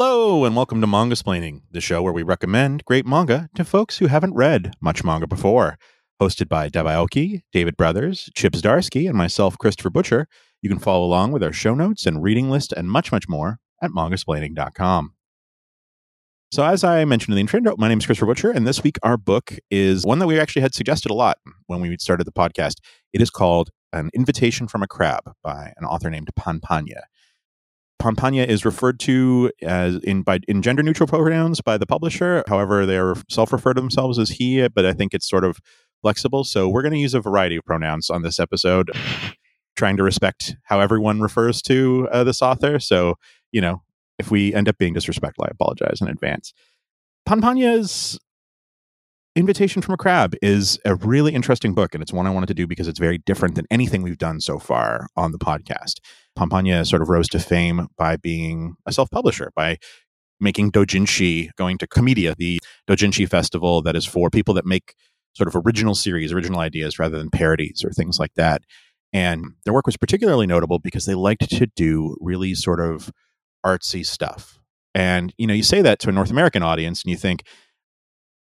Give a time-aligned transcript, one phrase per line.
[0.00, 4.06] Hello, and welcome to Mangasplaining, the show where we recommend great manga to folks who
[4.06, 5.76] haven't read much manga before.
[6.22, 10.28] Hosted by Deb Aoki, David Brothers, Chip Zdarsky, and myself, Christopher Butcher.
[10.62, 13.58] You can follow along with our show notes and reading list and much, much more
[13.82, 15.14] at mangasplaining.com.
[16.52, 18.98] So, as I mentioned in the intro, my name is Christopher Butcher, and this week
[19.02, 22.30] our book is one that we actually had suggested a lot when we started the
[22.30, 22.76] podcast.
[23.12, 27.00] It is called An Invitation from a Crab by an author named Panpanya.
[28.00, 32.44] Panpanya is referred to as in by in gender neutral pronouns by the publisher.
[32.46, 35.58] However, they are self-refer to themselves as he, but I think it's sort of
[36.02, 36.44] flexible.
[36.44, 38.90] So we're going to use a variety of pronouns on this episode,
[39.76, 42.78] trying to respect how everyone refers to uh, this author.
[42.78, 43.16] So
[43.50, 43.82] you know,
[44.18, 46.52] if we end up being disrespectful, I apologize in advance.
[47.28, 48.18] Panpanya's
[49.38, 52.54] Invitation from a Crab is a really interesting book, and it's one I wanted to
[52.54, 56.00] do because it's very different than anything we've done so far on the podcast.
[56.38, 59.78] Panpanya sort of rose to fame by being a self publisher, by
[60.40, 64.94] making dojinshi, going to Comitia, the dojinshi festival that is for people that make
[65.34, 68.62] sort of original series, original ideas rather than parodies or things like that.
[69.12, 73.10] And their work was particularly notable because they liked to do really sort of
[73.64, 74.60] artsy stuff.
[74.94, 77.44] And you know, you say that to a North American audience and you think,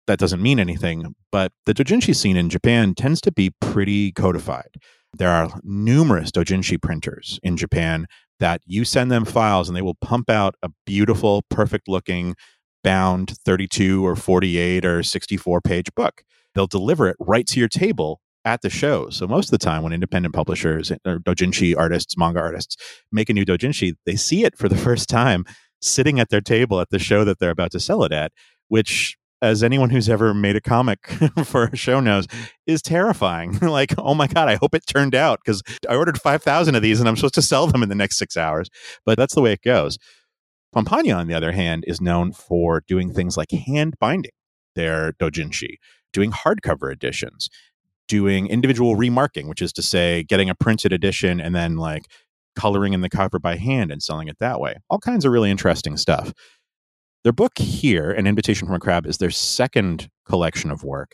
[0.07, 4.75] that doesn't mean anything, but the dojinshi scene in Japan tends to be pretty codified.
[5.17, 8.07] There are numerous dojinshi printers in Japan
[8.39, 12.35] that you send them files and they will pump out a beautiful, perfect looking
[12.83, 16.23] bound 32 or 48 or 64 page book.
[16.55, 19.11] They'll deliver it right to your table at the show.
[19.11, 22.77] So most of the time when independent publishers or dojinshi artists, manga artists
[23.13, 25.45] make a new dojinshi, they see it for the first time
[25.83, 28.33] sitting at their table at the show that they're about to sell it at,
[28.69, 31.07] which as anyone who's ever made a comic
[31.45, 32.27] for a show knows,
[32.67, 33.59] is terrifying.
[33.63, 37.01] like, oh my God, I hope it turned out because I ordered 5,000 of these
[37.01, 38.69] and I'm supposed to sell them in the next six hours.
[39.05, 39.99] But that's the way it goes.
[40.75, 44.31] Panpanya, on the other hand, is known for doing things like hand binding
[44.77, 45.77] their dojinshi,
[46.13, 47.49] doing hardcover editions,
[48.07, 52.05] doing individual remarking, which is to say, getting a printed edition and then like
[52.57, 54.77] coloring in the cover by hand and selling it that way.
[54.89, 56.33] All kinds of really interesting stuff.
[57.23, 61.13] Their book here, An Invitation from a Crab, is their second collection of work.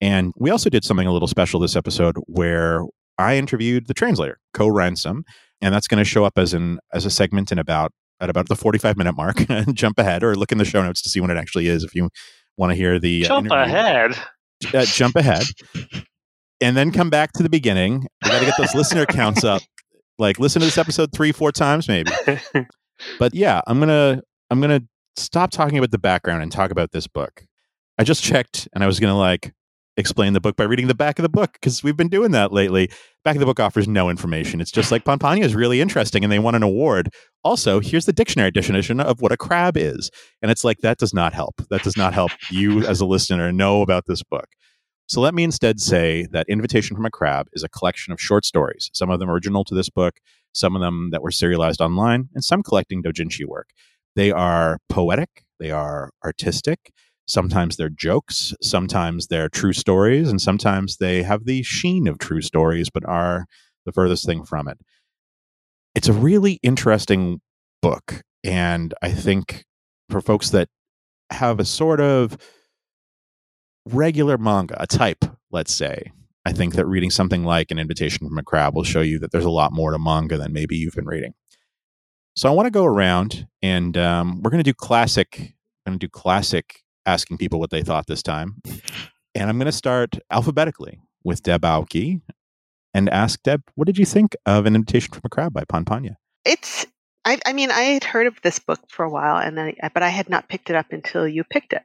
[0.00, 2.82] And we also did something a little special this episode where
[3.18, 5.24] I interviewed the translator, Ko Ransom,
[5.62, 8.48] and that's going to show up as an as a segment in about at about
[8.48, 9.46] the 45 minute mark.
[9.72, 11.94] jump ahead or look in the show notes to see when it actually is if
[11.94, 12.10] you
[12.58, 14.18] want to hear the uh, jump uh, ahead.
[14.74, 15.44] Uh, jump ahead.
[16.60, 18.06] And then come back to the beginning.
[18.24, 19.62] We got to get those listener counts up.
[20.18, 22.10] Like listen to this episode 3 4 times maybe.
[23.18, 26.70] But yeah, I'm going to I'm going to stop talking about the background and talk
[26.70, 27.44] about this book.
[27.98, 29.52] I just checked and I was going to like
[29.96, 32.52] explain the book by reading the back of the book because we've been doing that
[32.52, 32.90] lately.
[33.24, 34.60] Back of the book offers no information.
[34.60, 37.08] It's just like Panpanya is really interesting and they won an award.
[37.42, 40.10] Also, here's the dictionary definition of what a crab is.
[40.42, 41.54] And it's like, that does not help.
[41.70, 44.48] That does not help you as a listener know about this book.
[45.08, 48.44] So let me instead say that Invitation from a Crab is a collection of short
[48.44, 50.18] stories, some of them original to this book,
[50.52, 53.68] some of them that were serialized online, and some collecting dojinshi work.
[54.16, 56.90] They are poetic, they are artistic.
[57.28, 62.40] Sometimes they're jokes, sometimes they're true stories, and sometimes they have the sheen of true
[62.40, 63.46] stories, but are
[63.84, 64.78] the furthest thing from it.
[65.94, 67.40] It's a really interesting
[67.82, 68.22] book.
[68.44, 69.64] And I think
[70.08, 70.68] for folks that
[71.30, 72.38] have a sort of
[73.84, 76.12] regular manga, a type, let's say,
[76.44, 79.32] I think that reading something like An Invitation from a Crab will show you that
[79.32, 81.34] there's a lot more to manga than maybe you've been reading.
[82.36, 85.54] So I want to go around and um, we're going to do classic.
[85.86, 88.60] going to do classic asking people what they thought this time.
[89.34, 92.20] And I'm going to start alphabetically with Deb Aoki
[92.92, 96.16] and ask Deb, what did you think of An Invitation from a Crab by Panpanya?
[96.44, 96.86] It's,
[97.24, 100.02] I, I mean, I had heard of this book for a while, and I, but
[100.02, 101.82] I had not picked it up until you picked it.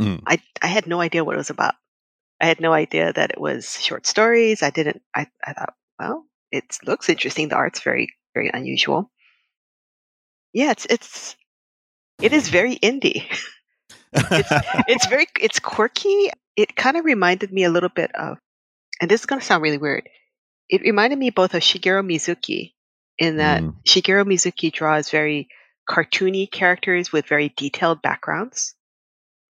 [0.00, 0.22] Mm.
[0.26, 1.74] I, I had no idea what it was about.
[2.40, 4.62] I had no idea that it was short stories.
[4.62, 7.48] I didn't, I, I thought, well, it looks interesting.
[7.48, 9.10] The art's very, very unusual.
[10.52, 11.36] Yeah, it's it's
[12.20, 13.24] it is very indie.
[14.12, 14.52] it's,
[14.88, 16.30] it's very it's quirky.
[16.56, 18.38] It kind of reminded me a little bit of,
[19.00, 20.08] and this is going to sound really weird.
[20.68, 22.72] It reminded me both of Shigeru Mizuki,
[23.18, 23.74] in that mm.
[23.86, 25.48] Shigeru Mizuki draws very
[25.88, 28.74] cartoony characters with very detailed backgrounds,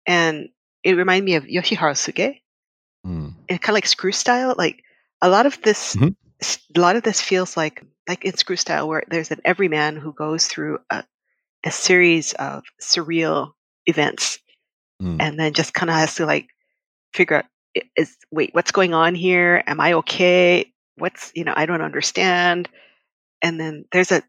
[0.06, 0.48] and
[0.82, 2.40] it reminded me of Yoshiharu Tsuge,
[3.06, 3.34] mm.
[3.48, 4.54] and kind of like Screw style.
[4.56, 4.82] Like
[5.22, 6.08] a lot of this, mm-hmm.
[6.42, 10.12] A lot of this feels like like in Screw Style, where there's an everyman who
[10.12, 11.04] goes through a,
[11.64, 13.52] a series of surreal
[13.86, 14.38] events,
[15.02, 15.16] mm.
[15.20, 16.48] and then just kind of has to like
[17.12, 17.44] figure out
[17.96, 19.62] is wait what's going on here?
[19.66, 20.72] Am I okay?
[20.96, 22.68] What's you know I don't understand.
[23.42, 24.22] And then there's a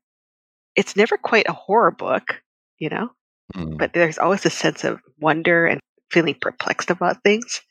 [0.76, 2.42] it's never quite a horror book,
[2.78, 3.10] you know.
[3.56, 3.78] mm.
[3.78, 5.80] but there's always a sense of wonder and
[6.12, 7.62] feeling perplexed about things.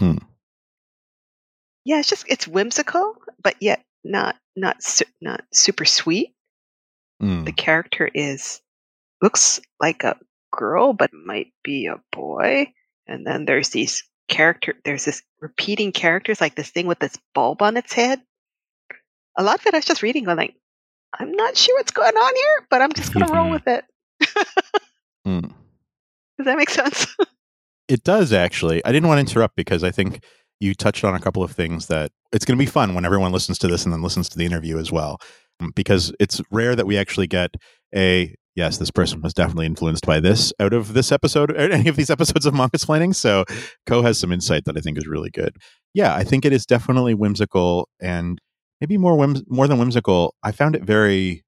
[0.00, 0.20] Mm.
[1.84, 6.34] Yeah, it's just it's whimsical, but yet not not su- not super sweet.
[7.20, 7.56] The mm.
[7.56, 8.60] character is
[9.22, 10.16] looks like a
[10.52, 12.72] girl, but might be a boy.
[13.06, 14.74] And then there's these character.
[14.84, 18.20] There's this repeating characters, like this thing with this bulb on its head.
[19.36, 20.54] A lot of it, I was just reading, going like,
[21.18, 23.84] I'm not sure what's going on here, but I'm just going to roll with it.
[25.26, 25.42] mm.
[26.38, 27.06] Does that make sense?
[27.88, 28.84] it does actually.
[28.84, 30.24] I didn't want to interrupt because I think
[30.60, 33.32] you touched on a couple of things that it's going to be fun when everyone
[33.32, 35.18] listens to this and then listens to the interview as well.
[35.60, 37.50] Um, because it's rare that we actually get
[37.94, 41.88] a yes, this person was definitely influenced by this out of this episode or any
[41.88, 43.14] of these episodes of Mangasplaining.
[43.14, 43.44] So
[43.86, 45.56] Ko has some insight that I think is really good.
[45.92, 48.40] Yeah, I think it is definitely whimsical and
[48.80, 50.34] maybe more whims- more than whimsical.
[50.42, 51.44] I found it very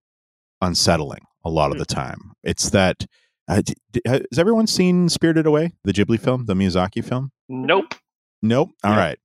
[0.60, 2.00] unsettling a lot of the hmm.
[2.00, 2.32] time.
[2.42, 3.06] It's that
[3.48, 7.30] uh, d- d- has everyone seen Spirited Away, the Ghibli film, the Miyazaki film?
[7.48, 7.94] Nope.
[8.46, 8.70] Nope.
[8.84, 8.98] All yeah.
[8.98, 9.18] right.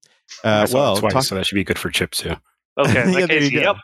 [0.44, 2.36] Uh, well, twice, talk- so that should be good for Chip too.
[2.78, 3.12] Okay.
[3.20, 3.76] yeah, case, yep.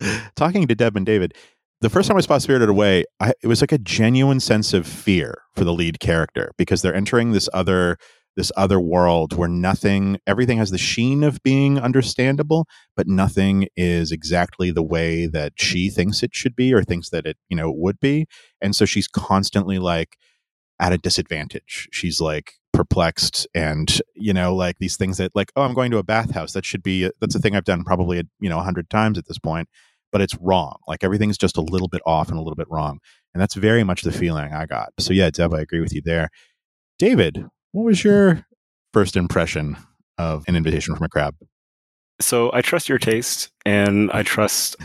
[0.34, 1.34] Talking to Deb and David,
[1.80, 4.88] the first time I saw Spirited Away, I, it was like a genuine sense of
[4.88, 7.96] fear for the lead character because they're entering this other
[8.36, 12.66] this other world where nothing everything has the sheen of being understandable
[12.96, 17.26] but nothing is exactly the way that she thinks it should be or thinks that
[17.26, 18.26] it you know would be
[18.60, 20.16] and so she's constantly like
[20.80, 25.62] at a disadvantage she's like perplexed and you know like these things that like oh
[25.62, 26.52] i'm going to a bathhouse.
[26.52, 29.16] That should be uh, that's a thing i've done probably you know a hundred times
[29.16, 29.68] at this point
[30.12, 30.76] but it's wrong.
[30.86, 32.98] Like everything's just a little bit off and a little bit wrong
[33.32, 34.90] and that's very much the feeling i got.
[34.98, 36.28] So yeah deb i agree with you there.
[36.98, 38.44] David what was your
[38.92, 39.76] first impression
[40.18, 41.36] of an invitation from a crab?
[42.20, 44.76] So i trust your taste and i trust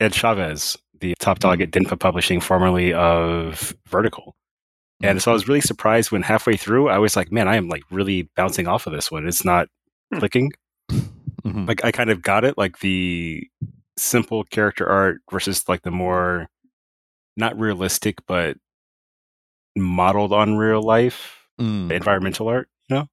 [0.00, 4.36] ed chavez the top dog at denpa publishing formerly of vertical
[5.02, 7.68] and so I was really surprised when halfway through, I was like, man, I am
[7.68, 9.26] like really bouncing off of this one.
[9.26, 9.68] It's not
[10.12, 10.18] hmm.
[10.18, 10.52] clicking.
[10.90, 11.66] Mm-hmm.
[11.66, 13.48] Like I kind of got it, like the
[13.96, 16.48] simple character art versus like the more
[17.36, 18.56] not realistic, but
[19.76, 21.90] modeled on real life mm.
[21.90, 23.06] environmental art, you know?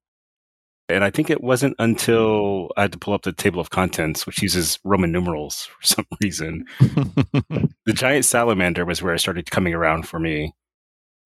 [0.90, 4.26] And I think it wasn't until I had to pull up the table of contents,
[4.26, 6.66] which uses Roman numerals for some reason.
[6.80, 10.54] the giant salamander was where it started coming around for me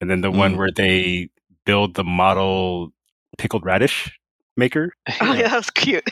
[0.04, 0.38] and then the mm.
[0.38, 1.30] one where they
[1.66, 2.92] build the model
[3.38, 4.12] pickled radish
[4.58, 4.92] maker.
[5.22, 6.04] Oh yeah, that was cute.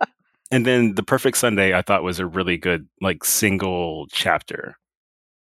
[0.50, 4.78] and then the perfect Sunday, I thought was a really good like single chapter.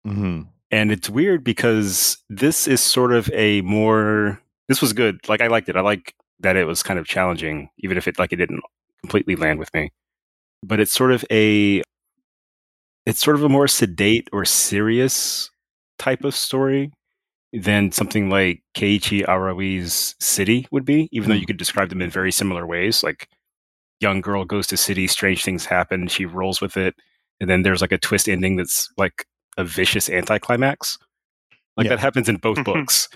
[0.08, 0.44] Mm-hmm.
[0.72, 4.42] And it's weird because this is sort of a more.
[4.70, 5.28] This was good.
[5.28, 5.76] Like I liked it.
[5.76, 8.62] I like that it was kind of challenging, even if it like it didn't
[9.02, 9.92] completely land with me.
[10.64, 11.84] But it's sort of a.
[13.06, 15.52] It's sort of a more sedate or serious
[16.00, 16.94] type of story
[17.54, 21.48] than something like Keiichi Arawi's City would be, even though you hmm.
[21.48, 23.04] could describe them in very similar ways.
[23.04, 23.28] Like,
[24.02, 26.96] young girl goes to city, strange things happen, she rolls with it,
[27.40, 29.26] and then there's like a twist ending that's like
[29.58, 30.98] a vicious anticlimax.
[31.78, 31.92] Like yeah.
[31.92, 33.08] that happens in both books.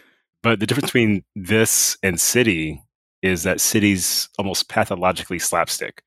[0.43, 2.81] But the difference between this and City
[3.21, 6.03] is that City's almost pathologically slapstick.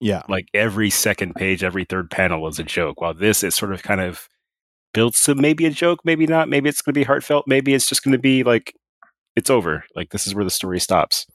[0.00, 0.22] Yeah.
[0.28, 3.82] Like every second page, every third panel is a joke, while this is sort of
[3.82, 4.28] kind of
[4.94, 6.48] builds to maybe a joke, maybe not.
[6.48, 7.44] Maybe it's going to be heartfelt.
[7.46, 8.72] Maybe it's just going to be like,
[9.36, 9.84] it's over.
[9.94, 11.26] Like, this is where the story stops.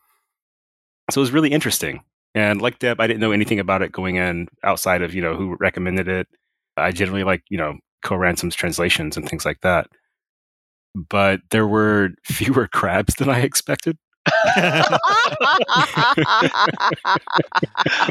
[1.12, 2.02] So it was really interesting.
[2.34, 5.36] And like Deb, I didn't know anything about it going in outside of, you know,
[5.36, 6.28] who recommended it.
[6.78, 9.88] I generally like, you know, Ko Ransom's translations and things like that.
[10.96, 13.98] But there were fewer crabs than I expected.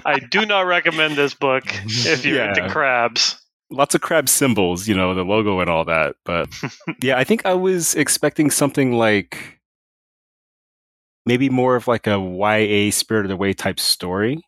[0.04, 2.48] I do not recommend this book if you're yeah.
[2.48, 3.40] into crabs
[3.70, 6.16] lots of crab symbols, you know, the logo and all that.
[6.24, 6.48] But
[7.02, 9.60] yeah, I think I was expecting something like
[11.26, 14.42] maybe more of like a YA Spirited Away type story.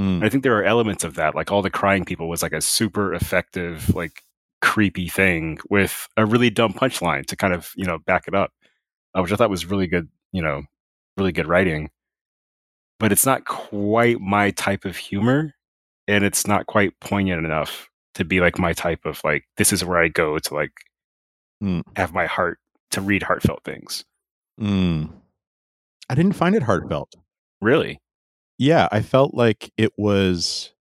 [0.00, 0.24] Mm.
[0.24, 1.34] I think there are elements of that.
[1.34, 4.22] Like all the crying people was like a super effective, like
[4.62, 8.52] creepy thing with a really dumb punchline to kind of, you know, back it up,
[9.14, 10.62] uh, which I thought was really good, you know,
[11.16, 11.90] really good writing.
[12.98, 15.54] But it's not quite my type of humor
[16.08, 19.84] and it's not quite poignant enough to be like my type of like this is
[19.84, 20.72] where I go to like
[21.62, 21.82] mm.
[21.96, 22.58] have my heart
[22.92, 24.04] to read heartfelt things.
[24.60, 25.10] Mm.
[26.08, 27.14] I didn't find it heartfelt.
[27.60, 28.00] Really?
[28.58, 30.72] Yeah, I felt like it was.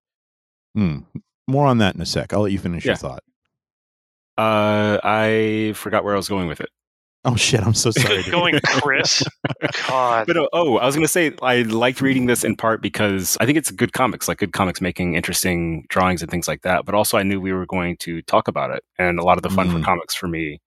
[0.77, 1.05] Mm,
[1.47, 2.33] more on that in a sec.
[2.33, 2.91] I'll let you finish yeah.
[2.91, 3.23] your thought.
[4.37, 6.69] Uh, I forgot where I was going with it.
[7.23, 7.61] Oh shit!
[7.61, 8.23] I'm so sorry.
[8.23, 9.23] Going, Chris.
[9.87, 10.27] God.
[10.27, 13.37] But uh, oh, I was going to say I liked reading this in part because
[13.39, 16.85] I think it's good comics, like good comics making interesting drawings and things like that.
[16.85, 19.43] But also, I knew we were going to talk about it, and a lot of
[19.43, 19.77] the fun mm.
[19.77, 20.59] for comics for me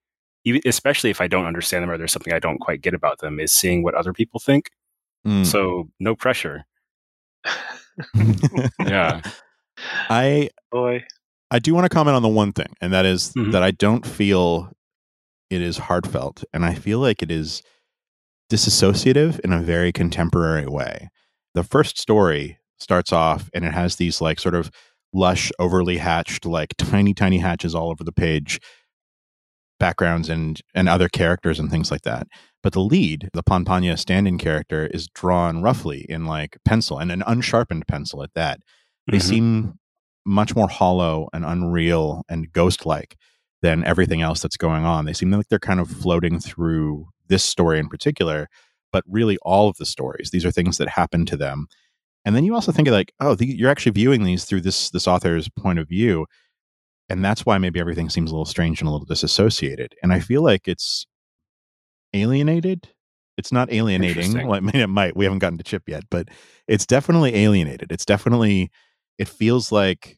[0.45, 3.19] even, especially if I don't understand them or there's something I don't quite get about
[3.19, 4.69] them, is seeing what other people think.
[5.27, 5.45] Mm.
[5.45, 6.65] So no pressure.
[8.79, 9.21] yeah.
[10.09, 11.03] I boy.
[11.51, 13.51] I do want to comment on the one thing, and that is mm-hmm.
[13.51, 14.71] that I don't feel
[15.49, 17.61] it is heartfelt, and I feel like it is
[18.51, 21.09] disassociative in a very contemporary way.
[21.53, 24.69] The first story starts off and it has these like sort of
[25.13, 28.59] lush, overly hatched, like tiny, tiny hatches all over the page,
[29.79, 32.27] backgrounds and and other characters and things like that.
[32.61, 37.23] But the lead, the Panpanya stand-in character, is drawn roughly in like pencil and an
[37.25, 38.59] unsharpened pencil at that.
[39.07, 39.27] They mm-hmm.
[39.27, 39.79] seem
[40.25, 43.15] much more hollow and unreal and ghost-like
[43.65, 45.05] than everything else that's going on.
[45.05, 48.47] They seem like they're kind of floating through this story in particular,
[48.91, 50.29] but really all of the stories.
[50.31, 51.67] These are things that happen to them
[52.25, 54.89] and then you also think of like oh the, you're actually viewing these through this
[54.89, 56.25] this author's point of view
[57.07, 60.19] and that's why maybe everything seems a little strange and a little disassociated and i
[60.19, 61.05] feel like it's
[62.13, 62.89] alienated
[63.37, 66.29] it's not alienating well, I mean, it might we haven't gotten to chip yet but
[66.67, 68.71] it's definitely alienated it's definitely
[69.17, 70.17] it feels like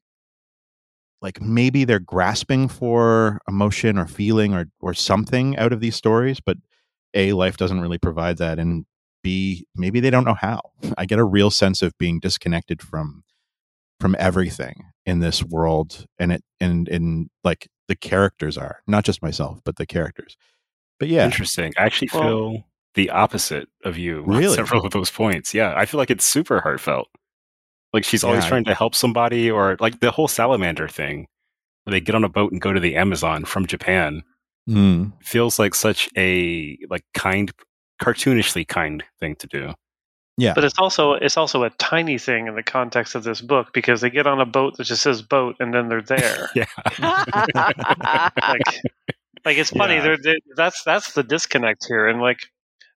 [1.22, 6.40] like maybe they're grasping for emotion or feeling or or something out of these stories
[6.40, 6.58] but
[7.14, 8.86] a life doesn't really provide that and
[9.24, 10.62] b maybe they don't know how.
[10.98, 13.24] I get a real sense of being disconnected from
[14.00, 19.22] from everything in this world and it and in like the characters are not just
[19.22, 20.38] myself but the characters.
[21.00, 21.26] But yeah.
[21.26, 21.74] Interesting.
[21.78, 22.64] I actually well, feel
[22.96, 24.56] the opposite of you really?
[24.56, 25.54] several of those points.
[25.54, 27.10] Yeah i feel like it's super heartfelt
[27.94, 31.28] like she's always yeah, trying to help somebody or like the whole salamander thing
[31.84, 34.24] where they get on a boat and go to the amazon from japan
[34.68, 35.12] mm.
[35.24, 37.52] feels like such a like kind
[38.02, 39.74] cartoonishly kind thing to do.
[40.38, 40.54] Yeah.
[40.54, 44.02] But it's also it's also a tiny thing in the context of this book because
[44.02, 46.50] they get on a boat that just says boat and then they're there.
[46.56, 46.66] yeah.
[47.02, 48.82] like
[49.46, 49.96] like it's funny.
[49.96, 50.04] Yeah.
[50.04, 52.40] They're, they're, that's that's the disconnect here, and like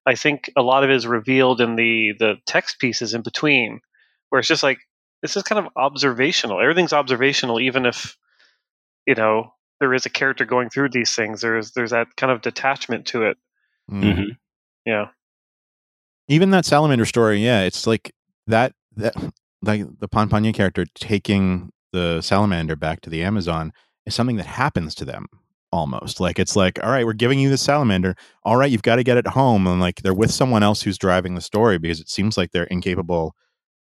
[0.05, 3.79] I think a lot of it is revealed in the the text pieces in between,
[4.31, 4.79] where it's just like
[5.21, 6.59] this is kind of observational.
[6.59, 8.17] Everything's observational, even if
[9.05, 11.41] you know there is a character going through these things.
[11.41, 13.37] There's there's that kind of detachment to it.
[13.91, 14.31] Mm-hmm.
[14.85, 15.07] Yeah.
[16.27, 18.13] Even that salamander story, yeah, it's like
[18.47, 19.13] that that
[19.61, 23.73] like the Pan character taking the salamander back to the Amazon
[24.05, 25.27] is something that happens to them
[25.71, 26.19] almost.
[26.19, 28.15] Like it's like, all right, we're giving you the salamander.
[28.43, 29.67] All right, you've got to get it home.
[29.67, 32.63] And like they're with someone else who's driving the story because it seems like they're
[32.65, 33.35] incapable.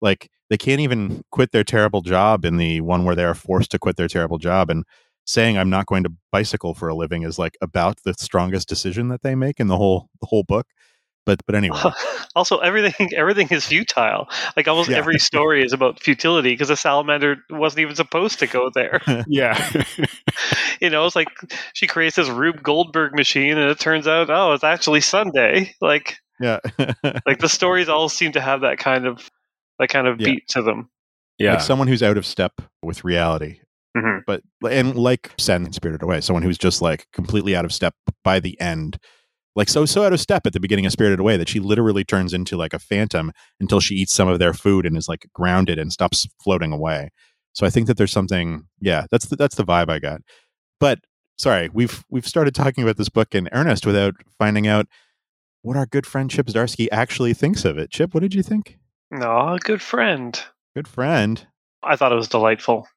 [0.00, 3.70] Like they can't even quit their terrible job in the one where they are forced
[3.72, 4.70] to quit their terrible job.
[4.70, 4.84] And
[5.26, 9.08] saying I'm not going to bicycle for a living is like about the strongest decision
[9.08, 10.66] that they make in the whole the whole book.
[11.26, 11.78] But but anyway.
[12.34, 14.28] Also, everything everything is futile.
[14.58, 14.98] Like almost yeah.
[14.98, 19.00] every story is about futility because the salamander wasn't even supposed to go there.
[19.26, 19.56] yeah.
[20.82, 21.28] you know, it's like
[21.72, 25.74] she creates this Rube Goldberg machine, and it turns out, oh, it's actually Sunday.
[25.80, 26.58] Like, yeah,
[27.24, 29.30] like the stories all seem to have that kind of
[29.78, 30.26] that kind of yeah.
[30.26, 30.90] beat to them.
[31.38, 33.61] Yeah, like someone who's out of step with reality.
[33.97, 34.21] Mm-hmm.
[34.26, 38.40] But and like Sen Spirited Away, someone who's just like completely out of step by
[38.40, 38.99] the end
[39.56, 42.04] like so so out of step at the beginning of Spirited Away that she literally
[42.04, 45.28] turns into like a phantom until she eats some of their food and is like
[45.33, 47.11] grounded and stops floating away.
[47.54, 50.21] So I think that there's something, yeah, that's the, that's the vibe I got.
[50.78, 51.00] But
[51.38, 54.87] sorry, we've we've started talking about this book in earnest without finding out
[55.62, 57.90] what our good friend Chip Zdarsky actually thinks of it.
[57.90, 58.78] Chip, what did you think?
[59.10, 60.40] No, good friend.
[60.75, 61.46] Good friend.
[61.82, 62.88] I thought it was delightful.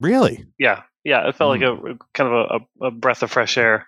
[0.00, 0.46] Really?
[0.58, 1.28] Yeah, yeah.
[1.28, 1.60] It felt mm.
[1.60, 3.86] like a kind of a, a, breath of fresh air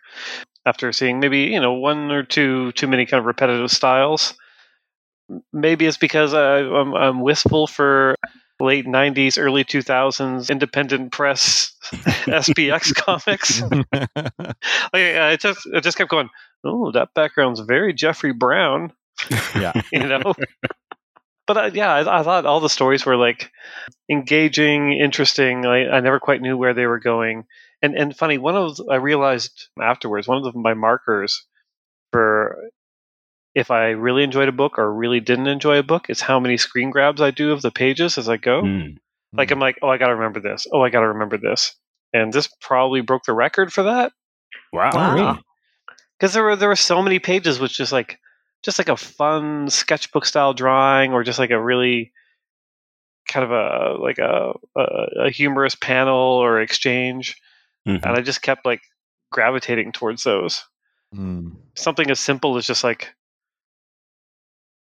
[0.65, 4.35] after seeing maybe you know one or two too many kind of repetitive styles.
[5.53, 8.17] Maybe it's because I, I'm, I'm wistful for
[8.61, 13.61] late 90s early 2000s independent press spx comics
[13.93, 16.31] like, i just i just kept going
[16.65, 18.91] oh that background's very jeffrey brown
[19.55, 20.35] yeah you know
[21.47, 23.51] but uh, yeah I, I, thought all the stories were like
[24.11, 27.45] engaging interesting I, I never quite knew where they were going
[27.83, 31.45] and and funny, one of I realized afterwards one of the, my markers
[32.13, 32.71] for
[33.55, 36.57] if I really enjoyed a book or really didn't enjoy a book is how many
[36.57, 38.63] screen grabs I do of the pages as I go.
[38.63, 38.97] Mm.
[39.33, 40.67] Like I'm like, oh, I got to remember this.
[40.73, 41.75] Oh, I got to remember this.
[42.13, 44.13] And this probably broke the record for that.
[44.73, 44.91] Wow.
[44.93, 45.39] wow.
[46.19, 48.19] Because there were there were so many pages which just like
[48.67, 52.13] just like a fun sketchbook style drawing or just like a really
[53.29, 57.41] kind of a like a, a, a humorous panel or exchange
[57.87, 58.05] mm-hmm.
[58.05, 58.83] and I just kept like
[59.31, 60.65] gravitating towards those.
[61.15, 61.57] Mm.
[61.77, 63.15] Something as simple as just like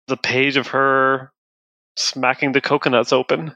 [0.07, 1.31] the page of her
[1.95, 3.53] smacking the coconuts open.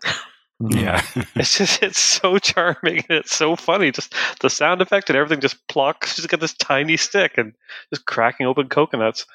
[0.59, 1.03] Yeah.
[1.35, 3.91] it's just it's so charming and it's so funny.
[3.91, 6.15] Just the sound effect and everything just plucks.
[6.15, 7.53] She's got this tiny stick and
[7.91, 9.25] just cracking open coconuts.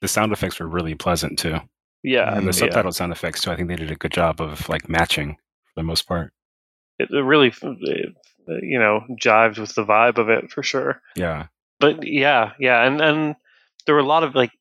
[0.00, 1.58] The sound effects were really pleasant too.
[2.02, 2.36] Yeah.
[2.36, 2.90] And the yeah.
[2.90, 3.50] sound effects too.
[3.50, 6.32] I think they did a good job of like matching for the most part.
[6.98, 8.14] It, it really it,
[8.62, 11.00] you know, jives with the vibe of it for sure.
[11.16, 11.46] Yeah.
[11.80, 13.36] But yeah, yeah, and and
[13.86, 14.52] there were a lot of like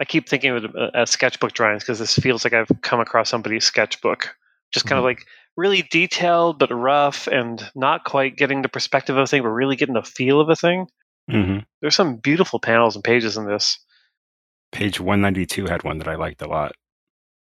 [0.00, 3.28] I keep thinking of it as sketchbook drawings because this feels like I've come across
[3.28, 4.34] somebody's sketchbook.
[4.72, 4.98] Just kind mm-hmm.
[4.98, 9.42] of like really detailed but rough and not quite getting the perspective of a thing,
[9.42, 10.86] but really getting the feel of a thing.
[11.30, 11.58] Mm-hmm.
[11.80, 13.78] There's some beautiful panels and pages in this.
[14.72, 16.72] Page 192 had one that I liked a lot.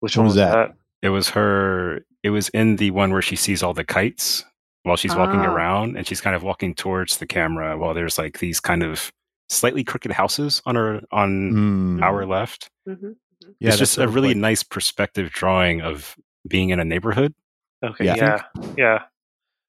[0.00, 0.52] Which one was that?
[0.52, 0.74] that?
[1.02, 2.00] It was her.
[2.22, 4.44] It was in the one where she sees all the kites
[4.82, 5.52] while she's walking ah.
[5.52, 9.12] around, and she's kind of walking towards the camera while there's like these kind of
[9.48, 12.02] slightly crooked houses on our on mm.
[12.02, 12.70] our left.
[12.88, 13.06] Mm-hmm.
[13.06, 13.12] mm-hmm.
[13.60, 14.38] Yeah, it's just a really like...
[14.38, 16.16] nice perspective drawing of
[16.48, 17.34] being in a neighborhood.
[17.82, 18.42] Okay, yeah, yeah,
[18.76, 19.02] yeah.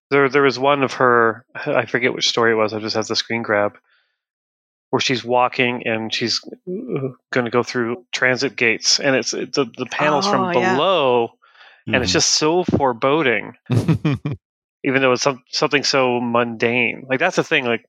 [0.10, 1.46] There, there was one of her.
[1.56, 2.74] I forget which story it was.
[2.74, 3.78] I just have the screen grab
[4.98, 9.86] where she's walking and she's going to go through transit gates, and it's the the
[9.92, 11.30] panels oh, from below,
[11.86, 11.94] yeah.
[11.94, 13.54] and it's just so foreboding.
[14.84, 17.66] even though it's some, something so mundane, like that's the thing.
[17.66, 17.88] Like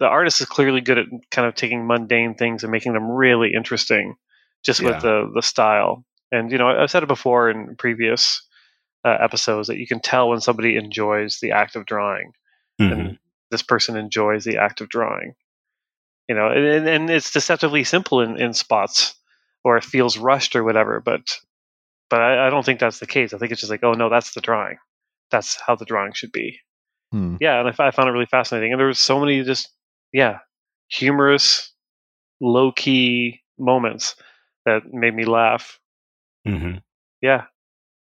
[0.00, 3.54] the artist is clearly good at kind of taking mundane things and making them really
[3.54, 4.16] interesting,
[4.64, 4.88] just yeah.
[4.88, 6.04] with the the style.
[6.32, 8.42] And you know, I've said it before in previous
[9.04, 12.32] uh, episodes that you can tell when somebody enjoys the act of drawing,
[12.80, 12.92] mm-hmm.
[12.92, 13.18] and
[13.52, 15.36] this person enjoys the act of drawing.
[16.28, 19.14] You know, and, and it's deceptively simple in, in spots,
[19.64, 21.00] or it feels rushed or whatever.
[21.00, 21.38] But
[22.10, 23.32] but I, I don't think that's the case.
[23.32, 24.78] I think it's just like, oh no, that's the drawing.
[25.30, 26.60] That's how the drawing should be.
[27.10, 27.36] Hmm.
[27.40, 28.72] Yeah, and I, I, found it really fascinating.
[28.72, 29.68] And there was so many just
[30.12, 30.38] yeah,
[30.88, 31.72] humorous,
[32.40, 34.14] low key moments
[34.64, 35.78] that made me laugh.
[36.46, 36.78] Mm-hmm.
[37.20, 37.44] Yeah,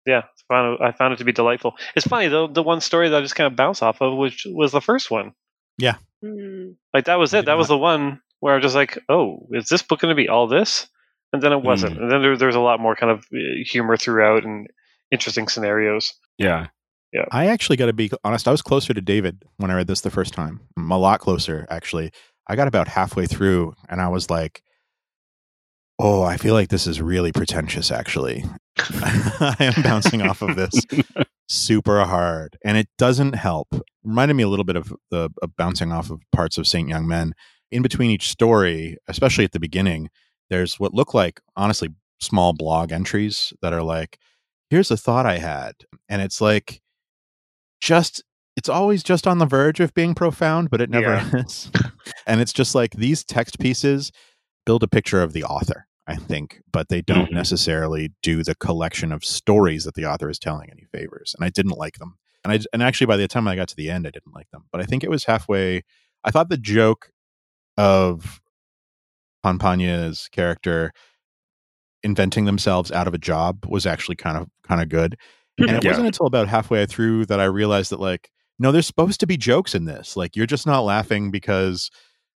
[0.07, 1.77] yeah, I found, it, I found it to be delightful.
[1.95, 2.47] It's funny though.
[2.47, 5.11] The one story that I just kind of bounce off of, which was the first
[5.11, 5.33] one.
[5.77, 6.75] Yeah, mm.
[6.95, 7.47] like that was it.
[7.47, 10.21] That was the one where I was just like, "Oh, is this book going to
[10.21, 10.89] be all this?"
[11.33, 11.97] And then it wasn't.
[11.97, 12.03] Mm.
[12.03, 14.67] And then there, there's a lot more kind of uh, humor throughout and
[15.11, 16.15] interesting scenarios.
[16.39, 16.69] Yeah,
[17.13, 17.25] yeah.
[17.31, 18.49] I actually got to be honest.
[18.49, 20.61] I was closer to David when I read this the first time.
[20.77, 22.13] I'm a lot closer, actually.
[22.47, 24.63] I got about halfway through and I was like,
[25.99, 28.45] oh, I feel like this is really pretentious, actually.
[28.79, 30.73] I am bouncing off of this
[31.49, 33.69] super hard and it doesn't help.
[34.05, 37.07] Reminded me a little bit of the of bouncing off of parts of Saint Young
[37.07, 37.35] Men.
[37.71, 40.09] In between each story, especially at the beginning,
[40.49, 44.19] there's what look like, honestly, small blog entries that are like,
[44.71, 45.75] here's a thought I had.
[46.09, 46.81] And it's like,
[47.81, 48.23] just
[48.57, 51.31] it's always just on the verge of being profound, but it never yeah.
[51.35, 51.71] is.
[52.27, 54.11] and it's just like these text pieces
[54.67, 57.35] build a picture of the author, I think, but they don't mm-hmm.
[57.35, 61.35] necessarily do the collection of stories that the author is telling any favors.
[61.37, 62.17] And I didn't like them.
[62.45, 64.51] And I and actually by the time I got to the end, I didn't like
[64.51, 64.65] them.
[64.73, 65.83] But I think it was halfway.
[66.25, 67.13] I thought the joke
[67.77, 68.41] of
[69.45, 70.93] Panpanya's character
[72.03, 75.17] inventing themselves out of a job was actually kind of kind of good
[75.59, 75.91] and it yeah.
[75.91, 79.37] wasn't until about halfway through that I realized that like, no, there's supposed to be
[79.37, 80.17] jokes in this.
[80.17, 81.91] Like you're just not laughing because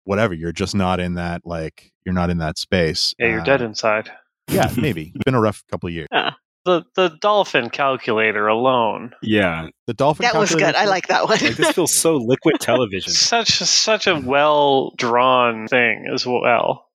[0.10, 3.14] whatever, you're just not in that like you're not in that space.
[3.20, 4.12] Yeah, you're uh, dead inside.
[4.50, 5.12] Yeah, maybe.
[5.14, 6.08] it's been a rough couple years.
[6.12, 6.32] Yeah.
[6.66, 9.14] The the dolphin calculator alone.
[9.22, 9.68] Yeah.
[9.88, 10.76] The dolphin That was good.
[10.76, 11.38] I like that one.
[11.40, 13.14] like this feels so liquid television.
[13.14, 16.88] such such a well drawn thing as well.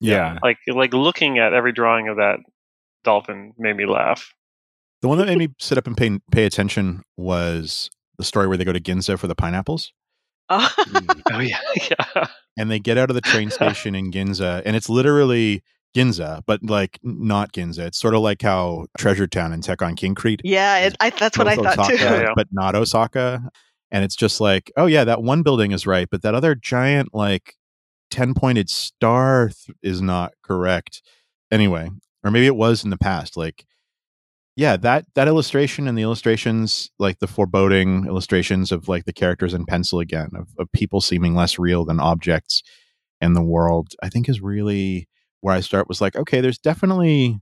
[0.00, 0.38] Yeah.
[0.42, 2.38] Like like looking at every drawing of that
[3.04, 4.32] dolphin made me laugh.
[5.02, 8.56] The one that made me sit up and pay pay attention was the story where
[8.56, 9.92] they go to Ginza for the pineapples.
[10.52, 10.74] Oh,
[11.32, 11.58] oh yeah,
[11.90, 12.26] yeah.
[12.56, 15.62] And they get out of the train station in Ginza, and it's literally
[15.96, 17.80] Ginza, but like not Ginza.
[17.80, 20.40] It's sort of like how Treasure Town and Tekkonkinkreet.
[20.44, 22.04] Yeah, it, I, that's what I thought Osaka, too.
[22.04, 22.32] Yeah.
[22.34, 23.50] But not Osaka.
[23.90, 27.10] And it's just like, oh yeah, that one building is right, but that other giant
[27.12, 27.54] like
[28.10, 31.02] ten pointed star th- is not correct.
[31.50, 31.90] Anyway,
[32.24, 33.36] or maybe it was in the past.
[33.36, 33.66] Like
[34.56, 39.54] yeah that that illustration and the illustrations like the foreboding illustrations of like the characters
[39.54, 42.62] in pencil again of, of people seeming less real than objects
[43.20, 45.08] in the world i think is really
[45.40, 47.40] where i start was like okay there's definitely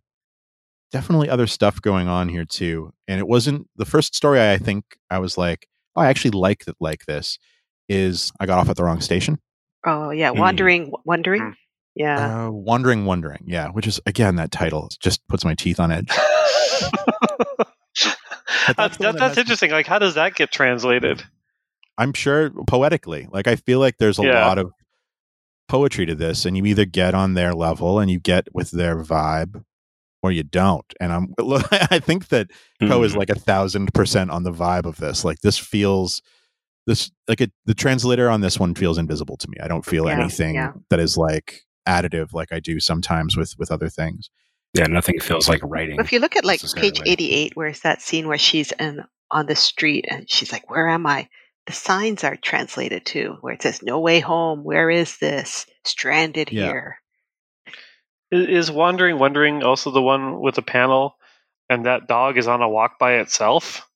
[0.92, 4.84] definitely other stuff going on here too and it wasn't the first story i think
[5.10, 7.38] i was like oh i actually like that like this
[7.88, 9.38] is i got off at the wrong station
[9.86, 10.94] oh yeah wandering mm.
[11.04, 11.54] wondering mm.
[12.00, 15.90] Yeah uh, wandering wondering yeah which is again that title just puts my teeth on
[15.92, 16.10] edge
[18.76, 19.70] that's, that, that's interesting.
[19.70, 21.22] Like, how does that get translated?
[21.98, 23.28] I'm sure poetically.
[23.30, 24.46] Like, I feel like there's a yeah.
[24.46, 24.72] lot of
[25.68, 29.02] poetry to this, and you either get on their level and you get with their
[29.02, 29.62] vibe,
[30.22, 30.86] or you don't.
[31.00, 32.88] And I'm I think that mm-hmm.
[32.88, 35.24] Ko is like a thousand percent on the vibe of this.
[35.24, 36.22] Like this feels
[36.86, 39.58] this like it, the translator on this one feels invisible to me.
[39.62, 40.72] I don't feel yeah, anything yeah.
[40.88, 44.30] that is like additive like I do sometimes with with other things.
[44.74, 45.98] Yeah, nothing feels like writing.
[45.98, 49.46] If you look at like page 88 where it's that scene where she's in on
[49.46, 51.28] the street and she's like, "Where am I?"
[51.66, 55.66] The signs are translated to where it says "No way home." Where is this?
[55.84, 56.66] Stranded yeah.
[56.66, 56.96] here.
[58.30, 61.16] Is wandering, wondering also the one with the panel,
[61.68, 63.88] and that dog is on a walk by itself?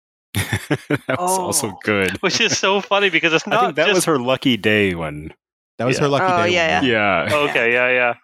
[0.34, 1.42] that was oh.
[1.42, 2.16] also good.
[2.22, 3.58] Which is so funny because it's not.
[3.58, 3.94] I think that just...
[3.96, 5.34] was her lucky day one.
[5.80, 6.02] That was yeah.
[6.02, 6.52] her lucky oh, day.
[6.52, 7.30] Yeah, yeah.
[7.30, 7.36] yeah.
[7.48, 8.14] okay, yeah, yeah.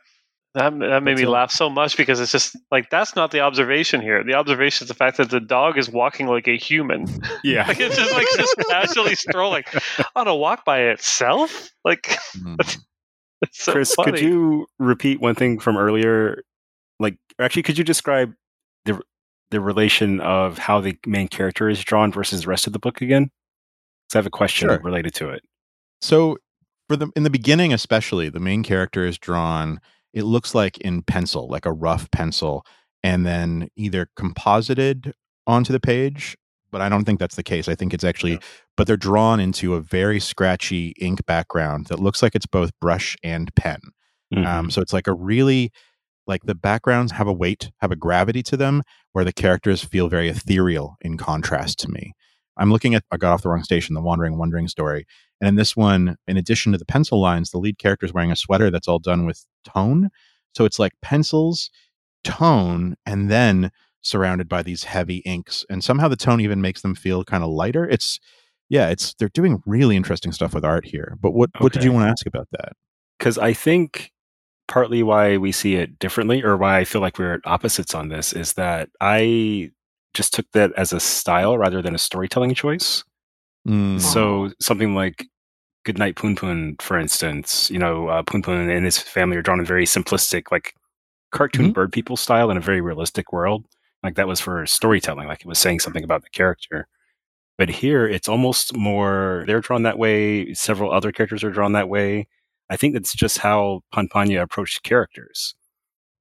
[0.52, 4.02] That, that made me laugh so much because it's just like that's not the observation
[4.02, 4.22] here.
[4.22, 7.06] The observation is the fact that the dog is walking like a human.
[7.42, 9.64] Yeah, like it's just like just casually strolling
[10.14, 11.70] on a walk by itself.
[11.82, 12.02] Like,
[12.36, 12.78] mm.
[13.52, 14.12] so Chris, funny.
[14.12, 16.42] could you repeat one thing from earlier?
[17.00, 18.34] Like, actually, could you describe
[18.84, 19.00] the
[19.50, 23.00] the relation of how the main character is drawn versus the rest of the book
[23.00, 23.30] again?
[24.04, 24.78] Because I have a question sure.
[24.80, 25.42] related to it.
[26.02, 26.36] So,
[26.88, 29.80] for the in the beginning, especially, the main character is drawn
[30.16, 32.64] it looks like in pencil, like a rough pencil,
[33.02, 35.12] and then either composited
[35.46, 36.38] onto the page.
[36.72, 37.68] But I don't think that's the case.
[37.68, 38.38] I think it's actually, yeah.
[38.78, 43.14] but they're drawn into a very scratchy ink background that looks like it's both brush
[43.22, 43.80] and pen.
[44.34, 44.46] Um, mm-hmm.
[44.46, 45.70] Um, so it's like a really,
[46.26, 50.08] like the backgrounds have a weight, have a gravity to them, where the characters feel
[50.08, 52.14] very ethereal in contrast to me.
[52.56, 55.06] I'm looking at I got off the wrong station, the wandering wondering story.
[55.40, 58.32] And in this one, in addition to the pencil lines, the lead character is wearing
[58.32, 60.10] a sweater that's all done with tone.
[60.54, 61.70] So it's like pencils,
[62.24, 63.70] tone, and then
[64.00, 65.66] surrounded by these heavy inks.
[65.68, 67.88] And somehow the tone even makes them feel kind of lighter.
[67.88, 68.18] It's
[68.68, 71.16] yeah, it's they're doing really interesting stuff with art here.
[71.20, 71.62] But what okay.
[71.62, 72.72] what did you want to ask about that?
[73.18, 74.12] Because I think
[74.68, 78.08] partly why we see it differently or why I feel like we're at opposites on
[78.08, 79.70] this is that I
[80.14, 83.04] just took that as a style rather than a storytelling choice.
[83.66, 84.00] Mm.
[84.00, 85.26] So something like
[85.84, 89.84] Goodnight Punpun, for instance, you know, uh, Punpun and his family are drawn in very
[89.84, 90.74] simplistic, like
[91.32, 91.72] cartoon mm-hmm.
[91.72, 93.64] bird people style in a very realistic world.
[94.02, 96.86] Like that was for storytelling, like it was saying something about the character.
[97.58, 100.52] But here it's almost more, they're drawn that way.
[100.54, 102.28] Several other characters are drawn that way.
[102.68, 105.54] I think that's just how Panpanya approached characters.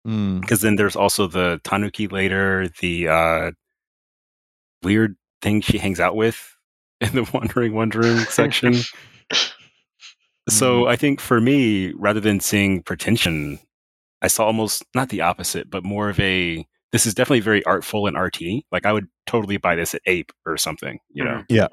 [0.03, 0.61] Because mm.
[0.61, 3.51] then there's also the Tanuki later, the uh,
[4.83, 6.54] weird thing she hangs out with
[7.01, 8.73] in the wandering wondering section.
[10.47, 10.89] So mm-hmm.
[10.89, 13.59] I think for me, rather than seeing pretension,
[14.21, 18.07] I saw almost not the opposite, but more of a this is definitely very artful
[18.07, 18.65] and arty.
[18.71, 21.31] Like I would totally buy this at Ape or something, you know.
[21.31, 21.53] Mm-hmm.
[21.53, 21.67] Yeah.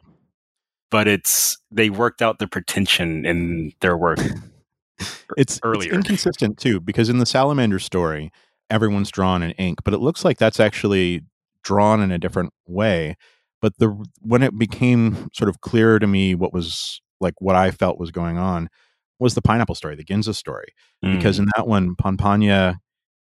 [0.90, 4.18] But it's they worked out the pretension in their work.
[5.37, 5.90] it's earlier.
[5.90, 8.32] It's inconsistent too, because in the salamander story,
[8.68, 11.22] everyone's drawn in ink, but it looks like that's actually
[11.62, 13.16] drawn in a different way.
[13.62, 17.70] But the when it became sort of clearer to me what was like what I
[17.70, 18.68] felt was going on
[19.18, 21.16] was the pineapple story, the Ginza story, mm.
[21.16, 22.77] because in that one, Panpanya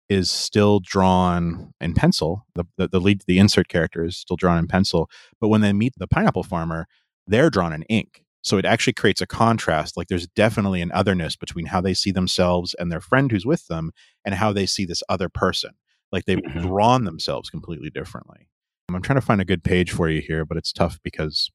[0.10, 2.46] is still drawn in pencil.
[2.56, 5.72] The, the, the lead, the insert character is still drawn in pencil, but when they
[5.72, 6.88] meet the pineapple farmer,
[7.28, 8.26] they're drawn in ink.
[8.41, 9.96] So it actually creates a contrast.
[9.96, 13.67] Like there's definitely an otherness between how they see themselves and their friend who's with
[13.67, 13.91] them,
[14.26, 15.72] and how they see this other person.
[16.12, 16.62] Like they've mm-hmm.
[16.62, 18.50] drawn themselves completely differently.
[18.89, 21.50] I'm trying to find a good page for you here, but it's tough because,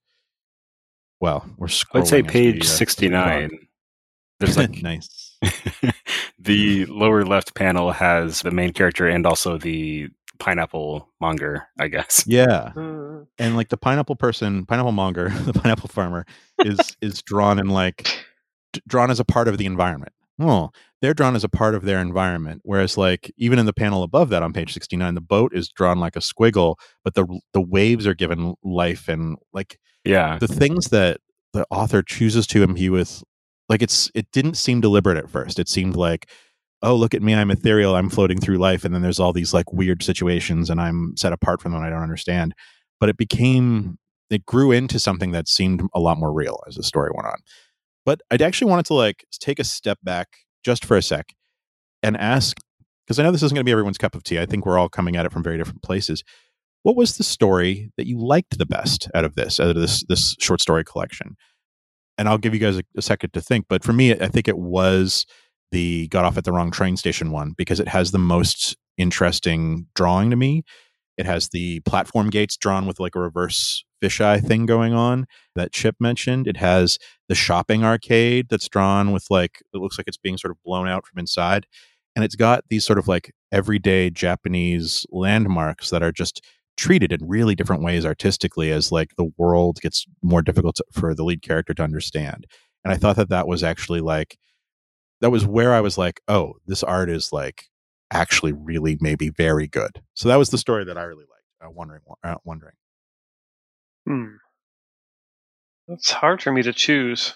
[1.21, 1.95] well, we're scrolling.
[1.95, 3.51] Let's say page we, uh, 69.
[4.41, 5.37] There's like nice.
[6.39, 12.25] the lower left panel has the main character and also the pineapple monger, I guess.
[12.27, 12.73] Yeah.
[12.75, 13.27] Mm.
[13.39, 16.27] And like the pineapple person, pineapple monger, the pineapple farmer
[16.61, 18.09] is is drawn in like
[18.87, 20.13] drawn as a part of the environment.
[20.41, 20.71] Oh,
[21.03, 22.61] they're drawn as a part of their environment.
[22.65, 25.69] Whereas, like even in the panel above that on page sixty nine, the boat is
[25.69, 30.49] drawn like a squiggle, but the the waves are given life and like yeah, the
[30.49, 31.21] things that
[31.53, 33.23] the author chooses to imbue with,
[33.69, 35.59] like it's it didn't seem deliberate at first.
[35.59, 36.31] It seemed like,
[36.83, 39.53] oh look at me, I'm ethereal, I'm floating through life, and then there's all these
[39.55, 41.83] like weird situations, and I'm set apart from them.
[41.83, 42.55] I don't understand,
[43.01, 43.99] but it became
[44.31, 47.39] it grew into something that seemed a lot more real as the story went on.
[48.09, 50.29] But I'd actually wanted to like take a step back
[50.65, 51.35] just for a sec
[52.03, 52.57] and ask
[53.07, 54.41] because I know this isn't going to be everyone's cup of tea.
[54.41, 56.25] I think we're all coming at it from very different places.
[56.85, 60.05] What was the story that you liked the best out of this, out of this
[60.09, 61.37] this short story collection?
[62.17, 63.67] And I'll give you guys a, a second to think.
[63.69, 65.27] But for me, I think it was
[65.71, 69.87] the got off at the wrong train station one because it has the most interesting
[69.95, 70.63] drawing to me.
[71.19, 75.27] It has the platform gates drawn with like a reverse fisheye thing going on
[75.57, 76.47] that Chip mentioned.
[76.47, 80.53] It has the shopping arcade that's drawn with like it looks like it's being sort
[80.53, 81.67] of blown out from inside.
[82.17, 86.45] and it's got these sort of like everyday Japanese landmarks that are just
[86.77, 91.15] treated in really different ways artistically as like the world gets more difficult to, for
[91.15, 92.47] the lead character to understand.
[92.85, 94.37] And I thought that that was actually like
[95.21, 97.65] that was where I was like, oh, this art is like
[98.11, 100.03] actually really maybe very good.
[100.15, 101.35] So that was the story that I really liked.
[101.65, 102.75] Uh, wondering, uh, wondering.
[104.07, 104.37] Hmm.
[105.89, 107.35] It's hard for me to choose.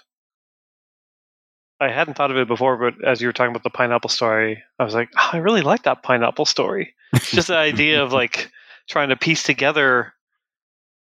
[1.80, 4.62] I hadn't thought of it before, but as you were talking about the pineapple story,
[4.78, 6.94] I was like, oh, I really like that pineapple story.
[7.14, 8.50] Just the idea of like
[8.88, 10.12] trying to piece together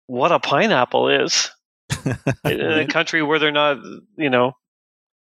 [0.07, 1.51] what a pineapple is
[2.45, 3.79] in a country where they're not,
[4.17, 4.53] you know,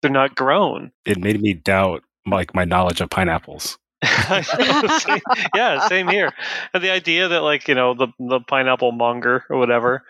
[0.00, 0.90] they're not grown.
[1.05, 3.78] It made me doubt like my knowledge of pineapples.
[5.54, 6.32] yeah, same here.
[6.74, 10.04] And the idea that like you know the the pineapple monger or whatever,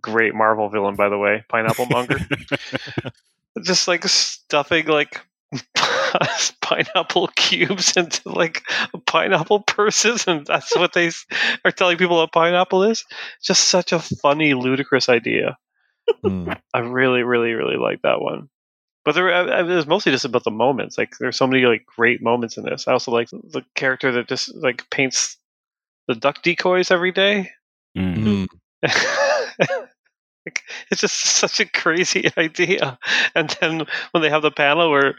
[0.00, 2.18] great Marvel villain by the way, pineapple monger.
[3.62, 5.20] Just like stuffing like
[6.60, 8.62] pineapple cubes into like
[9.06, 11.10] pineapple purses, and that's what they
[11.64, 13.04] are telling people a pineapple is.
[13.42, 15.56] Just such a funny, ludicrous idea.
[16.24, 16.56] Mm.
[16.72, 18.48] I really, really, really like that one.
[19.04, 20.96] But there, it was mostly just about the moments.
[20.96, 22.88] Like there's so many like great moments in this.
[22.88, 25.36] I also like the character that just like paints
[26.08, 27.50] the duck decoys every day.
[27.96, 28.44] Mm-hmm.
[30.46, 32.98] like, it's just such a crazy idea.
[33.34, 35.16] And then when they have the panel where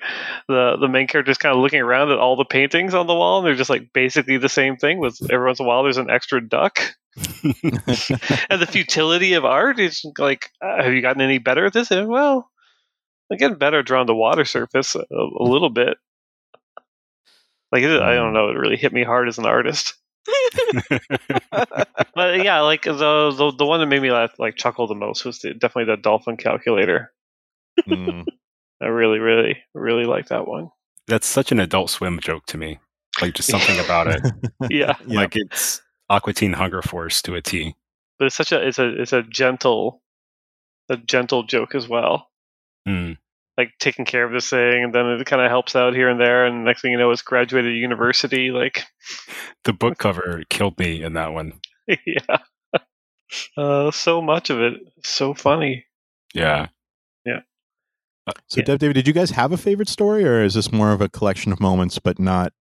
[0.48, 3.14] the the main character is kind of looking around at all the paintings on the
[3.14, 5.00] wall, and they're just like basically the same thing.
[5.00, 6.80] With every once in a while, there's an extra duck.
[7.44, 11.90] and the futility of art is like, uh, have you gotten any better at this?
[11.90, 12.52] And, well,
[13.32, 15.98] I'm getting better drawing the water surface a, a little bit.
[17.72, 18.34] Like it, I don't mm.
[18.34, 19.96] know, it really hit me hard as an artist.
[21.52, 25.26] but yeah, like the, the the one that made me laugh, like chuckle the most
[25.26, 27.12] was the, definitely the dolphin calculator.
[27.88, 28.26] Mm.
[28.82, 30.70] I really, really, really like that one.
[31.08, 32.80] That's such an Adult Swim joke to me.
[33.22, 34.22] Like just something about it.
[34.70, 37.76] yeah, like it's Aqua Teen Hunger Force to a T.
[38.20, 40.02] But it's such a it's a it's a gentle,
[40.90, 42.30] a gentle joke as well.
[42.88, 43.18] Mm.
[43.58, 46.20] Like taking care of this thing, and then it kind of helps out here and
[46.20, 48.52] there, and next thing you know, it's graduated university.
[48.52, 48.84] Like
[49.64, 51.54] the book cover killed me in that one.
[51.88, 52.38] yeah,
[53.58, 55.86] uh, so much of it, so funny.
[56.34, 56.68] Yeah,
[57.26, 57.40] yeah.
[58.28, 58.76] Uh, so, yeah.
[58.76, 61.54] David, did you guys have a favorite story, or is this more of a collection
[61.54, 62.52] of moments, but not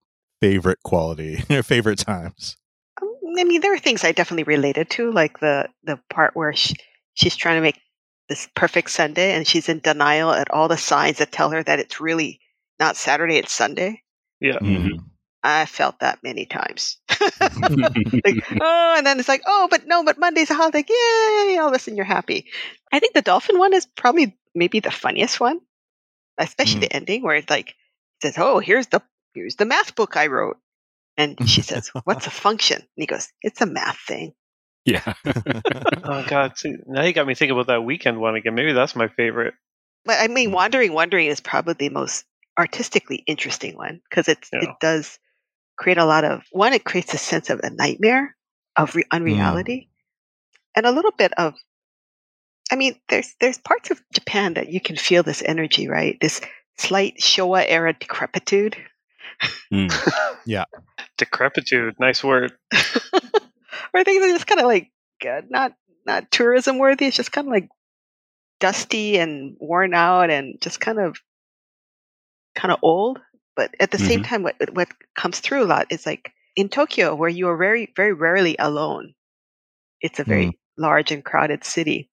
[0.41, 2.57] favorite quality, or favorite times?
[3.03, 6.53] Um, I mean, there are things I definitely related to, like the the part where
[6.53, 6.75] she,
[7.15, 7.81] she's trying to make
[8.29, 11.79] this perfect Sunday and she's in denial at all the signs that tell her that
[11.79, 12.41] it's really
[12.79, 14.03] not Saturday, it's Sunday.
[14.41, 14.59] Yeah.
[14.59, 14.99] Mm-hmm.
[15.43, 16.97] I felt that many times.
[17.11, 20.85] like, oh, and then it's like, oh, but no, but Monday's a holiday.
[20.89, 21.59] Yay!
[21.59, 22.47] All of a sudden you're happy.
[22.91, 25.61] I think the dolphin one is probably maybe the funniest one,
[26.39, 26.89] especially mm.
[26.89, 27.75] the ending where it's like, it
[28.23, 29.03] says, oh, here's the
[29.35, 30.57] here's the math book I wrote.
[31.17, 32.79] And she says, what's a function?
[32.79, 34.33] And he goes, it's a math thing.
[34.85, 35.15] Yeah.
[36.05, 36.59] oh God!
[36.59, 38.55] See, now you got me thinking about that weekend one again.
[38.55, 39.55] Maybe that's my favorite.
[40.05, 42.27] But I mean, wandering, wandering is probably the most
[42.59, 44.61] artistically interesting one because it yeah.
[44.63, 45.19] it does
[45.77, 46.75] create a lot of one.
[46.75, 48.37] It creates a sense of a nightmare
[48.77, 50.59] of re- unreality, mm.
[50.77, 51.55] and a little bit of.
[52.71, 56.19] I mean, there's there's parts of Japan that you can feel this energy, right?
[56.21, 56.41] This
[56.77, 58.77] slight Showa era decrepitude.
[59.73, 59.91] Mm.
[60.47, 60.65] yeah,
[61.17, 61.95] decrepitude.
[61.99, 62.53] Nice word.
[63.93, 64.91] or things are just kind of like
[65.27, 65.73] uh, not
[66.07, 67.07] not tourism worthy.
[67.07, 67.69] It's just kind of like
[68.61, 71.17] dusty and worn out and just kind of
[72.55, 73.21] kind of old.
[73.57, 74.07] But at the mm-hmm.
[74.07, 77.57] same time, what what comes through a lot is like in Tokyo, where you are
[77.57, 79.15] very very rarely alone.
[80.01, 80.59] It's a very mm.
[80.77, 82.11] large and crowded city.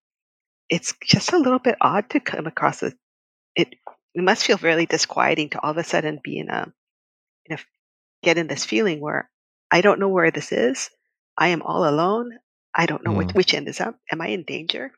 [0.69, 2.93] It's just a little bit odd to come across a.
[3.55, 3.75] It
[4.13, 6.71] it must feel really disquieting to all of a sudden be in a,
[7.45, 7.59] in a
[8.23, 9.29] get in this feeling where
[9.71, 10.89] I don't know where this is.
[11.41, 12.37] I am all alone.
[12.73, 13.17] I don't know mm.
[13.17, 13.95] which, which end is up.
[14.11, 14.91] Am I in danger?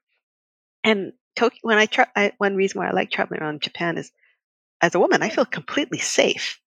[0.84, 4.12] And Tokyo, when I, tra- I one reason why I like traveling around Japan is
[4.82, 6.60] as a woman, I feel completely safe.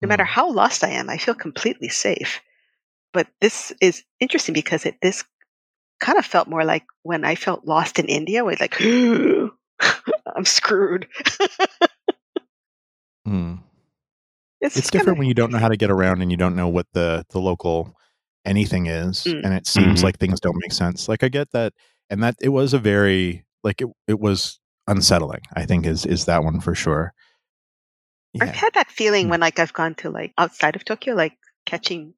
[0.00, 0.10] No mm.
[0.10, 2.40] matter how lost I am, I feel completely safe.
[3.12, 5.24] But this is interesting because it this
[5.98, 8.80] kind of felt more like when I felt lost in India, where like
[10.36, 11.08] I'm screwed.
[13.26, 13.58] mm.
[14.62, 16.68] It's, it's different when you don't know how to get around and you don't know
[16.68, 17.96] what the the local
[18.44, 19.40] anything is mm.
[19.44, 20.04] and it seems mm-hmm.
[20.04, 21.72] like things don't make sense like i get that
[22.08, 26.24] and that it was a very like it, it was unsettling i think is is
[26.24, 27.12] that one for sure
[28.32, 28.44] yeah.
[28.44, 29.30] i've had that feeling mm.
[29.30, 32.14] when like i've gone to like outside of tokyo like catching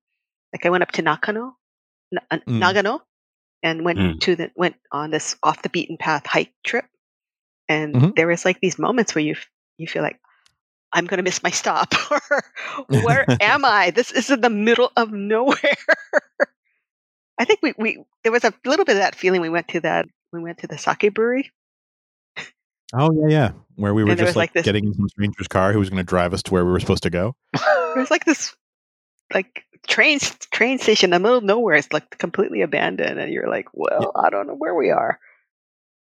[0.52, 1.56] like i went up to nakano
[2.30, 2.58] uh, mm.
[2.58, 3.00] nagano
[3.62, 4.20] and went mm.
[4.20, 6.84] to the went on this off the beaten path hike trip
[7.68, 8.10] and mm-hmm.
[8.16, 9.34] there was like these moments where you
[9.76, 10.20] you feel like
[10.92, 12.20] I'm going to miss my stop or
[12.88, 13.90] where am I?
[13.90, 15.56] This is in the middle of nowhere.
[17.38, 19.80] I think we, we there was a little bit of that feeling we went to
[19.80, 21.50] that we went to the sake brewery.
[22.94, 23.50] Oh yeah, yeah.
[23.76, 26.04] Where we were just like, like getting in some stranger's car who was going to
[26.04, 27.34] drive us to where we were supposed to go.
[27.54, 28.54] It was like this
[29.32, 30.18] like train
[30.52, 31.76] train station in the middle of nowhere.
[31.76, 34.22] It's like completely abandoned, and you're like, well, yeah.
[34.22, 35.18] I don't know where we are.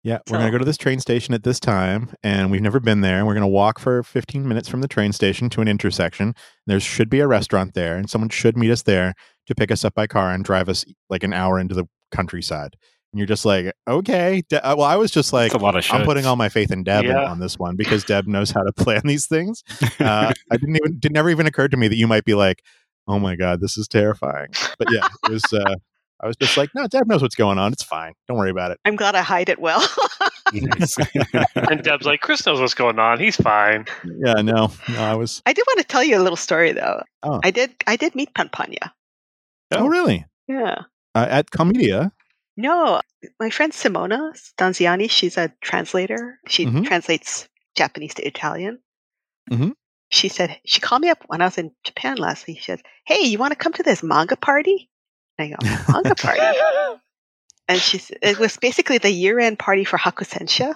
[0.05, 2.79] Yeah, we're going to go to this train station at this time, and we've never
[2.79, 3.17] been there.
[3.17, 6.35] And we're going to walk for 15 minutes from the train station to an intersection.
[6.67, 9.15] There should be a restaurant there, and someone should meet us there
[9.47, 12.77] to pick us up by car and drive us like an hour into the countryside.
[13.13, 14.43] And you're just like, okay.
[14.51, 16.71] De- uh, well, I was just like, a lot of I'm putting all my faith
[16.71, 17.25] in Deb yeah.
[17.25, 19.65] on this one because Deb knows how to plan these things.
[19.99, 22.63] Uh, I didn't even, it never even occurred to me that you might be like,
[23.09, 24.49] oh my God, this is terrifying.
[24.79, 25.77] But yeah, it was, uh,
[26.25, 27.75] I was just like, no, Deb knows what's going on.
[27.75, 28.15] It's fine.
[28.27, 28.81] Don't worry about it.
[28.87, 29.87] I'm glad I hide it well.
[30.55, 33.21] and Deb's like, Chris knows what's going on.
[33.21, 33.85] He's fine.
[34.05, 35.43] Yeah, no, no, I was.
[35.45, 37.03] I did want to tell you a little story though.
[37.23, 37.41] Oh.
[37.45, 37.75] I did.
[37.87, 38.93] I did meet Panpanya.
[39.73, 40.25] Oh, oh really?
[40.49, 40.85] Yeah.
[41.15, 42.11] Uh, at Comitia.
[42.57, 43.03] No,
[43.39, 45.11] my friend Simona Stanziani.
[45.11, 46.39] She's a translator.
[46.49, 46.85] She mm-hmm.
[46.85, 48.79] translates Japanese to Italian.
[49.51, 49.73] Mm-hmm.
[50.09, 52.61] She said she called me up when I was in Japan last week.
[52.61, 54.89] She said, "Hey, you want to come to this manga party?"
[55.39, 55.57] I go,
[55.93, 56.41] manga party.
[57.69, 60.75] and she it was basically the year end party for Hakusensha.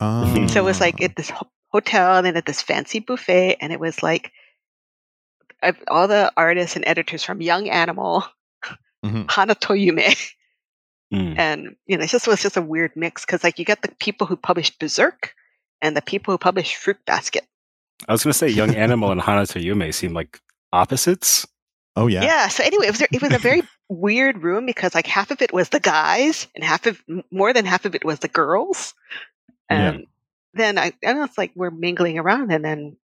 [0.00, 0.46] Oh.
[0.48, 1.32] So it was like at this
[1.70, 4.32] hotel and then at this fancy buffet, and it was like
[5.88, 8.24] all the artists and editors from Young Animal,
[9.04, 9.22] mm-hmm.
[9.28, 10.32] Hana to Yume.
[11.12, 11.38] Mm.
[11.38, 13.90] And you know, it just was just a weird mix because like you got the
[13.98, 15.34] people who published Berserk
[15.80, 17.46] and the people who published Fruit Basket.
[18.06, 20.38] I was going to say Young Animal and Hana to Yume seem like
[20.72, 21.46] opposites.
[21.96, 22.22] Oh yeah.
[22.22, 22.48] Yeah.
[22.48, 25.52] So anyway, it was it was a very weird room because like half of it
[25.52, 28.94] was the guys and half of more than half of it was the girls.
[29.68, 30.04] And yeah.
[30.54, 32.96] then I, I know it's like we're mingling around and then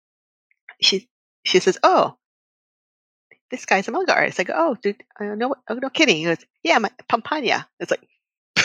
[0.80, 1.08] she
[1.44, 2.16] she says, "Oh,
[3.50, 6.24] this guy's a manga artist." I go, "Oh, dude, uh, no, oh, no kidding." He
[6.24, 8.06] goes, "Yeah, my Panpanya." It's like,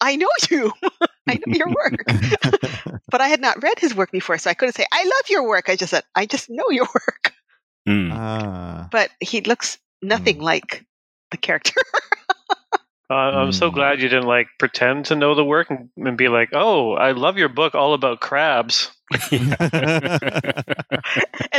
[0.00, 0.72] I know you.
[1.28, 2.04] I know your work.
[3.10, 5.46] but I had not read his work before, so I couldn't say, I love your
[5.46, 5.68] work.
[5.68, 7.32] I just said, I just know your work.
[7.88, 8.12] Mm.
[8.12, 10.42] Uh, but he looks nothing mm.
[10.42, 10.84] like
[11.30, 11.80] the character.
[13.10, 13.74] uh, I'm so hmm.
[13.74, 17.12] glad you didn't like pretend to know the work and, and be like, "Oh, I
[17.12, 18.90] love your book all about crabs."
[19.32, 19.56] and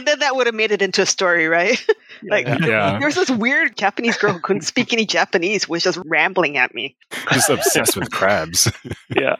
[0.07, 1.85] then that would have made it into a story, right?
[2.23, 2.97] like, yeah.
[2.99, 6.95] there's this weird Japanese girl who couldn't speak any Japanese, was just rambling at me.
[7.33, 8.71] Just obsessed with crabs.
[9.13, 9.35] yeah.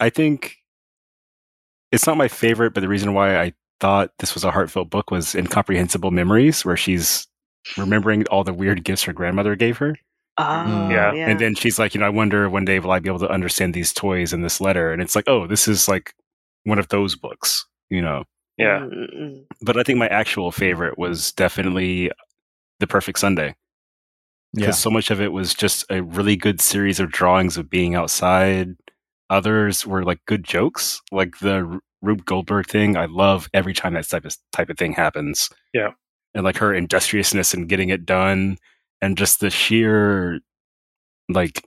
[0.00, 0.56] I think
[1.92, 5.10] it's not my favorite, but the reason why I thought this was a heartfelt book
[5.10, 7.26] was Incomprehensible Memories, where she's
[7.76, 9.96] remembering all the weird gifts her grandmother gave her.
[10.38, 10.90] Oh, mm.
[10.90, 11.12] yeah.
[11.12, 11.28] yeah.
[11.28, 13.30] And then she's like, you know, I wonder one day will I be able to
[13.30, 14.92] understand these toys in this letter?
[14.92, 16.14] And it's like, oh, this is like
[16.64, 18.24] one of those books, you know.
[18.56, 18.80] Yeah.
[18.80, 19.44] Mm-mm.
[19.60, 22.10] But I think my actual favorite was definitely
[22.80, 23.54] The Perfect Sunday.
[24.54, 24.82] Because yeah.
[24.82, 28.76] so much of it was just a really good series of drawings of being outside.
[29.30, 32.98] Others were like good jokes, like the Rube Goldberg thing.
[32.98, 35.48] I love every time that type of type of thing happens.
[35.72, 35.92] Yeah
[36.34, 38.58] and like her industriousness and getting it done
[39.00, 40.40] and just the sheer
[41.28, 41.62] like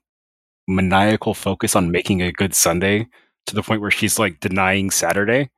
[0.67, 3.07] maniacal focus on making a good Sunday
[3.45, 5.49] to the point where she's like denying Saturday.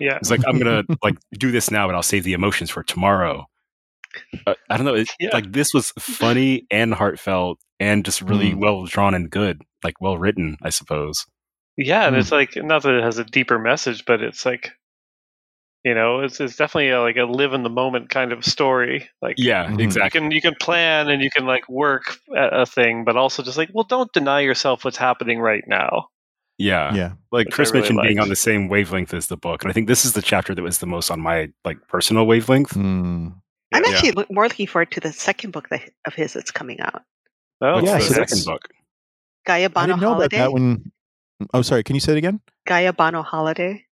[0.00, 0.16] Yeah.
[0.16, 2.82] It's like, I'm going to like do this now, but I'll save the emotions for
[2.82, 3.46] tomorrow.
[4.46, 4.94] Uh, I don't know.
[4.94, 5.30] It, yeah.
[5.32, 8.56] Like this was funny and heartfelt and just really mm.
[8.58, 11.26] well drawn and good, like well written, I suppose.
[11.76, 12.06] Yeah.
[12.06, 12.18] And mm.
[12.18, 14.72] it's like, not that it has a deeper message, but it's like,
[15.88, 19.08] you know, it's it's definitely a, like a live in the moment kind of story.
[19.22, 19.80] Like, yeah, mm-hmm.
[19.80, 20.20] exactly.
[20.20, 23.56] You can you can plan and you can like work a thing, but also just
[23.56, 26.08] like, well, don't deny yourself what's happening right now.
[26.58, 27.12] Yeah, yeah.
[27.32, 28.08] Like Which Chris really mentioned, liked.
[28.08, 30.54] being on the same wavelength as the book, and I think this is the chapter
[30.54, 32.74] that was the most on my like personal wavelength.
[32.74, 33.34] Mm.
[33.72, 34.24] I'm actually yeah.
[34.30, 37.02] more looking forward to the second book that, of his that's coming out.
[37.62, 38.68] Oh, What's yeah, the so second book.
[39.46, 40.36] Guyabano I didn't know Holiday.
[40.36, 40.92] About that one.
[41.54, 41.82] Oh, sorry.
[41.82, 42.40] Can you say it again?
[42.68, 43.84] Guyabano Holiday.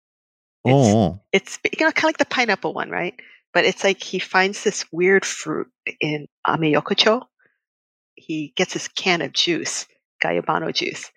[0.64, 1.20] It's, oh.
[1.32, 3.14] It's you know kind of like the pineapple one, right?
[3.52, 5.68] But it's like he finds this weird fruit
[6.00, 7.22] in Ameyokocho.
[8.14, 9.86] He gets this can of juice,
[10.22, 11.10] Guyabano juice,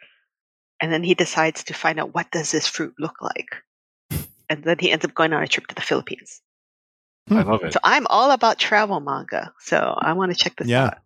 [0.82, 4.28] and then he decides to find out what does this fruit look like.
[4.50, 6.42] And then he ends up going on a trip to the Philippines.
[7.30, 7.74] I love it.
[7.74, 9.52] So I'm all about travel manga.
[9.60, 10.86] So I want to check this yeah.
[10.86, 10.98] out.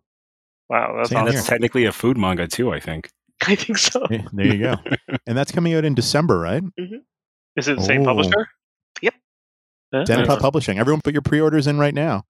[0.68, 1.26] Wow, that's, awesome.
[1.26, 2.72] that's technically a food manga too.
[2.72, 3.10] I think.
[3.46, 4.06] I think so.
[4.32, 4.76] there you go.
[5.26, 6.62] and that's coming out in December, right?
[6.62, 6.98] Mm-hmm.
[7.56, 8.06] Is it the same oh.
[8.06, 8.48] publisher?
[9.02, 9.14] Yep.
[9.92, 10.04] Yeah.
[10.04, 10.78] Denpa Publishing.
[10.78, 12.24] Everyone put your pre-orders in right now.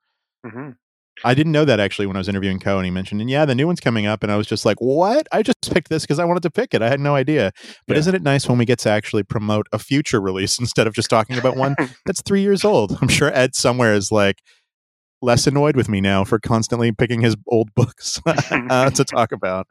[0.45, 0.71] Mm-hmm.
[1.25, 3.45] I didn't know that actually when I was interviewing Ko and he mentioned, and yeah,
[3.45, 5.29] the new one's coming up, and I was just like, what?
[5.31, 6.83] I just picked this because I wanted to pick it.
[6.83, 7.53] I had no idea.
[7.87, 8.01] But yeah.
[8.01, 11.11] isn't it nice when we get to actually promote a future release instead of just
[11.11, 12.99] talking about one that's three years old?
[13.01, 14.39] I'm sure Ed somewhere is like
[15.21, 19.69] less annoyed with me now for constantly picking his old books uh, to talk about.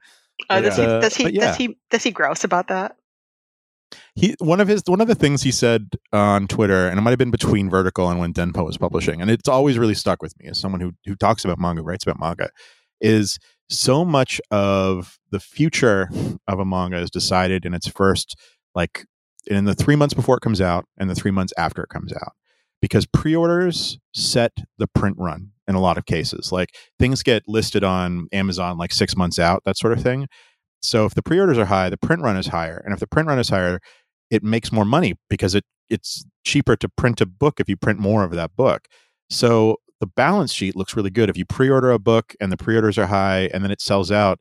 [0.50, 1.48] Uh, does, he, does he yeah.
[1.48, 2.96] does he does he grouse about that?
[4.16, 7.12] He one of his one of the things he said on Twitter, and it might
[7.12, 10.38] have been between Vertical and when Denpa was publishing, and it's always really stuck with
[10.40, 12.50] me as someone who who talks about manga, writes about manga,
[13.00, 13.40] is
[13.70, 16.10] so much of the future
[16.48, 18.36] of a manga is decided in its first
[18.76, 19.06] like
[19.48, 22.14] in the three months before it comes out and the three months after it comes
[22.14, 22.34] out.
[22.82, 26.52] Because pre-orders set the print run in a lot of cases.
[26.52, 26.70] Like
[27.00, 30.28] things get listed on amazon like six months out that sort of thing
[30.82, 33.28] so if the pre-orders are high, the print run is higher, and if the print
[33.28, 33.80] run is higher,
[34.30, 38.00] it makes more money because it it's cheaper to print a book if you print
[38.00, 38.88] more of that book.
[39.30, 42.98] So the balance sheet looks really good if you pre-order a book and the pre-orders
[42.98, 44.40] are high and then it sells out.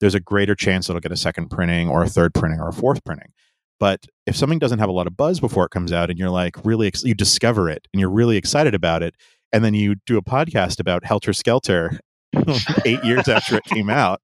[0.00, 2.72] There's a greater chance it'll get a second printing or a third printing or a
[2.72, 3.32] fourth printing.
[3.78, 6.30] But if something doesn't have a lot of buzz before it comes out and you're
[6.30, 9.16] like really ex- you discover it and you're really excited about it
[9.52, 12.00] and then you do a podcast about Helter Skelter
[12.84, 14.20] eight years after it came out.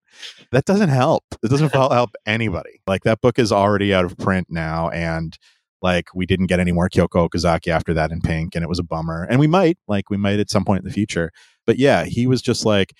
[0.50, 1.24] That doesn't help.
[1.42, 2.80] It doesn't help anybody.
[2.86, 5.36] Like that book is already out of print now, and
[5.82, 8.78] like we didn't get any more Kyoko Okazaki after that in Pink, and it was
[8.78, 9.26] a bummer.
[9.28, 11.30] And we might, like, we might at some point in the future.
[11.66, 12.94] But yeah, he was just like,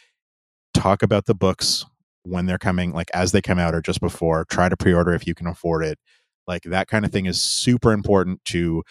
[0.75, 1.85] talk about the books
[2.23, 4.45] when they're coming, like as they come out or just before.
[4.45, 5.99] Try to pre-order if you can afford it.
[6.47, 8.83] Like that kind of thing is super important to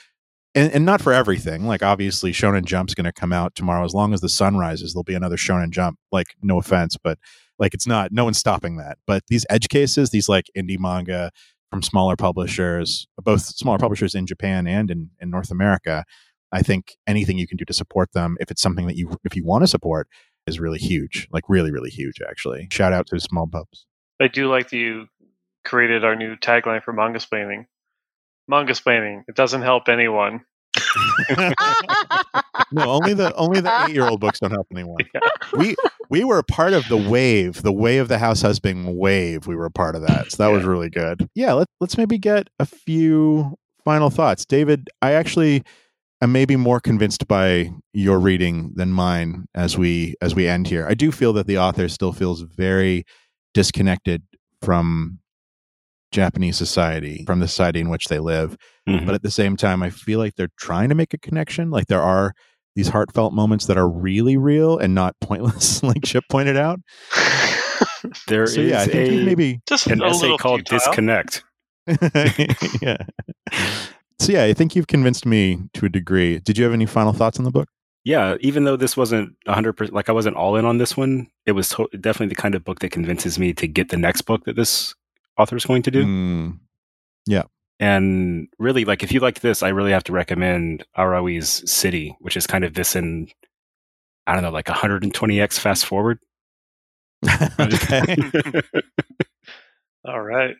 [0.57, 1.67] and, and not for everything.
[1.67, 3.85] Like obviously, Shonen Jump's going to come out tomorrow.
[3.85, 5.99] As long as the sun rises, there'll be another Shonen Jump.
[6.11, 7.19] Like no offense, but
[7.59, 8.11] like it's not.
[8.11, 8.97] No one's stopping that.
[9.05, 11.31] But these edge cases, these like indie manga
[11.69, 16.03] from smaller publishers, both smaller publishers in Japan and in, in North America.
[16.51, 19.35] I think anything you can do to support them, if it's something that you if
[19.35, 20.07] you want to support,
[20.47, 21.27] is really huge.
[21.31, 22.19] Like really, really huge.
[22.27, 23.85] Actually, shout out to small pubs.
[24.19, 25.07] I do like that you
[25.63, 27.65] created our new tagline for Mangasplaining
[28.49, 29.23] Mangasplaining.
[29.27, 30.41] It doesn't help anyone.
[32.71, 34.97] no, only the only the eight year old books don't help anyone.
[35.13, 35.19] Yeah.
[35.57, 35.75] We
[36.09, 39.47] we were a part of the wave, the way of the house husband wave.
[39.47, 40.55] We were a part of that, so that yeah.
[40.55, 41.27] was really good.
[41.35, 44.89] Yeah, let's let's maybe get a few final thoughts, David.
[45.01, 45.63] I actually
[46.21, 50.85] am maybe more convinced by your reading than mine as we as we end here.
[50.87, 53.05] I do feel that the author still feels very
[53.53, 54.23] disconnected
[54.61, 55.19] from
[56.11, 58.57] Japanese society, from the society in which they live.
[58.87, 59.05] Mm-hmm.
[59.05, 61.69] But at the same time, I feel like they're trying to make a connection.
[61.69, 62.33] Like there are
[62.75, 66.79] these heartfelt moments that are really real and not pointless, like Chip pointed out.
[68.27, 70.77] There so, is yeah, I think a, maybe just an essay called futile.
[70.77, 71.43] Disconnect.
[72.81, 72.97] yeah.
[74.19, 76.39] So yeah, I think you've convinced me to a degree.
[76.39, 77.69] Did you have any final thoughts on the book?
[78.03, 81.51] Yeah, even though this wasn't 100% like I wasn't all in on this one, it
[81.51, 84.45] was to- definitely the kind of book that convinces me to get the next book
[84.45, 84.95] that this
[85.37, 86.05] author is going to do.
[86.05, 86.59] Mm.
[87.25, 87.43] Yeah.
[87.79, 92.35] And really, like, if you like this, I really have to recommend Arai's City, which
[92.35, 93.27] is kind of this in,
[94.25, 96.19] I don't know, like 120x fast forward.
[100.05, 100.55] All right.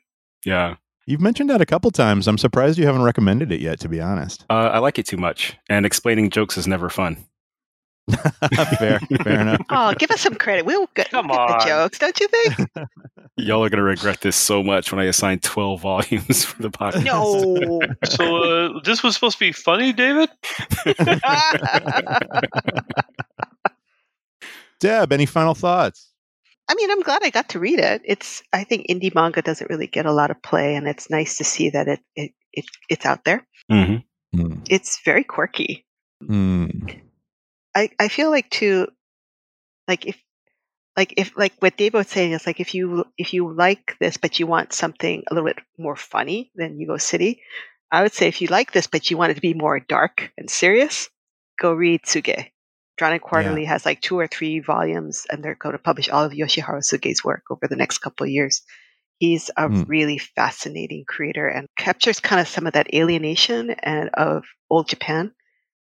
[0.46, 0.76] Yeah.
[1.08, 2.28] You've mentioned that a couple times.
[2.28, 4.46] I'm surprised you haven't recommended it yet, to be honest.
[4.50, 7.26] Uh, I like it too much, and explaining jokes is never fun.
[8.80, 9.62] fair, fair enough.
[9.70, 10.66] Oh, give us some credit.
[10.66, 12.70] We'll get, Come we'll get the jokes, don't you think?
[13.38, 17.04] Y'all are gonna regret this so much when I assign twelve volumes for the podcast.
[17.04, 17.80] No.
[18.06, 20.30] so uh, this was supposed to be funny, David.
[24.80, 26.12] Deb, any final thoughts?
[26.70, 28.02] I mean, I'm glad I got to read it.
[28.06, 31.38] It's I think indie manga doesn't really get a lot of play, and it's nice
[31.38, 33.46] to see that it it, it it's out there.
[33.72, 34.40] Mm-hmm.
[34.40, 34.68] Mm.
[34.70, 35.86] It's very quirky.
[36.24, 37.02] Mm.
[37.78, 38.88] I, I feel like too,
[39.88, 40.20] like if,
[40.98, 44.18] like if, like what David was saying is like if you if you like this
[44.18, 47.44] but you want something a little bit more funny, then you go City.
[47.92, 50.32] I would say if you like this but you want it to be more dark
[50.40, 51.08] and serious,
[51.60, 52.50] go read Tsuge.
[52.98, 53.70] Drawn Quarterly yeah.
[53.70, 57.24] has like two or three volumes, and they're going to publish all of Yoshihiro Tsuge's
[57.24, 58.64] work over the next couple of years.
[59.20, 59.88] He's a mm.
[59.88, 65.32] really fascinating creator and captures kind of some of that alienation and of old Japan,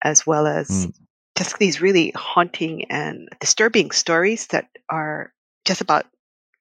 [0.03, 0.95] as well as mm
[1.37, 5.33] just these really haunting and disturbing stories that are
[5.65, 6.07] just about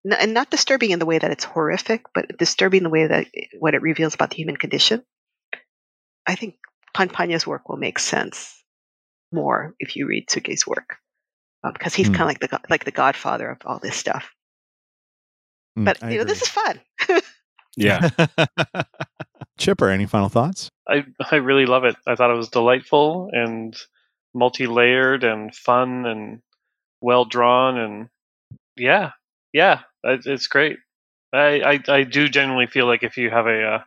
[0.05, 3.27] and not disturbing in the way that it's horrific, but disturbing in the way that
[3.59, 5.03] what it reveals about the human condition.
[6.27, 6.55] I think
[6.95, 8.63] Panpanya's work will make sense
[9.31, 10.97] more if you read Tsuge's work,
[11.63, 12.15] because um, he's mm.
[12.15, 14.33] kind of like the like the godfather of all this stuff.
[15.77, 16.81] Mm, but I you know, this is fun.
[17.77, 18.09] yeah.
[19.57, 20.69] Chipper, any final thoughts?
[20.87, 21.95] I I really love it.
[22.05, 23.75] I thought it was delightful and
[24.33, 26.41] multi-layered and fun and
[27.01, 28.09] well drawn, and
[28.77, 29.11] yeah,
[29.51, 30.77] yeah, it's great.
[31.33, 33.83] I, I, I do genuinely feel like if you have a uh,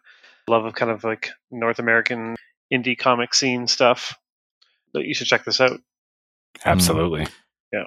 [0.49, 2.37] love of kind of like North American
[2.73, 4.19] indie comic scene stuff,
[4.95, 5.81] that you should check this out.
[6.65, 7.27] Absolutely.
[7.73, 7.85] Yeah.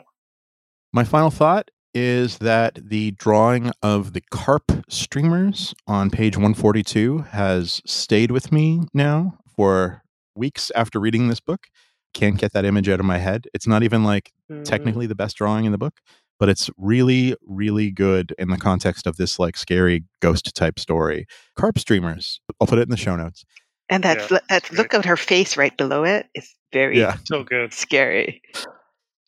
[0.94, 7.82] My final thought is that the drawing of the carp streamers on page 142 has
[7.86, 10.04] stayed with me now for
[10.36, 11.68] weeks after reading this book.
[12.14, 13.48] Can't get that image out of my head.
[13.54, 14.64] It's not even like mm.
[14.64, 16.00] technically the best drawing in the book,
[16.40, 21.28] but it's really, really good in the context of this like scary ghost type story.
[21.56, 22.42] Carp streamers.
[22.60, 23.46] I'll put it in the show notes.
[23.90, 27.18] And that yeah, that look at her face right below it is very yeah.
[27.26, 28.42] so good, scary.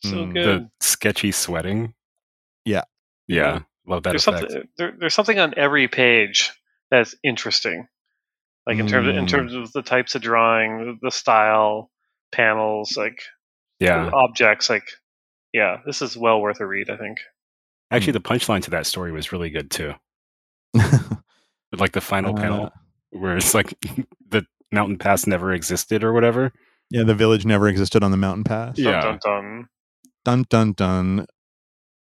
[0.04, 0.44] So mm, good.
[0.44, 1.94] The sketchy sweating.
[2.64, 2.82] Yeah,
[3.26, 4.10] yeah, love that.
[4.10, 4.52] There's effect.
[4.52, 4.68] something.
[4.78, 6.52] There, there's something on every page
[6.90, 7.88] that's interesting.
[8.66, 8.90] Like in mm.
[8.90, 11.90] terms of, in terms of the types of drawing, the style,
[12.32, 13.22] panels, like
[13.78, 14.68] yeah, objects.
[14.68, 14.88] Like
[15.52, 16.90] yeah, this is well worth a read.
[16.90, 17.18] I think.
[17.90, 19.94] Actually, the punchline to that story was really good too.
[21.72, 22.70] like the final uh, panel
[23.10, 23.74] where it's like
[24.30, 26.52] the mountain pass never existed or whatever.
[26.90, 28.78] Yeah, the village never existed on the mountain pass.
[28.78, 29.00] Yeah.
[29.00, 29.68] Dun dun
[30.24, 30.44] dun.
[30.48, 31.26] dun, dun.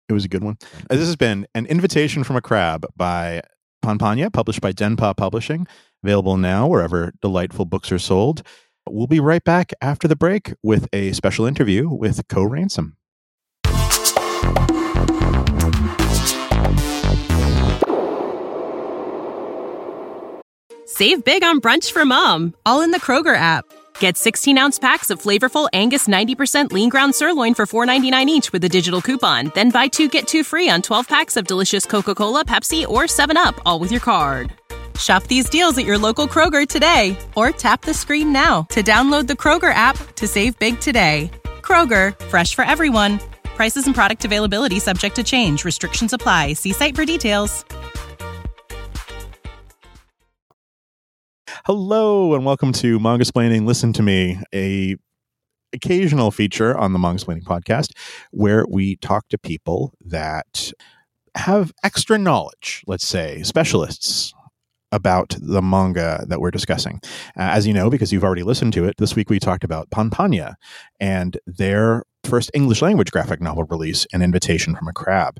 [0.09, 0.59] It was a good one.
[0.91, 3.43] Uh, this has been An Invitation from a Crab by
[3.83, 5.67] Panpanya, published by Denpa Publishing,
[6.03, 8.43] available now wherever delightful books are sold.
[8.89, 12.97] We'll be right back after the break with a special interview with Ko Ransom.
[20.87, 23.65] Save big on brunch for mom, all in the Kroger app.
[23.99, 28.63] Get 16 ounce packs of flavorful Angus 90% lean ground sirloin for $4.99 each with
[28.65, 29.51] a digital coupon.
[29.55, 33.05] Then buy two get two free on 12 packs of delicious Coca Cola, Pepsi, or
[33.05, 34.53] 7UP, all with your card.
[34.99, 39.27] Shop these deals at your local Kroger today or tap the screen now to download
[39.27, 41.31] the Kroger app to save big today.
[41.63, 43.19] Kroger, fresh for everyone.
[43.57, 45.65] Prices and product availability subject to change.
[45.65, 46.53] Restrictions apply.
[46.53, 47.65] See site for details.
[51.67, 54.97] Hello and welcome to Mangasplaining Listen to Me, a
[55.73, 57.93] occasional feature on the Mangasplaining podcast
[58.33, 60.73] where we talk to people that
[61.35, 64.34] have extra knowledge, let's say, specialists
[64.95, 67.01] about the manga that we're discussing.
[67.37, 69.91] Uh, as you know, because you've already listened to it, this week we talked about
[69.91, 70.55] Panpanya
[71.01, 75.39] and their first English language graphic novel release, An Invitation from a Crab.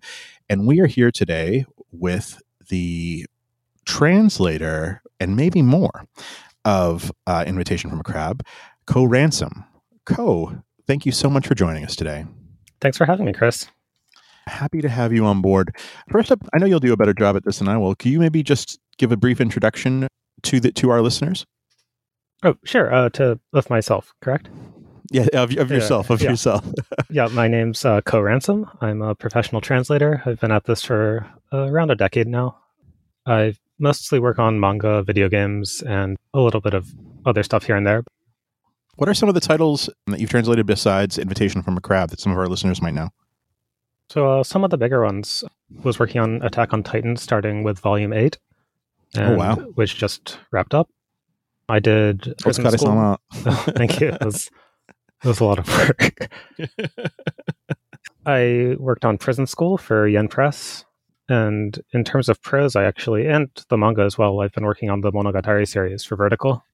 [0.49, 3.27] And we are here today with the
[3.87, 6.05] translator and maybe more
[6.65, 8.45] of uh, Invitation from a Crab,
[8.87, 9.65] Ko Ransom.
[10.05, 12.27] Ko, thank you so much for joining us today.
[12.81, 13.69] Thanks for having me, Chris.
[14.47, 15.77] Happy to have you on board.
[16.11, 17.95] First up, I know you'll do a better job at this than I will.
[17.95, 20.07] Can you maybe just give a brief introduction
[20.43, 21.47] to the to our listeners?
[22.43, 22.93] Oh, sure.
[22.93, 24.49] Uh, to of myself, correct?
[25.11, 26.31] Yeah, of, of yourself, of yeah.
[26.31, 26.65] yourself.
[27.11, 28.71] yeah, my name's uh, Ko Ransom.
[28.81, 30.23] I'm a professional translator.
[30.25, 32.59] I've been at this for uh, around a decade now.
[33.27, 36.93] I've mostly work on manga, video games, and a little bit of
[37.27, 38.05] other stuff here and there.
[38.97, 42.21] What are some of the titles that you've translated besides Invitation from a Crab that
[42.21, 43.11] some of our listeners might know?
[44.15, 45.43] So, uh, some of the bigger ones
[45.83, 48.39] was working on Attack on Titan, starting with Volume 8,
[49.17, 49.57] and, oh, wow.
[49.75, 50.89] which just wrapped up.
[51.69, 52.33] I did.
[52.39, 52.87] School.
[52.93, 53.19] oh,
[53.75, 54.11] thank you.
[54.11, 54.53] It was,
[55.25, 56.31] it was a lot of work.
[58.25, 60.85] I worked on Prison School for Yen Press,
[61.29, 64.91] and in terms of prose, I actually, and the manga as well, I've been working
[64.91, 66.65] on the Monogatari series for Vertical.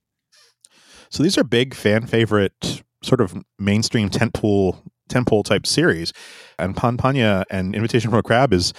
[1.09, 6.13] So these are big fan favorite, sort of mainstream tentpole tentpole type series,
[6.59, 8.73] and Panpanya and Invitation from a Crab is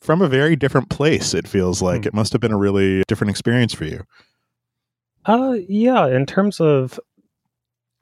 [0.00, 1.34] from a very different place.
[1.34, 2.06] It feels like mm.
[2.06, 4.04] it must have been a really different experience for you.
[5.26, 6.06] Uh, yeah.
[6.06, 7.00] In terms of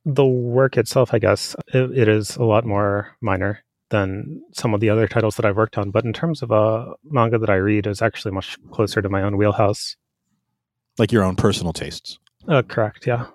[0.05, 4.81] the work itself, I guess it, it is a lot more minor than some of
[4.81, 5.91] the other titles that I've worked on.
[5.91, 9.09] But in terms of a uh, manga that I read, is actually much closer to
[9.09, 9.97] my own wheelhouse.
[10.99, 12.19] Like your own personal tastes.
[12.49, 13.07] Uh, correct.
[13.07, 13.27] Yeah.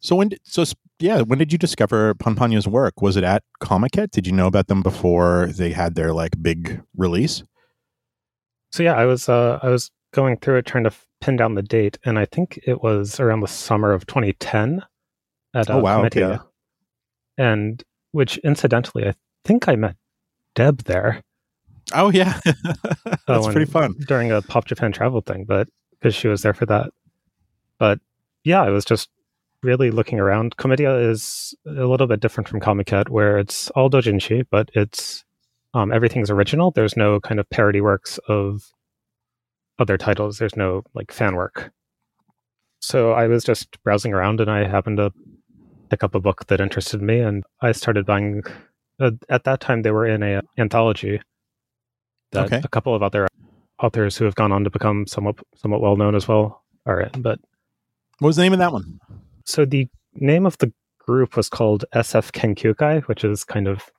[0.00, 0.64] So when so
[1.00, 3.02] yeah, when did you discover Panpanya's work?
[3.02, 4.10] Was it at Comiket?
[4.10, 7.42] Did you know about them before they had their like big release?
[8.70, 11.62] So yeah, I was uh, I was going through it trying to pin down the
[11.62, 14.82] date, and I think it was around the summer of 2010
[15.54, 16.24] at uh, oh, wow, Comitia.
[16.26, 16.42] Okay.
[17.38, 17.82] And
[18.12, 19.14] which incidentally, I
[19.44, 19.96] think I met
[20.54, 21.22] Deb there.
[21.92, 26.28] Oh yeah, that's uh, pretty fun during a Pop Japan travel thing, but because she
[26.28, 26.90] was there for that.
[27.78, 27.98] But
[28.44, 29.08] yeah, I was just
[29.64, 30.56] really looking around.
[30.56, 35.24] Comitia is a little bit different from Comiket, where it's all doujinshi, but it's
[35.72, 36.70] um, everything's original.
[36.70, 38.70] There's no kind of parody works of
[39.78, 40.38] other titles.
[40.38, 41.72] There's no like fan work.
[42.80, 45.12] So I was just browsing around, and I happened to
[45.88, 48.42] pick up a book that interested me, and I started buying
[49.00, 51.20] uh, at that time they were in a anthology
[52.32, 52.60] that okay.
[52.62, 53.26] a couple of other
[53.82, 57.22] authors who have gone on to become somewhat somewhat well known as well are in.
[57.22, 57.40] But
[58.18, 59.00] what was the name of that one?
[59.44, 63.90] So the name of the group was called SF Kenkyukai, which is kind of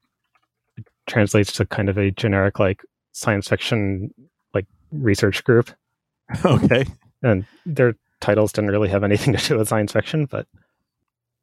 [1.08, 4.14] translates to kind of a generic like science fiction
[4.54, 5.72] like research group.
[6.44, 6.86] Okay.
[7.22, 10.48] And their titles didn't really have anything to do with science fiction, but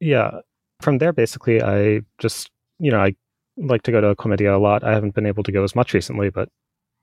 [0.01, 0.41] yeah,
[0.81, 2.51] from there basically I just
[2.81, 3.15] you know I
[3.57, 4.83] like to go to Comitia a lot.
[4.83, 6.49] I haven't been able to go as much recently, but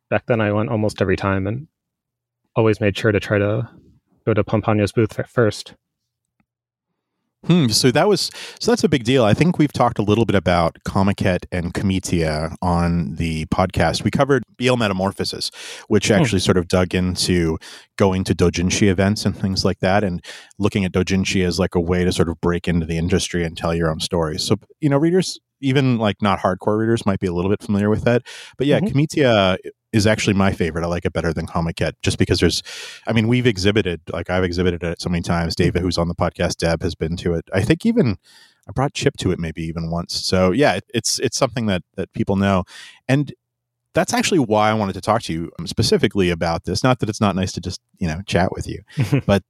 [0.09, 1.67] back then I went almost every time and
[2.55, 3.69] always made sure to try to
[4.25, 5.75] go to Panpanya's booth first.
[7.47, 9.23] Hmm, so that was so that's a big deal.
[9.23, 14.03] I think we've talked a little bit about Comiket and Comitia on the podcast.
[14.03, 15.49] We covered BL Metamorphosis,
[15.87, 16.15] which hmm.
[16.15, 17.57] actually sort of dug into
[17.97, 20.23] going to dojinshi events and things like that, and
[20.57, 23.55] looking at dojinshi as like a way to sort of break into the industry and
[23.55, 24.43] tell your own stories.
[24.43, 27.89] So you know, readers even like not hardcore readers might be a little bit familiar
[27.89, 28.23] with that.
[28.57, 28.87] But yeah, mm-hmm.
[28.87, 29.57] Comitia
[29.91, 30.83] is actually my favorite.
[30.83, 32.61] I like it better than Comiket just because there's,
[33.07, 35.55] I mean, we've exhibited, like I've exhibited it so many times.
[35.55, 35.85] David, mm-hmm.
[35.85, 37.45] who's on the podcast, Deb, has been to it.
[37.53, 38.17] I think even
[38.67, 40.13] I brought Chip to it maybe even once.
[40.13, 42.65] So yeah, it, it's it's something that that people know,
[43.07, 43.33] and
[43.95, 46.83] that's actually why I wanted to talk to you specifically about this.
[46.83, 48.81] Not that it's not nice to just you know chat with you,
[49.25, 49.43] but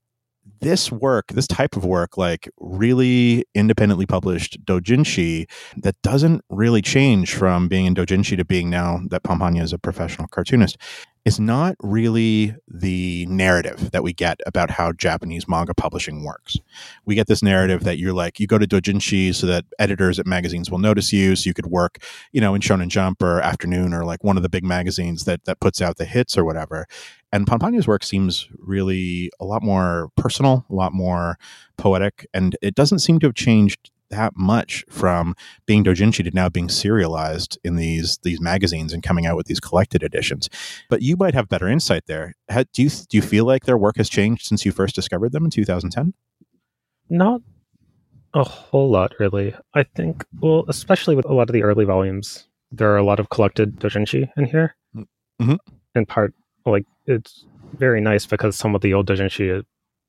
[0.61, 7.33] this work, this type of work, like really independently published dojinshi, that doesn't really change
[7.33, 10.77] from being in dojinshi to being now that Panpanya is a professional cartoonist,
[11.25, 16.57] is not really the narrative that we get about how Japanese manga publishing works.
[17.05, 20.25] We get this narrative that you're like, you go to dojinshi so that editors at
[20.25, 21.97] magazines will notice you, so you could work,
[22.31, 25.43] you know, in Shonen Jump or Afternoon or like one of the big magazines that
[25.45, 26.87] that puts out the hits or whatever.
[27.31, 31.37] And Panpanya's work seems really a lot more personal, a lot more
[31.77, 35.35] poetic, and it doesn't seem to have changed that much from
[35.67, 39.59] being dojinshi to now being serialized in these these magazines and coming out with these
[39.59, 40.49] collected editions.
[40.89, 42.35] But you might have better insight there.
[42.49, 45.31] How, do you do you feel like their work has changed since you first discovered
[45.31, 46.13] them in 2010?
[47.09, 47.41] Not
[48.33, 49.55] a whole lot, really.
[49.73, 53.19] I think, well, especially with a lot of the early volumes, there are a lot
[53.19, 54.75] of collected dojinshi in here.
[54.95, 55.55] Mm-hmm.
[55.95, 56.33] In part,
[56.65, 59.63] like it's very nice because some of the old dojinshi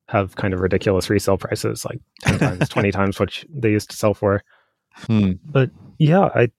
[0.07, 3.95] have kind of ridiculous resale prices, like 10 times, 20 times what they used to
[3.95, 4.43] sell for.
[4.93, 5.33] Hmm.
[5.45, 6.51] But yeah, I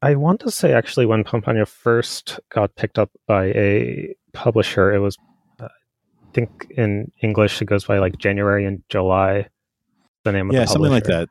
[0.00, 5.00] I want to say actually when Panpanya first got picked up by a publisher, it
[5.00, 5.16] was
[5.60, 9.48] uh, I think in English it goes by like January and July.
[10.24, 11.28] The name of yeah, something like that.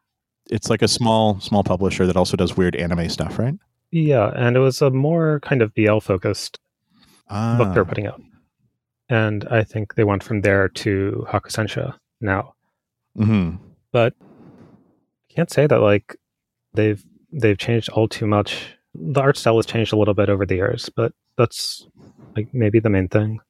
[0.50, 3.56] It's like a small small publisher that also does weird anime stuff, right?
[3.92, 6.60] Yeah, and it was a more kind of BL focused
[7.32, 7.58] ah.
[7.58, 8.22] book they're putting out
[9.12, 12.54] and I think they went from there to Hakusensha now.
[13.18, 13.58] Mm-hmm.
[13.92, 16.16] But I can't say that like
[16.74, 18.78] they've they've changed all too much.
[18.96, 21.86] The art style has changed a little bit over the years, but that's
[22.38, 23.42] like maybe the main thing.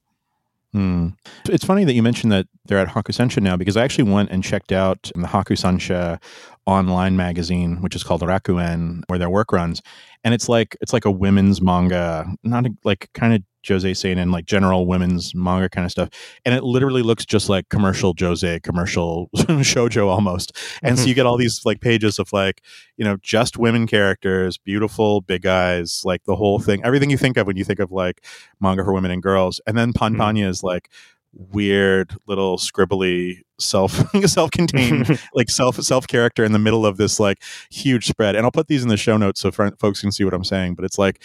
[0.72, 1.08] Hmm.
[1.48, 4.42] It's funny that you mentioned that they're at Hakusensha now because I actually went and
[4.42, 6.20] checked out the Hakusensha
[6.66, 9.80] online magazine, which is called Rakuen, where their work runs,
[10.24, 14.30] and it's like it's like a women's manga, not a, like kind of Josei Seinen,
[14.30, 16.08] like general women's manga kind of stuff.
[16.44, 20.56] And it literally looks just like commercial Josei, commercial shojo almost.
[20.82, 22.62] And so you get all these like pages of like,
[22.96, 27.36] you know, just women characters, beautiful big eyes, like the whole thing, everything you think
[27.36, 28.24] of when you think of like
[28.60, 29.60] manga for women and girls.
[29.66, 30.50] And then Panpanya mm-hmm.
[30.50, 30.88] is like
[31.34, 33.92] weird little scribbly self
[34.26, 38.52] self-contained like self self character in the middle of this like huge spread and i'll
[38.52, 40.98] put these in the show notes so folks can see what i'm saying but it's
[40.98, 41.22] like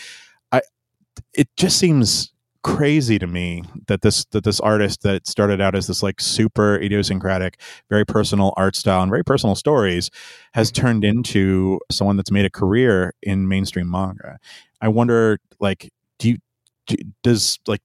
[1.34, 2.32] it just seems
[2.68, 6.76] crazy to me that this that this artist that started out as this like super
[6.76, 10.10] idiosyncratic very personal art style and very personal stories
[10.54, 14.38] has turned into someone that's made a career in mainstream manga.
[14.82, 15.90] I wonder like
[16.20, 16.38] do you
[16.88, 17.82] do, does like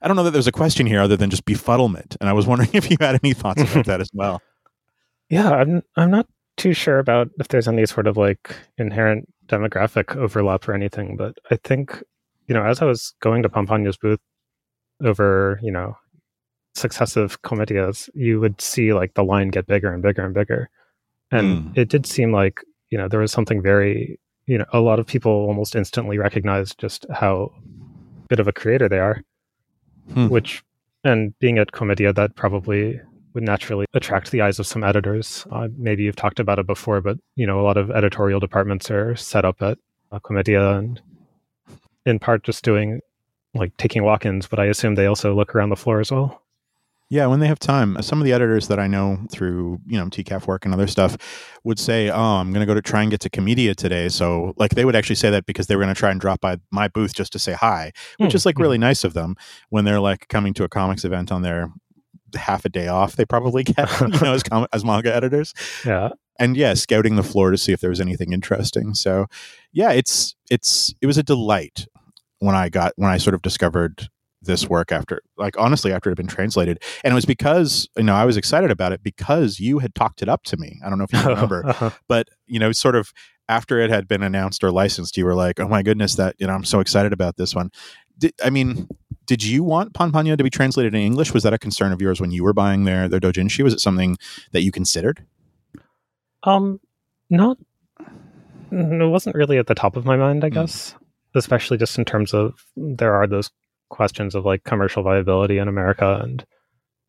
[0.00, 2.46] i don't know that there's a question here other than just befuddlement and i was
[2.46, 4.40] wondering if you had any thoughts about that as well.
[5.28, 6.26] Yeah i'm i'm not
[6.56, 11.36] too sure about if there's any sort of like inherent demographic overlap or anything but
[11.50, 12.02] i think
[12.46, 14.20] you know, as I was going to Panpanya's booth
[15.02, 15.96] over, you know,
[16.74, 20.70] successive Comitias, you would see like the line get bigger and bigger and bigger.
[21.30, 21.78] And mm.
[21.78, 25.06] it did seem like, you know, there was something very, you know, a lot of
[25.06, 27.52] people almost instantly recognized just how
[28.28, 29.22] good of a creator they are,
[30.12, 30.28] hmm.
[30.28, 30.62] which,
[31.02, 33.00] and being at Comitia, that probably
[33.34, 35.46] would naturally attract the eyes of some editors.
[35.50, 38.90] Uh, maybe you've talked about it before, but, you know, a lot of editorial departments
[38.90, 39.78] are set up at
[40.12, 41.00] uh, Comitia and
[42.06, 43.00] in part just doing
[43.54, 46.42] like taking walk-ins, but I assume they also look around the floor as well.
[47.10, 50.06] Yeah, when they have time, some of the editors that I know through you know
[50.06, 51.16] TCAF work and other stuff
[51.62, 54.54] would say, "Oh, I'm going to go to try and get to Comitia today." So
[54.56, 56.58] like they would actually say that because they were going to try and drop by
[56.72, 59.36] my booth just to say hi, which mm, is like really nice of them
[59.68, 61.70] when they're like coming to a comics event on their
[62.34, 63.16] half a day off.
[63.16, 65.52] They probably get you know as com- as manga editors.
[65.84, 68.94] Yeah, and yeah, scouting the floor to see if there was anything interesting.
[68.94, 69.26] So
[69.72, 71.86] yeah, it's it's it was a delight
[72.38, 74.08] when I got when I sort of discovered
[74.44, 78.02] this work after like honestly after it had been translated and it was because you
[78.02, 80.88] know i was excited about it because you had talked it up to me i
[80.88, 81.90] don't know if you remember uh-huh.
[82.08, 83.12] but you know sort of
[83.48, 86.46] after it had been announced or licensed you were like oh my goodness that you
[86.46, 87.70] know i'm so excited about this one
[88.18, 88.88] did, i mean
[89.26, 92.20] did you want Panpanya to be translated in english was that a concern of yours
[92.20, 94.16] when you were buying their their dojinshi was it something
[94.52, 95.24] that you considered
[96.44, 96.80] um
[97.30, 97.56] not
[98.70, 100.54] it wasn't really at the top of my mind i hmm.
[100.54, 100.94] guess.
[101.34, 103.50] Especially just in terms of there are those
[103.90, 106.44] questions of like commercial viability in America and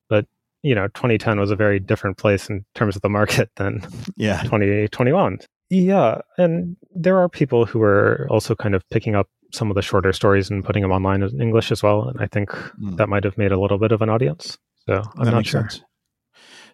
[0.10, 0.26] but
[0.62, 3.82] you know 2010 was a very different place in terms of the market than
[4.18, 9.72] yeah 2021 yeah and there are people who are also kind of picking up some
[9.72, 12.50] of the shorter stories and putting them online in English as well and I think
[12.50, 12.98] mm.
[12.98, 14.58] that might have made a little bit of an audience
[14.88, 15.82] so I'm that not sure sense.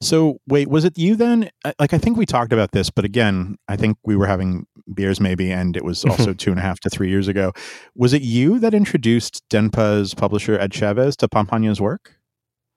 [0.02, 1.50] So wait, was it you then?
[1.80, 5.20] Like I think we talked about this, but again, I think we were having beers
[5.20, 7.54] maybe, and it was also two and a half to three years ago.
[7.96, 12.16] Was it you that introduced Denpa's publisher Ed Chavez to Panpanya's work?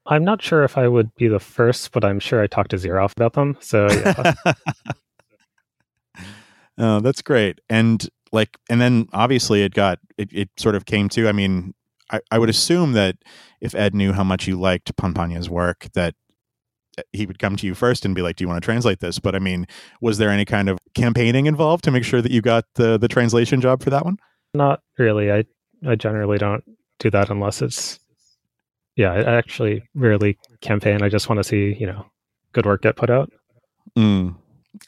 [0.07, 2.77] I'm not sure if I would be the first, but I'm sure I talked to
[2.77, 3.57] Zeroff about them.
[3.61, 4.35] So yeah.
[6.79, 7.61] oh, that's great.
[7.71, 10.29] And like, and then obviously it got it.
[10.31, 11.27] It sort of came to.
[11.27, 11.73] I mean,
[12.11, 13.17] I, I would assume that
[13.63, 16.15] if Ed knew how much you liked Panpanya's work, that
[17.13, 19.19] he would come to you first and be like, "Do you want to translate this?"
[19.19, 19.67] But I mean,
[20.01, 23.09] was there any kind of campaigning involved to make sure that you got the the
[23.09, 24.19] translation job for that one?
[24.53, 25.33] Not really.
[25.33, 25.45] I
[25.87, 26.65] I generally don't
[26.99, 27.99] do that unless it's
[28.97, 29.13] yeah.
[29.13, 31.03] I actually rarely campaign.
[31.03, 32.07] I just want to see you know
[32.53, 33.31] good work get put out.
[33.97, 34.37] Mm.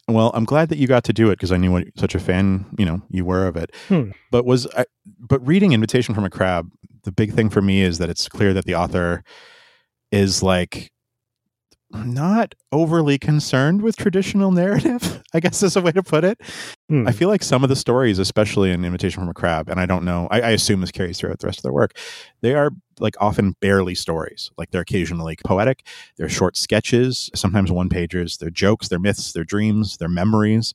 [0.08, 2.18] Well, I'm glad that you got to do it because I knew what such a
[2.18, 3.74] fan you know you were of it.
[3.88, 4.10] Hmm.
[4.30, 4.84] But was I,
[5.18, 6.70] but reading Invitation from a Crab,
[7.04, 9.22] the big thing for me is that it's clear that the author
[10.12, 10.90] is like
[12.04, 16.40] not overly concerned with traditional narrative, I guess is a way to put it.
[16.88, 17.06] Hmm.
[17.06, 19.86] I feel like some of the stories, especially in Invitation from a Crab, and I
[19.86, 21.96] don't know, I, I, assume this carries throughout the rest of their work,
[22.40, 22.70] they are
[23.00, 24.50] like often barely stories.
[24.56, 25.86] Like they're occasionally poetic,
[26.16, 30.74] they're short sketches, sometimes one pagers, they're jokes, they're myths, they're dreams, they're memories.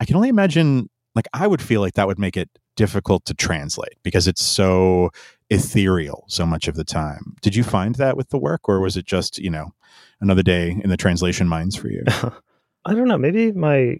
[0.00, 3.34] I can only imagine, like, I would feel like that would make it difficult to
[3.34, 5.10] translate because it's so
[5.50, 7.36] ethereal so much of the time.
[7.40, 9.72] Did you find that with the work, or was it just, you know,
[10.20, 12.04] another day in the translation minds for you?
[12.86, 13.18] I don't know.
[13.18, 13.98] Maybe my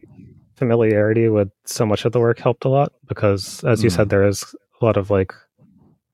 [0.55, 3.97] familiarity with so much of the work helped a lot because, as you mm.
[3.97, 5.33] said, there is a lot of like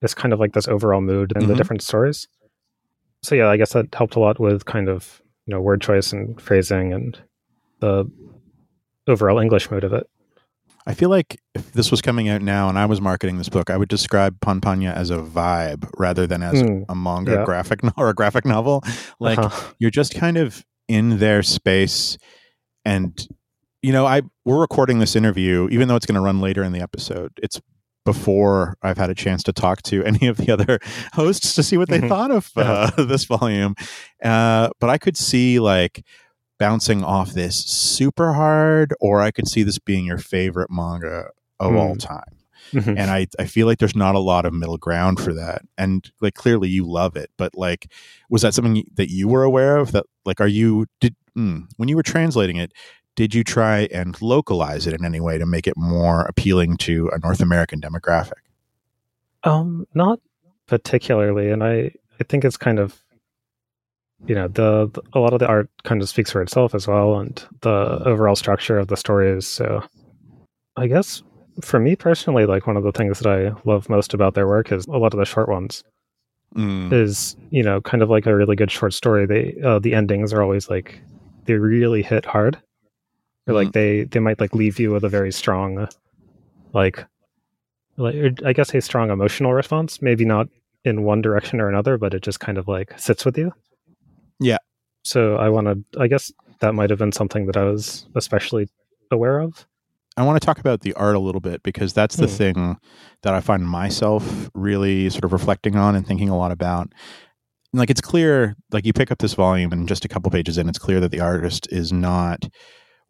[0.00, 1.50] this kind of like this overall mood in mm-hmm.
[1.50, 2.28] the different stories.
[3.22, 6.12] So yeah, I guess that helped a lot with kind of you know word choice
[6.12, 7.18] and phrasing and
[7.80, 8.10] the
[9.06, 10.08] overall English mood of it.
[10.86, 13.70] I feel like if this was coming out now and I was marketing this book,
[13.70, 17.44] I would describe Panpanya as a vibe rather than as mm, a manga yeah.
[17.44, 18.82] graphic no- or a graphic novel.
[19.20, 19.72] Like uh-huh.
[19.78, 22.18] you're just kind of in their space
[22.84, 23.26] and
[23.80, 26.72] you know, I we're recording this interview even though it's going to run later in
[26.72, 27.32] the episode.
[27.42, 27.60] It's
[28.04, 30.80] before I've had a chance to talk to any of the other
[31.12, 32.08] hosts to see what they mm-hmm.
[32.08, 33.74] thought of uh, this volume.
[34.22, 36.04] Uh, but I could see like
[36.58, 41.72] bouncing off this super hard, or I could see this being your favorite manga of
[41.72, 41.78] mm.
[41.78, 42.38] all time.
[42.72, 42.96] Mm-hmm.
[42.96, 45.62] And I, I feel like there's not a lot of middle ground for that.
[45.76, 47.90] And like clearly you love it, but like,
[48.30, 49.92] was that something that you were aware of?
[49.92, 52.72] That like, are you did mm, when you were translating it?
[53.14, 57.10] Did you try and localize it in any way to make it more appealing to
[57.12, 58.40] a North American demographic?
[59.44, 60.20] Um, not
[60.66, 63.01] particularly, and I I think it's kind of
[64.26, 66.86] you know the, the, a lot of the art kind of speaks for itself as
[66.86, 69.82] well and the overall structure of the stories so
[70.76, 71.22] i guess
[71.60, 74.72] for me personally like one of the things that i love most about their work
[74.72, 75.84] is a lot of the short ones
[76.54, 76.92] mm.
[76.92, 80.32] is you know kind of like a really good short story they uh, the endings
[80.32, 81.00] are always like
[81.44, 82.58] they really hit hard
[83.46, 83.72] or like mm.
[83.72, 85.88] they they might like leave you with a very strong
[86.72, 87.04] like
[87.96, 88.14] like
[88.46, 90.48] i guess a strong emotional response maybe not
[90.84, 93.52] in one direction or another but it just kind of like sits with you
[94.42, 94.58] yeah.
[95.04, 98.68] So I wanted, I guess that might have been something that I was especially
[99.10, 99.66] aware of.
[100.16, 102.32] I want to talk about the art a little bit because that's the hmm.
[102.32, 102.76] thing
[103.22, 106.92] that I find myself really sort of reflecting on and thinking a lot about.
[107.72, 110.68] Like it's clear, like you pick up this volume and just a couple pages in,
[110.68, 112.44] it's clear that the artist is not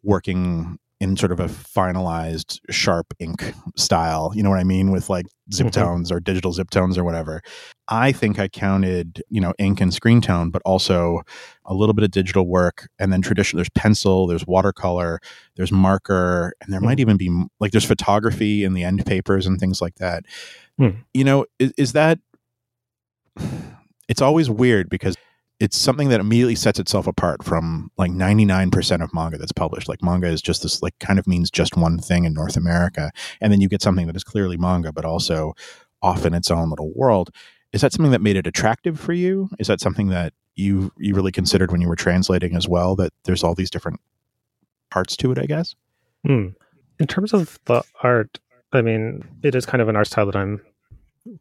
[0.03, 5.09] working in sort of a finalized sharp ink style you know what i mean with
[5.09, 5.81] like zip mm-hmm.
[5.81, 7.41] tones or digital zip tones or whatever
[7.89, 11.21] i think i counted you know ink and screen tone but also
[11.65, 15.19] a little bit of digital work and then traditional there's pencil there's watercolor
[15.57, 16.87] there's marker and there mm-hmm.
[16.87, 17.29] might even be
[17.59, 20.23] like there's photography in the end papers and things like that
[20.79, 20.95] mm.
[21.13, 22.17] you know is, is that
[24.07, 25.17] it's always weird because
[25.63, 29.87] it's something that immediately sets itself apart from like 99% of manga that's published.
[29.87, 33.11] Like manga is just this like kind of means just one thing in North America.
[33.39, 35.53] And then you get something that is clearly manga, but also
[36.01, 37.29] often its own little world.
[37.71, 39.49] Is that something that made it attractive for you?
[39.57, 42.97] Is that something that you you really considered when you were translating as well?
[42.97, 44.01] That there's all these different
[44.91, 45.75] parts to it, I guess?
[46.25, 46.47] Hmm.
[46.99, 48.37] In terms of the art,
[48.73, 50.59] I mean, it is kind of an art style that I'm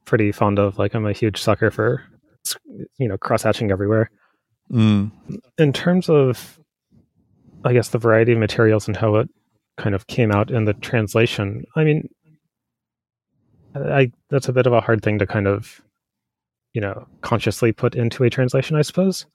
[0.04, 0.78] pretty fond of.
[0.78, 2.04] Like I'm a huge sucker for
[2.98, 4.10] you know cross hatching everywhere.
[4.70, 5.10] Mm.
[5.58, 6.58] In terms of,
[7.64, 9.28] I guess the variety of materials and how it
[9.76, 11.64] kind of came out in the translation.
[11.76, 12.08] I mean,
[13.74, 15.82] I that's a bit of a hard thing to kind of,
[16.72, 19.26] you know, consciously put into a translation, I suppose.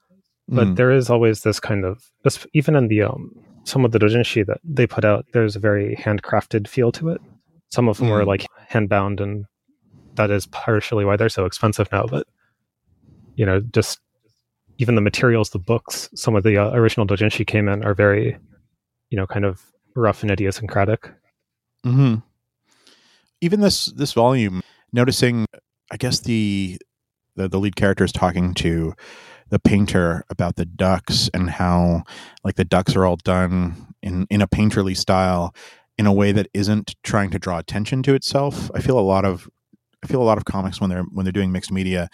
[0.50, 0.76] But mm.
[0.78, 2.10] there is always this kind of,
[2.54, 3.32] even in the um,
[3.66, 7.22] some of the dojinshi that they put out, there's a very handcrafted feel to it.
[7.70, 8.12] Some of them mm.
[8.12, 9.46] were like handbound, and
[10.16, 12.06] that is partially why they're so expensive now.
[12.06, 12.28] But
[13.38, 14.00] you know, just
[14.80, 18.38] even the materials, the books, some of the uh, original doujinshi came in are very,
[19.10, 19.62] you know, kind of
[19.96, 21.10] rough and idiosyncratic.
[21.84, 22.16] Hmm.
[23.40, 24.62] Even this this volume,
[24.92, 25.46] noticing,
[25.92, 26.78] I guess the
[27.36, 28.94] the, the lead character is talking to
[29.50, 32.04] the painter about the ducks and how
[32.44, 35.56] like the ducks are all done in in a painterly style
[35.98, 38.70] in a way that isn't trying to draw attention to itself.
[38.74, 39.48] I feel a lot of
[40.04, 42.10] I feel a lot of comics when they're when they're doing mixed media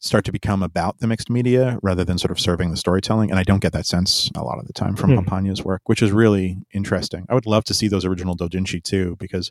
[0.00, 3.30] start to become about the mixed media rather than sort of serving the storytelling.
[3.30, 5.64] And I don't get that sense a lot of the time from mm.
[5.64, 7.26] Work, which is really interesting.
[7.28, 9.50] I would love to see those original dojinshi too, because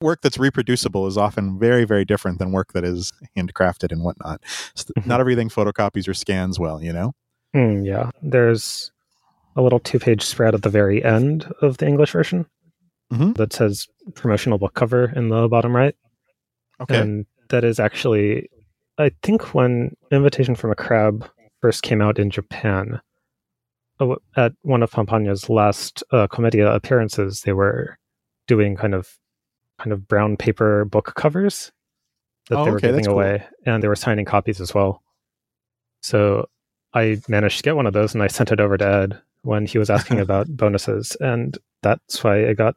[0.00, 4.40] work that's reproducible is often very, very different than work that is handcrafted and whatnot.
[4.74, 5.08] So mm-hmm.
[5.08, 7.12] Not everything photocopies or scans well, you know?
[7.54, 8.10] Mm, yeah.
[8.22, 8.92] There's
[9.56, 12.46] a little two page spread at the very end of the English version
[13.12, 13.32] mm-hmm.
[13.32, 15.96] that says promotional book cover in the bottom right.
[16.80, 17.00] Okay.
[17.00, 18.48] And that is actually
[18.98, 21.28] I think when Invitation from a Crab
[21.60, 23.00] first came out in Japan,
[24.36, 27.96] at one of Panpanya's last uh, Comitia appearances, they were
[28.46, 29.08] doing kind of
[29.78, 31.70] kind of brown paper book covers
[32.48, 33.74] that oh, they were okay, giving away, cool.
[33.74, 35.02] and they were signing copies as well.
[36.02, 36.48] So
[36.94, 39.66] I managed to get one of those, and I sent it over to Ed when
[39.66, 42.74] he was asking about bonuses, and that's why it got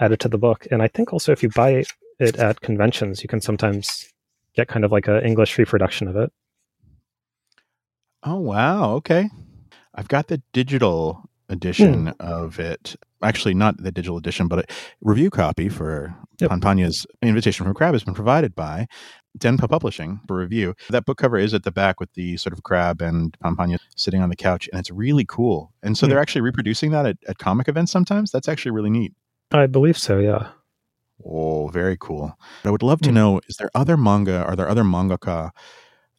[0.00, 0.66] added to the book.
[0.70, 1.84] And I think also if you buy
[2.18, 4.12] it at conventions, you can sometimes
[4.58, 6.32] get kind of like an English reproduction of it.
[8.24, 8.94] Oh wow!
[8.94, 9.30] Okay,
[9.94, 12.20] I've got the digital edition mm.
[12.20, 12.96] of it.
[13.22, 14.64] Actually, not the digital edition, but a
[15.00, 16.50] review copy for yep.
[16.50, 18.86] Panpanya's Invitation from Crab has been provided by
[19.38, 20.74] Denpa Publishing for review.
[20.90, 24.20] That book cover is at the back with the sort of crab and Pampagna sitting
[24.20, 25.72] on the couch, and it's really cool.
[25.82, 26.10] And so mm.
[26.10, 28.32] they're actually reproducing that at, at comic events sometimes.
[28.32, 29.14] That's actually really neat.
[29.52, 30.18] I believe so.
[30.18, 30.48] Yeah.
[31.24, 32.36] Oh, very cool.
[32.64, 33.14] I would love to hmm.
[33.14, 35.50] know is there other manga, are there other mangaka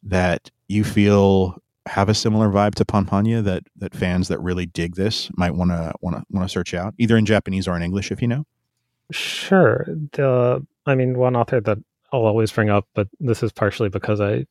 [0.02, 4.96] that you feel have a similar vibe to Panpanya that that fans that really dig
[4.96, 7.82] this might want to want to want to search out either in Japanese or in
[7.82, 8.44] English if you know?
[9.10, 9.86] Sure.
[10.12, 11.78] The I mean one author that
[12.12, 14.46] I'll always bring up but this is partially because I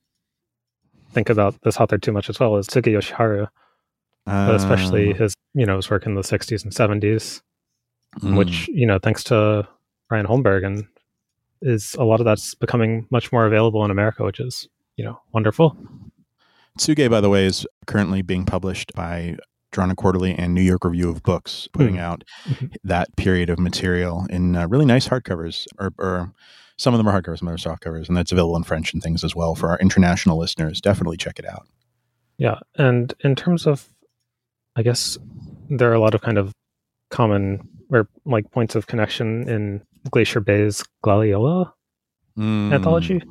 [1.11, 3.47] think about this author too much as well is Tsuge Yoshiharu.
[4.27, 5.15] Uh, especially ah.
[5.15, 7.41] his, you know, his work in the 60s and 70s,
[8.19, 8.37] mm.
[8.37, 9.67] which, you know, thanks to
[10.09, 10.87] Ryan Holmberg, and
[11.61, 15.19] is a lot of that's becoming much more available in America, which is you know
[15.33, 15.77] wonderful.
[16.77, 19.37] Tsuge, by the way, is currently being published by
[19.71, 22.01] Drawn and Quarterly and New York Review of Books, putting mm.
[22.01, 22.67] out mm-hmm.
[22.83, 26.33] that period of material in uh, really nice hardcovers, or, or,
[26.77, 28.63] some of them are hardcovers, some of them are soft covers, and that's available in
[28.63, 30.79] French and things as well for our international listeners.
[30.79, 31.67] Definitely check it out.
[32.37, 33.89] Yeah, and in terms of,
[34.77, 35.17] I guess
[35.69, 36.53] there are a lot of kind of
[37.09, 39.81] common or like points of connection in
[40.11, 41.71] Glacier Bay's Gloriola
[42.37, 42.73] mm.
[42.73, 43.21] anthology,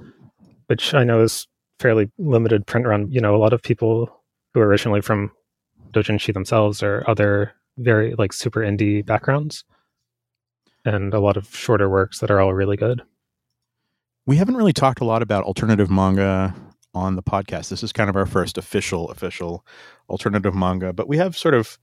[0.67, 1.47] which I know is
[1.79, 3.11] fairly limited print run.
[3.11, 4.11] You know, a lot of people
[4.53, 5.31] who are originally from
[5.93, 9.65] Dojinshi themselves or other very like super indie backgrounds,
[10.85, 13.03] and a lot of shorter works that are all really good.
[14.27, 16.55] We haven't really talked a lot about alternative manga
[16.95, 17.71] on the podcast.
[17.71, 19.65] This is kind of our first official, official
[20.11, 21.79] alternative manga, but we have sort of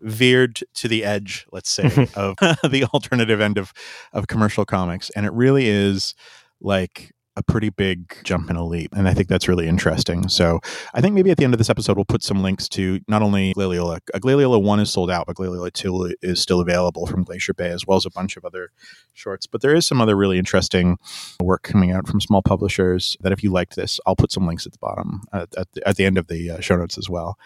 [0.00, 1.84] veered to the edge, let's say,
[2.14, 3.72] of the alternative end of
[4.12, 6.14] of commercial comics, and it really is
[6.60, 8.94] like a pretty big jump and a leap.
[8.94, 10.28] And I think that's really interesting.
[10.28, 10.60] So
[10.94, 13.22] I think maybe at the end of this episode, we'll put some links to not
[13.22, 14.00] only Gloriola.
[14.14, 17.68] Uh, Gloriola 1 is sold out, but Gloriola 2 is still available from Glacier Bay,
[17.68, 18.70] as well as a bunch of other
[19.12, 19.46] shorts.
[19.46, 20.96] But there is some other really interesting
[21.42, 24.66] work coming out from small publishers that if you liked this, I'll put some links
[24.66, 27.10] at the bottom, uh, at, the, at the end of the uh, show notes as
[27.10, 27.38] well.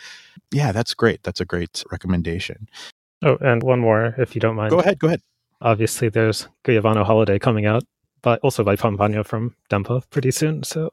[0.53, 1.23] Yeah, that's great.
[1.23, 2.69] That's a great recommendation.
[3.23, 4.71] Oh, and one more, if you don't mind.
[4.71, 4.99] Go ahead.
[4.99, 5.21] Go ahead.
[5.61, 7.85] Obviously, there's Guyabano Holiday coming out
[8.23, 10.63] but also by Panpanya from Denpa pretty soon.
[10.63, 10.93] So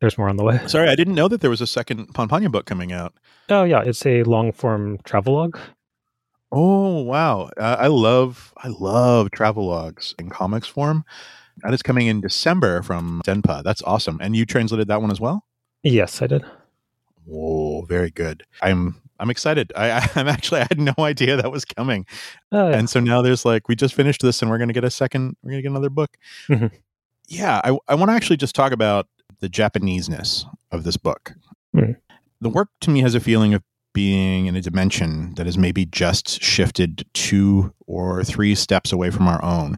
[0.00, 0.60] there's more on the way.
[0.66, 3.14] Sorry, I didn't know that there was a second Panpanya book coming out.
[3.48, 5.58] Oh yeah, it's a long form travelogue.
[6.50, 11.04] Oh wow, uh, I love I love travelogues in comics form.
[11.62, 13.62] That is coming in December from Denpa.
[13.64, 14.18] That's awesome.
[14.22, 15.44] And you translated that one as well?
[15.82, 16.44] Yes, I did.
[17.24, 18.44] Whoa, very good.
[18.62, 19.72] I'm I'm excited.
[19.76, 22.06] I, I'm actually I had no idea that was coming,
[22.52, 22.76] oh, yeah.
[22.76, 25.36] and so now there's like we just finished this and we're gonna get a second.
[25.42, 26.16] We're gonna get another book.
[26.48, 26.74] Mm-hmm.
[27.28, 29.06] Yeah, I I want to actually just talk about
[29.40, 31.34] the Japaneseness of this book.
[31.76, 31.92] Mm-hmm.
[32.40, 33.62] The work to me has a feeling of
[33.94, 39.26] being in a dimension that is maybe just shifted two or three steps away from
[39.26, 39.76] our own,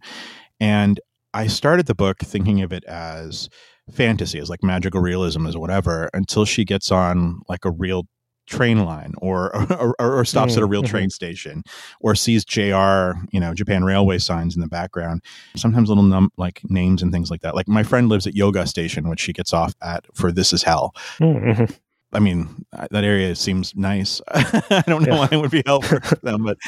[0.58, 1.00] and
[1.32, 3.48] I started the book thinking of it as
[3.90, 8.06] fantasy, as like magical realism, as whatever, until she gets on like a real
[8.50, 10.90] train line or or, or stops at a real mm-hmm.
[10.90, 11.62] train station
[12.00, 15.22] or sees JR, you know, Japan Railway signs in the background.
[15.56, 17.54] Sometimes little num- like names and things like that.
[17.54, 20.62] Like my friend lives at Yoga Station, which she gets off at for This Is
[20.62, 20.94] Hell.
[21.18, 21.72] Mm-hmm.
[22.12, 24.20] I mean, that area seems nice.
[24.28, 25.18] I don't know yeah.
[25.20, 26.58] why it would be helpful for them, but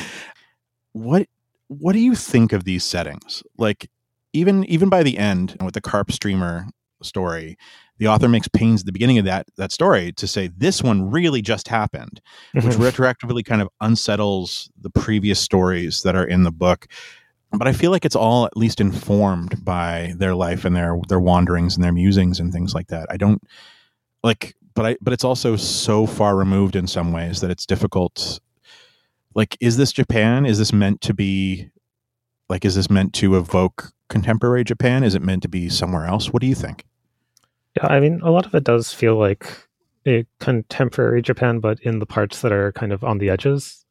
[0.92, 1.26] what
[1.68, 3.42] what do you think of these settings?
[3.58, 3.90] Like
[4.32, 6.66] even even by the end with the carp streamer
[7.02, 7.56] story,
[8.02, 11.08] the author makes pains at the beginning of that that story to say this one
[11.12, 12.20] really just happened,
[12.52, 12.82] which mm-hmm.
[12.82, 16.88] retroactively kind of unsettles the previous stories that are in the book.
[17.52, 21.20] But I feel like it's all at least informed by their life and their their
[21.20, 23.06] wanderings and their musings and things like that.
[23.08, 23.40] I don't
[24.24, 28.40] like but I but it's also so far removed in some ways that it's difficult
[29.36, 30.44] like is this Japan?
[30.44, 31.70] Is this meant to be
[32.48, 35.04] like is this meant to evoke contemporary Japan?
[35.04, 36.32] Is it meant to be somewhere else?
[36.32, 36.84] What do you think?
[37.76, 39.46] Yeah, I mean, a lot of it does feel like
[40.06, 43.84] a contemporary Japan, but in the parts that are kind of on the edges,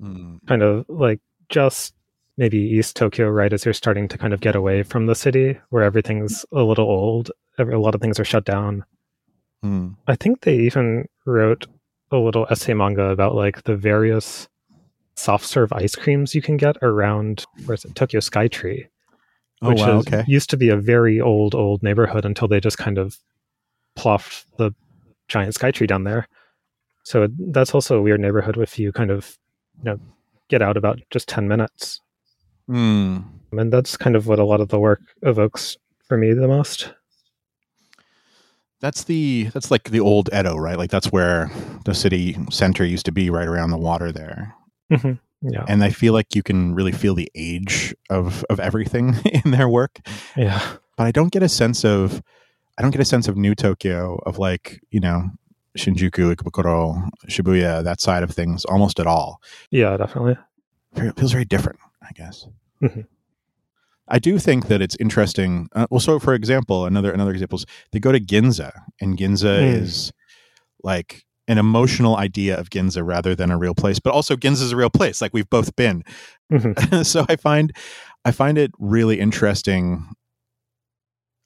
[0.00, 0.38] mm.
[0.46, 1.94] kind of like just
[2.36, 5.58] maybe East Tokyo, right as you're starting to kind of get away from the city,
[5.70, 8.84] where everything's a little old, a lot of things are shut down.
[9.64, 9.96] Mm.
[10.08, 11.66] I think they even wrote
[12.10, 14.48] a little essay manga about like the various
[15.14, 18.86] soft serve ice creams you can get around where's it Tokyo Skytree
[19.62, 20.24] oh, which wow, okay.
[20.26, 23.16] used to be a very old, old neighborhood until they just kind of
[23.96, 24.72] plopped the
[25.28, 26.28] giant sky tree down there.
[27.04, 29.38] So that's also a weird neighborhood if you kind of,
[29.78, 30.00] you know,
[30.48, 32.00] get out about just 10 minutes.
[32.68, 33.24] Mm.
[33.52, 36.92] And that's kind of what a lot of the work evokes for me the most.
[38.80, 40.76] That's the that's like the old Edo, right?
[40.76, 41.50] Like that's where
[41.84, 44.56] the city center used to be, right around the water there.
[44.90, 45.12] Mm-hmm.
[45.42, 45.64] Yeah.
[45.68, 49.68] And I feel like you can really feel the age of of everything in their
[49.68, 49.98] work.
[50.36, 50.60] Yeah.
[50.96, 52.22] But I don't get a sense of
[52.78, 55.30] I don't get a sense of New Tokyo of like, you know,
[55.76, 59.40] Shinjuku, Ikebukuro, Shibuya, that side of things almost at all.
[59.70, 60.36] Yeah, definitely.
[60.94, 62.46] It feels very different, I guess.
[62.82, 63.02] Mm-hmm.
[64.08, 65.68] I do think that it's interesting.
[65.74, 69.60] Uh, well, so for example, another another example is they go to Ginza, and Ginza
[69.60, 69.74] mm.
[69.74, 70.12] is
[70.82, 73.98] like an emotional idea of Ginza rather than a real place.
[73.98, 76.02] But also Ginza is a real place, like we've both been.
[76.50, 77.02] Mm-hmm.
[77.02, 77.76] so I find
[78.24, 80.08] I find it really interesting.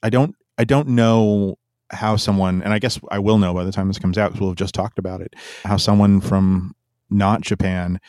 [0.03, 1.59] I don't I don't know
[1.91, 4.41] how someone, and I guess I will know by the time this comes out because
[4.41, 5.35] we'll have just talked about it,
[5.65, 6.75] how someone from
[7.11, 8.01] not Japan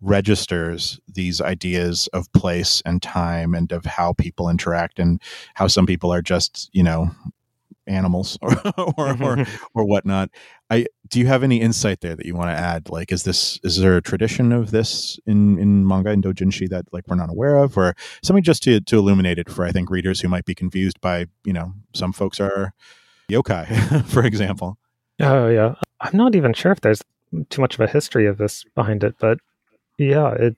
[0.00, 5.20] registers these ideas of place and time and of how people interact and
[5.54, 7.10] how some people are just you know
[7.90, 8.54] animals or
[8.96, 10.30] or, or, or whatnot.
[10.70, 12.88] I do you have any insight there that you want to add?
[12.88, 16.86] Like, is this is there a tradition of this in in manga and dojinshi that
[16.92, 19.90] like we're not aware of, or something just to to illuminate it for I think
[19.90, 22.72] readers who might be confused by you know some folks are
[23.30, 24.78] yokai, for example.
[25.20, 27.02] Oh yeah, I'm not even sure if there's
[27.50, 29.38] too much of a history of this behind it, but
[29.98, 30.56] yeah, it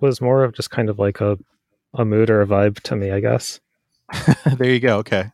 [0.00, 1.38] was more of just kind of like a
[1.94, 3.60] a mood or a vibe to me, I guess.
[4.56, 4.98] there you go.
[4.98, 5.30] Okay.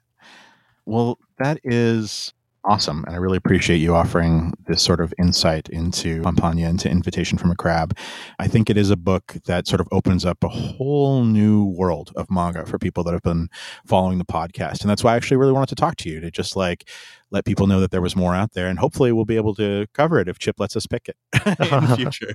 [0.89, 2.33] Well, that is
[2.65, 3.05] awesome.
[3.05, 7.51] And I really appreciate you offering this sort of insight into Panpanya, into Invitation from
[7.51, 7.95] a Crab.
[8.39, 12.11] I think it is a book that sort of opens up a whole new world
[12.17, 13.51] of manga for people that have been
[13.85, 14.81] following the podcast.
[14.81, 16.89] And that's why I actually really wanted to talk to you to just like
[17.31, 18.69] let people know that there was more out there.
[18.69, 21.85] And hopefully we'll be able to cover it if Chip lets us pick it in
[21.85, 22.33] the future.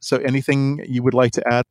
[0.00, 1.66] so anything you would like to add?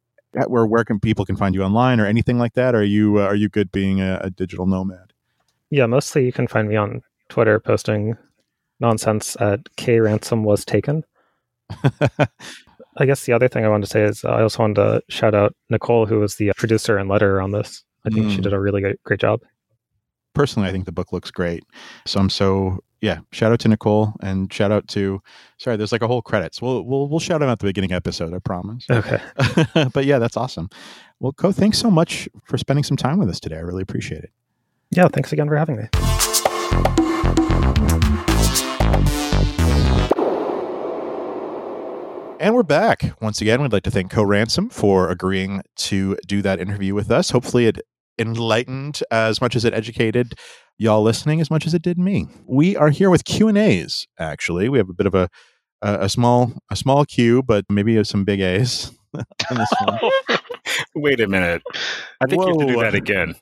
[0.47, 2.75] Where where can people can find you online or anything like that?
[2.75, 5.10] Or are you uh, are you good being a, a digital nomad?
[5.71, 8.17] Yeah, mostly you can find me on Twitter posting
[8.79, 11.03] nonsense at K ransom was taken.
[12.97, 15.33] I guess the other thing I wanted to say is I also wanted to shout
[15.33, 17.83] out Nicole, who was the producer and letter on this.
[18.05, 18.35] I think mm.
[18.35, 19.41] she did a really great, great job.
[20.33, 21.63] Personally, I think the book looks great.
[22.05, 23.19] So I'm so yeah.
[23.31, 25.21] Shout out to Nicole and shout out to
[25.57, 25.77] sorry.
[25.77, 26.61] There's like a whole credits.
[26.61, 28.33] We'll we'll we'll shout them out at the beginning episode.
[28.33, 28.85] I promise.
[28.89, 29.21] Okay.
[29.93, 30.69] but yeah, that's awesome.
[31.19, 33.57] Well, Ko, thanks so much for spending some time with us today.
[33.57, 34.31] I really appreciate it.
[34.91, 35.87] Yeah, thanks again for having me.
[42.39, 43.13] And we're back.
[43.21, 47.09] Once again, we'd like to thank Ko Ransom for agreeing to do that interview with
[47.11, 47.29] us.
[47.29, 47.79] Hopefully, it
[48.19, 50.33] enlightened as much as it educated
[50.77, 52.27] y'all listening as much as it did me.
[52.47, 54.67] We are here with Q&As, actually.
[54.67, 55.29] We have a bit of a,
[55.83, 58.91] a, a small a small Q, but maybe some big A's.
[60.95, 61.61] Wait a minute.
[62.21, 62.53] I think Whoa.
[62.53, 63.35] you have to do that again.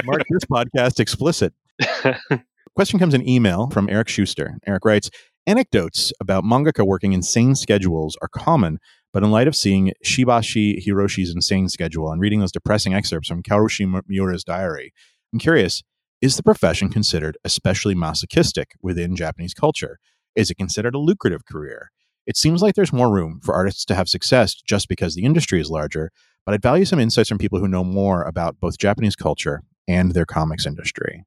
[0.04, 1.52] Mark this podcast explicit.
[2.74, 4.58] Question comes in email from Eric Schuster.
[4.66, 5.10] Eric writes,
[5.46, 8.78] Anecdotes about mangaka working insane schedules are common,
[9.12, 13.42] but in light of seeing Shibashi Hiroshi's insane schedule and reading those depressing excerpts from
[13.42, 14.92] Kentaro Miura's diary,
[15.32, 15.82] I'm curious
[16.20, 19.98] is the profession considered especially masochistic within Japanese culture?
[20.34, 21.90] Is it considered a lucrative career?
[22.26, 25.60] It seems like there's more room for artists to have success just because the industry
[25.60, 26.10] is larger,
[26.44, 30.12] but I'd value some insights from people who know more about both Japanese culture and
[30.12, 31.24] their comics industry.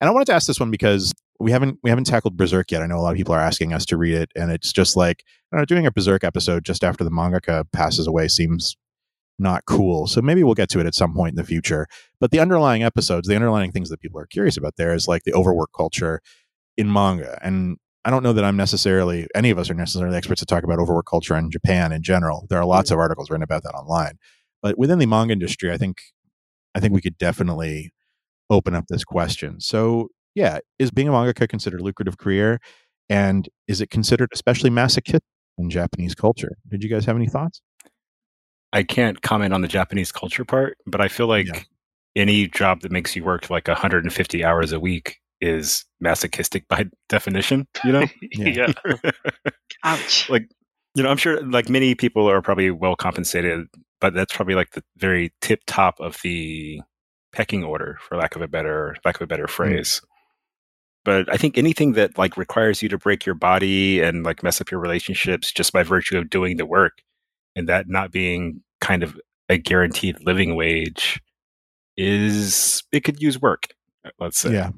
[0.00, 2.82] And I wanted to ask this one because we haven't we haven't tackled Berserk yet.
[2.82, 4.96] I know a lot of people are asking us to read it, and it's just
[4.96, 8.76] like know, doing a Berserk episode just after the mangaka passes away seems
[9.38, 10.06] not cool.
[10.06, 11.86] So maybe we'll get to it at some point in the future.
[12.20, 15.22] But the underlying episodes, the underlying things that people are curious about there is like
[15.24, 16.20] the overwork culture
[16.76, 17.38] in manga.
[17.42, 20.64] And I don't know that I'm necessarily any of us are necessarily experts to talk
[20.64, 22.46] about overwork culture in Japan in general.
[22.48, 22.94] There are lots mm-hmm.
[22.94, 24.18] of articles written about that online.
[24.62, 25.98] But within the manga industry, I think
[26.74, 27.92] I think we could definitely
[28.50, 29.60] open up this question.
[29.60, 32.60] So yeah, is being a mangaka considered a lucrative career?
[33.08, 35.22] And is it considered especially masochistic
[35.56, 36.56] in Japanese culture?
[36.68, 37.60] Did you guys have any thoughts?
[38.72, 41.62] I can't comment on the Japanese culture part, but I feel like yeah.
[42.16, 47.66] any job that makes you work like 150 hours a week is masochistic by definition,
[47.84, 48.06] you know?
[48.32, 48.72] yeah.
[49.84, 50.28] Ouch.
[50.30, 50.48] Like,
[50.94, 53.66] you know, I'm sure like many people are probably well compensated,
[54.00, 56.80] but that's probably like the very tip top of the
[57.32, 59.50] pecking order, for lack of a better lack of a better mm.
[59.50, 60.00] phrase.
[60.02, 60.08] Mm
[61.08, 64.60] but I think anything that like requires you to break your body and like mess
[64.60, 66.98] up your relationships just by virtue of doing the work
[67.56, 69.18] and that not being kind of
[69.48, 71.18] a guaranteed living wage
[71.96, 73.68] is it could use work
[74.20, 74.68] let's say yeah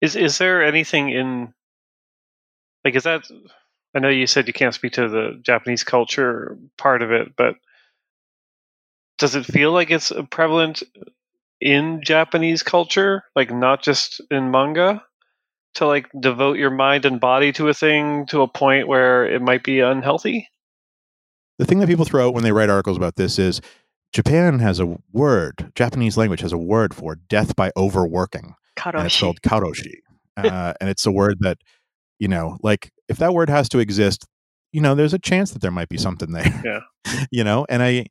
[0.00, 1.52] is is there anything in
[2.84, 3.22] like is that
[3.94, 7.54] i know you said you can't speak to the japanese culture part of it but
[9.18, 10.82] does it feel like it's prevalent
[11.60, 15.02] in Japanese culture, like not just in manga,
[15.74, 19.40] to like devote your mind and body to a thing to a point where it
[19.40, 20.48] might be unhealthy?
[21.58, 23.60] The thing that people throw out when they write articles about this is
[24.14, 28.54] Japan has a word, Japanese language has a word for death by overworking.
[28.76, 28.94] Karoshi.
[28.94, 29.94] And it's called karoshi.
[30.36, 31.58] uh, and it's a word that,
[32.20, 34.24] you know, like if that word has to exist,
[34.72, 36.62] you know, there's a chance that there might be something there.
[36.64, 37.24] Yeah.
[37.32, 38.06] you know, and I,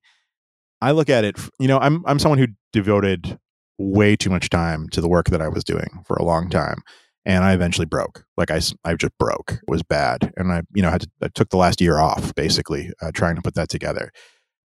[0.82, 3.40] I look at it, you know, I'm I'm someone who devoted
[3.78, 6.84] way too much time to the work that I was doing for a long time.
[7.26, 8.26] And I eventually broke.
[8.36, 9.54] Like I, I just broke.
[9.54, 10.34] It was bad.
[10.36, 13.38] And I, you know, had to, I took the last year off basically uh, trying
[13.38, 14.12] to put that together.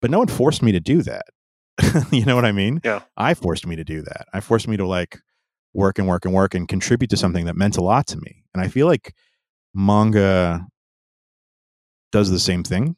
[0.00, 1.24] But no one forced me to do that.
[2.10, 2.80] you know what I mean?
[2.84, 3.00] Yeah.
[3.16, 4.26] I forced me to do that.
[4.32, 5.18] I forced me to like
[5.74, 8.44] work and work and work and contribute to something that meant a lot to me.
[8.54, 9.14] And I feel like
[9.74, 10.66] manga
[12.12, 12.96] does the same thing.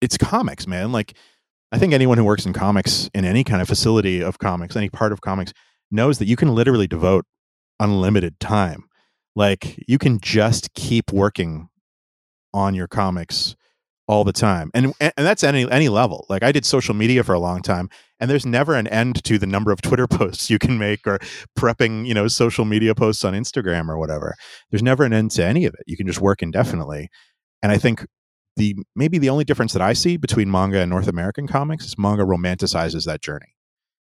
[0.00, 0.92] It's comics, man.
[0.92, 1.14] Like
[1.72, 4.90] I think anyone who works in comics in any kind of facility of comics, any
[4.90, 5.52] part of comics,
[5.90, 7.24] knows that you can literally devote
[7.78, 8.84] unlimited time.
[9.34, 11.68] Like you can just keep working
[12.52, 13.56] on your comics
[14.10, 14.72] all the time.
[14.74, 16.26] And and that's any any level.
[16.28, 17.88] Like I did social media for a long time
[18.18, 21.20] and there's never an end to the number of Twitter posts you can make or
[21.56, 24.34] prepping, you know, social media posts on Instagram or whatever.
[24.70, 25.84] There's never an end to any of it.
[25.86, 27.08] You can just work indefinitely.
[27.62, 28.04] And I think
[28.56, 31.96] the maybe the only difference that I see between manga and North American comics is
[31.96, 33.54] manga romanticizes that journey.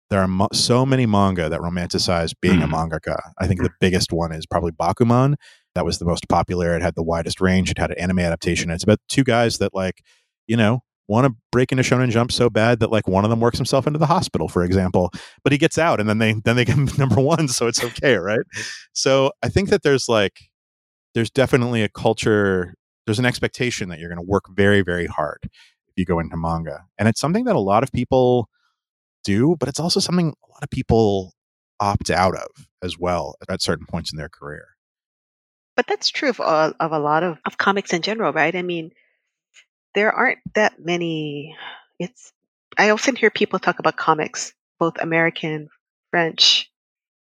[0.09, 2.63] There are mo- so many manga that romanticize being mm.
[2.63, 3.19] a mangaka.
[3.39, 5.35] I think the biggest one is probably Bakuman.
[5.75, 6.75] That was the most popular.
[6.75, 7.71] It had the widest range.
[7.71, 8.69] It had an anime adaptation.
[8.69, 10.01] It's about two guys that like,
[10.47, 13.39] you know, want to break into Shonen Jump so bad that like one of them
[13.39, 15.11] works himself into the hospital, for example,
[15.43, 18.15] but he gets out and then they then they get number one, so it's okay,
[18.15, 18.41] right?
[18.93, 20.33] So I think that there's like
[21.13, 22.75] there's definitely a culture
[23.05, 26.37] there's an expectation that you're going to work very very hard if you go into
[26.37, 28.47] manga and it's something that a lot of people
[29.25, 31.33] do but it's also something a lot of people
[31.81, 34.70] opt out of as well at certain points in their career.
[35.75, 38.55] But that's true of, uh, of a lot of, of comics in general, right?
[38.55, 38.91] I mean,
[39.95, 41.55] there aren't that many.
[41.99, 42.33] It's
[42.77, 45.69] I often hear people talk about comics, both American,
[46.09, 46.71] French,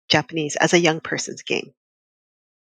[0.08, 1.72] Japanese, as a young person's game,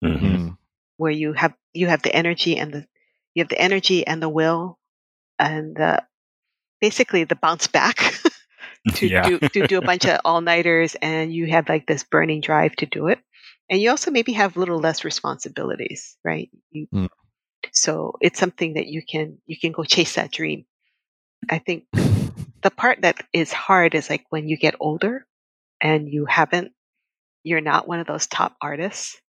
[0.05, 0.50] mm-hmm.
[0.96, 2.86] where you have you have the energy and the
[3.34, 4.78] you have the energy and the will
[5.38, 6.02] and the,
[6.80, 8.14] basically the bounce back
[8.94, 9.22] to yeah.
[9.22, 12.74] do to do a bunch of all nighters, and you have like this burning drive
[12.76, 13.18] to do it,
[13.70, 16.51] and you also maybe have a little less responsibilities, right?
[16.70, 17.09] You, mm.
[17.73, 20.65] So it's something that you can you can go chase that dream.
[21.51, 21.85] I think
[22.62, 25.27] the part that is hard is like when you get older
[25.81, 26.73] and you haven't
[27.43, 29.20] you're not one of those top artists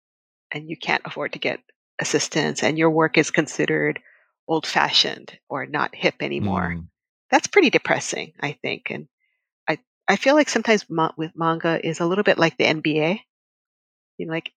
[0.51, 1.59] and you can't afford to get
[1.99, 3.99] assistance and your work is considered
[4.47, 6.75] old fashioned or not hip anymore.
[6.75, 6.87] Mm.
[7.29, 8.89] That's pretty depressing, I think.
[8.89, 9.07] And
[9.67, 13.19] I I feel like sometimes ma- with manga is a little bit like the NBA.
[14.19, 14.51] You know, like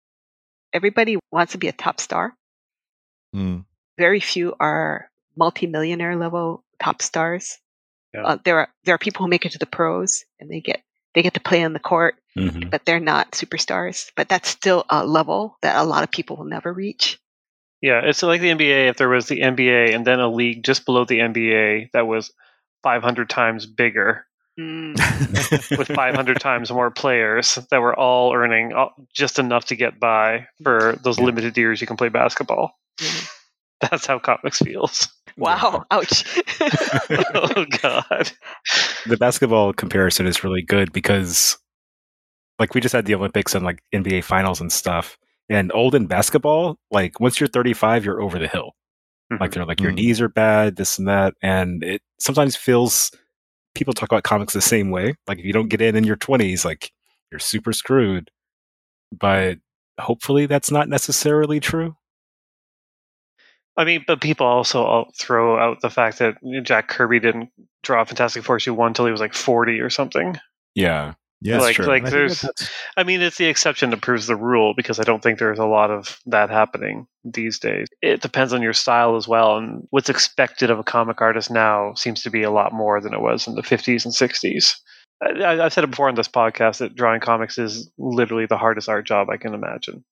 [0.73, 2.35] everybody wants to be a top star.
[3.35, 3.65] Mm.
[3.99, 7.59] Very few are multimillionaire level top stars.
[8.13, 8.25] Yeah.
[8.25, 10.83] Uh, there are there are people who make it to the pros and they get
[11.15, 12.69] they get to play on the court, mm-hmm.
[12.69, 14.11] but they're not superstars.
[14.17, 17.19] But that's still a level that a lot of people will never reach.
[17.81, 18.91] Yeah, it's like the NBA.
[18.91, 22.33] If there was the NBA and then a league just below the NBA that was
[22.83, 24.27] 500 times bigger,
[24.59, 25.77] mm.
[25.79, 30.47] with 500 times more players that were all earning uh, just enough to get by
[30.63, 31.25] for those yeah.
[31.25, 32.73] limited years you can play basketball.
[33.01, 33.31] Mm.
[33.91, 35.09] That's how comics feels.
[35.37, 35.85] Wow!
[35.91, 36.25] Ouch!
[37.35, 38.31] oh God!
[39.07, 41.59] The basketball comparison is really good because,
[42.61, 45.19] like, we just had the Olympics and like NBA finals and stuff.
[45.49, 48.73] And old in basketball, like once you're 35, you're over the hill.
[49.33, 49.43] Mm-hmm.
[49.43, 49.97] Like they're like your mm-hmm.
[49.97, 53.11] knees are bad, this and that, and it sometimes feels.
[53.75, 55.15] People talk about comics the same way.
[55.27, 56.93] Like if you don't get in in your 20s, like
[57.31, 58.31] you're super screwed.
[59.11, 59.59] But
[59.99, 61.97] hopefully, that's not necessarily true.
[63.77, 67.51] I mean, but people also uh, throw out the fact that Jack Kirby didn't
[67.83, 70.37] draw Fantastic Four issue one until he was like forty or something.
[70.75, 71.87] Yeah, yeah, like true.
[71.87, 72.45] like there's.
[72.97, 75.67] I mean, it's the exception that proves the rule because I don't think there's a
[75.67, 77.89] lot of that happening these days.
[78.01, 81.95] It depends on your style as well, and what's expected of a comic artist now
[81.95, 84.81] seems to be a lot more than it was in the fifties and sixties.
[85.23, 88.89] I, I've said it before on this podcast that drawing comics is literally the hardest
[88.89, 90.05] art job I can imagine.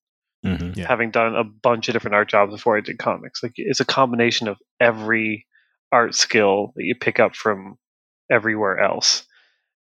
[0.45, 0.89] Mm-hmm, yeah.
[0.89, 3.43] having done a bunch of different art jobs before I did comics.
[3.43, 5.47] Like it's a combination of every
[5.93, 7.77] art skill that you pick up from
[8.31, 9.27] everywhere else,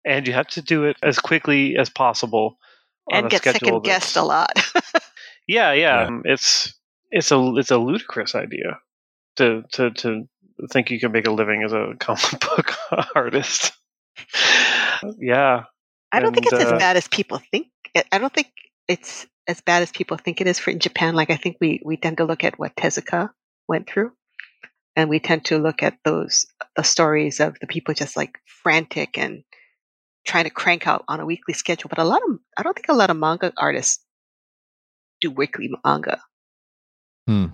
[0.04, 2.58] and you have to do it as quickly as possible.
[3.10, 4.52] And get second guessed a lot.
[5.46, 6.02] yeah, yeah, yeah.
[6.02, 6.74] Um, it's
[7.10, 8.78] it's a it's a ludicrous idea
[9.36, 10.28] to to to
[10.70, 12.74] think you can make a living as a comic book
[13.14, 13.72] artist.
[15.18, 15.64] yeah,
[16.12, 17.68] I don't and, think it's uh, as bad as people think.
[18.12, 18.52] I don't think
[18.86, 21.14] it's as bad as people think it is for in Japan.
[21.14, 23.30] Like I think we we tend to look at what Tezuka
[23.66, 24.12] went through,
[24.94, 26.46] and we tend to look at those
[26.76, 29.42] the stories of the people just like frantic and
[30.26, 31.88] trying to crank out on a weekly schedule.
[31.88, 34.04] But a lot of I don't think a lot of manga artists
[35.20, 36.20] do weekly manga.
[37.26, 37.46] Hmm.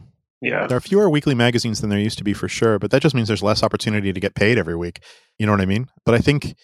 [0.43, 0.67] Yeah.
[0.67, 3.15] There are fewer weekly magazines than there used to be for sure, but that just
[3.15, 5.03] means there's less opportunity to get paid every week.
[5.39, 5.87] You know what I mean?
[6.05, 6.55] But I think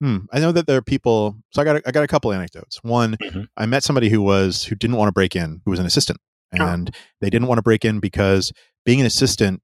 [0.00, 0.18] Hmm.
[0.30, 1.36] I know that there are people.
[1.52, 2.78] So I got a, I got a couple anecdotes.
[2.82, 3.42] One, mm-hmm.
[3.56, 6.20] I met somebody who was who didn't want to break in, who was an assistant,
[6.58, 6.66] oh.
[6.66, 6.98] and oh.
[7.20, 8.52] they didn't want to break in because
[8.84, 9.62] being an assistant,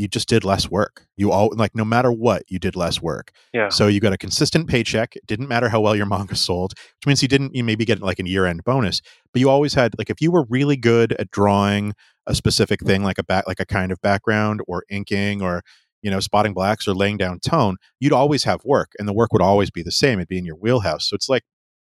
[0.00, 1.06] you just did less work.
[1.16, 3.32] You all like no matter what, you did less work.
[3.52, 3.68] Yeah.
[3.68, 5.14] So you got a consistent paycheck.
[5.14, 8.00] It didn't matter how well your manga sold, which means you didn't you maybe get
[8.00, 9.02] like a year end bonus,
[9.32, 11.94] but you always had like if you were really good at drawing
[12.26, 15.62] a specific thing like a back like a kind of background or inking or
[16.02, 19.34] you know, spotting blacks or laying down tone, you'd always have work and the work
[19.34, 20.18] would always be the same.
[20.18, 21.08] It'd be in your wheelhouse.
[21.08, 21.42] So it's like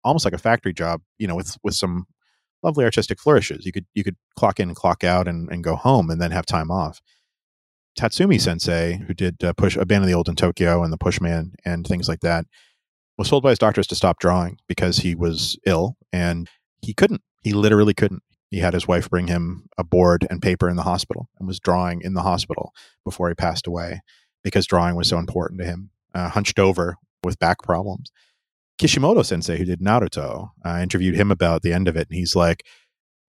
[0.04, 2.06] almost like a factory job, you know, with with some
[2.64, 3.68] lovely artistic flourishes.
[3.68, 6.32] You could you could clock in and clock out and, and go home and then
[6.32, 7.02] have time off.
[8.00, 10.98] Tatsumi Sensei, who did uh, push a band of the old in Tokyo and the
[10.98, 12.46] Pushman and things like that,
[13.18, 16.48] was told by his doctors to stop drawing because he was ill and
[16.82, 17.22] he couldn't.
[17.44, 20.84] He literally couldn't he had his wife bring him a board and paper in the
[20.84, 22.74] hospital and was drawing in the hospital
[23.06, 24.02] before he passed away
[24.44, 25.92] because drawing was so important to him.
[26.16, 28.10] Uh, hunched over with back problems.
[28.80, 32.18] Kishimoto sensei, who did Naruto, I uh, interviewed him about the end of it, and
[32.18, 32.66] he's like,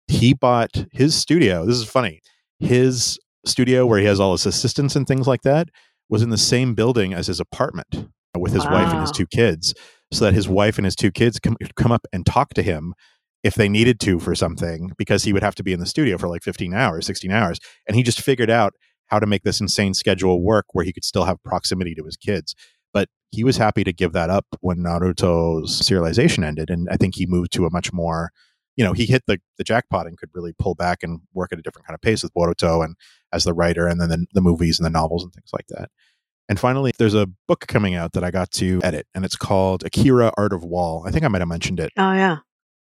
[0.07, 1.67] he bought his studio.
[1.67, 2.23] This is funny.
[2.59, 5.69] His studio, where he has all his assistants and things like that,
[6.09, 8.73] was in the same building as his apartment with his wow.
[8.73, 9.75] wife and his two kids,
[10.13, 12.95] so that his wife and his two kids come come up and talk to him
[13.43, 16.19] if they needed to for something because he would have to be in the studio
[16.19, 17.59] for like 15 hours 16 hours
[17.89, 18.75] and he just figured out
[19.07, 22.17] how to make this insane schedule work where he could still have proximity to his
[22.17, 22.55] kids
[22.93, 27.15] But he was happy to give that up when Naruto's serialization ended, and I think
[27.15, 28.31] he moved to a much more,
[28.77, 31.59] you know, he hit the the jackpot and could really pull back and work at
[31.59, 32.97] a different kind of pace with Boruto and
[33.33, 35.91] as the writer, and then the, the movies and the novels and things like that.
[36.49, 39.85] And finally, there's a book coming out that I got to edit, and it's called
[39.85, 41.05] Akira Art of Wall.
[41.07, 41.93] I think I might have mentioned it.
[41.97, 42.39] Oh yeah.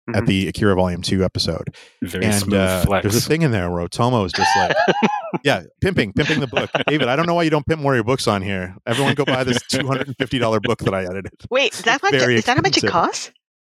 [0.09, 0.15] Mm-hmm.
[0.15, 3.87] At the Akira Volume Two episode, Very and uh, there's a thing in there where
[3.87, 4.75] Otomo is just like,
[5.43, 6.71] yeah, pimping, pimping the book.
[6.87, 8.75] David, I don't know why you don't pimp more of your books on here.
[8.87, 11.33] Everyone, go buy this two hundred and fifty dollar book that I edited.
[11.51, 13.31] Wait, is that, much, is that how much it costs?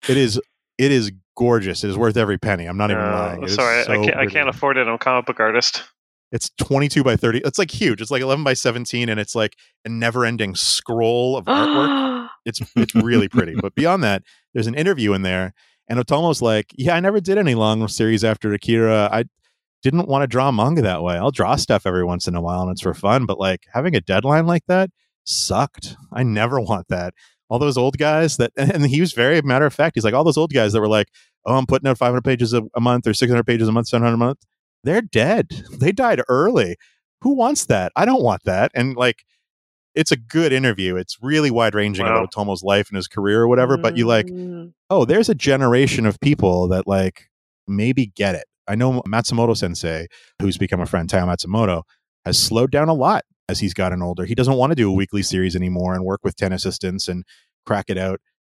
[0.09, 0.41] It is.
[0.79, 1.83] It is gorgeous.
[1.83, 2.65] It is worth every penny.
[2.65, 3.47] I'm not even uh, lying.
[3.47, 4.87] sorry, so I, can't, I can't afford it.
[4.87, 5.83] I'm a comic book artist.
[6.31, 7.41] It's 22 by 30.
[7.45, 8.01] It's like huge.
[8.01, 12.29] It's like 11 by 17, and it's like a never-ending scroll of artwork.
[12.45, 13.55] it's it's really pretty.
[13.55, 14.23] But beyond that,
[14.53, 15.53] there's an interview in there
[15.87, 19.09] and Otomo's like, yeah, I never did any long series after Akira.
[19.11, 19.25] I
[19.83, 21.15] didn't want to draw manga that way.
[21.15, 23.95] I'll draw stuff every once in a while and it's for fun, but like having
[23.95, 24.89] a deadline like that
[25.25, 25.95] sucked.
[26.11, 27.13] I never want that.
[27.49, 29.95] All those old guys that, and he was very matter of fact.
[29.95, 31.09] He's like, all those old guys that were like,
[31.45, 34.13] oh, I'm putting out 500 pages a, a month or 600 pages a month, 700
[34.13, 34.39] a month.
[34.85, 35.47] They're dead.
[35.71, 36.77] They died early.
[37.21, 37.91] Who wants that?
[37.95, 38.71] I don't want that.
[38.75, 39.25] And like,
[39.95, 40.95] it's a good interview.
[40.95, 42.23] It's really wide ranging wow.
[42.23, 43.77] about Otomo's life and his career or whatever.
[43.77, 44.73] But you like, mm.
[44.89, 47.29] oh, there's a generation of people that like
[47.67, 48.45] maybe get it.
[48.67, 50.07] I know Matsumoto Sensei,
[50.41, 51.83] who's become a friend, Taiyo Matsumoto,
[52.25, 54.25] has slowed down a lot as he's gotten older.
[54.25, 57.23] He doesn't want to do a weekly series anymore and work with 10 assistants and
[57.65, 58.19] crack it out.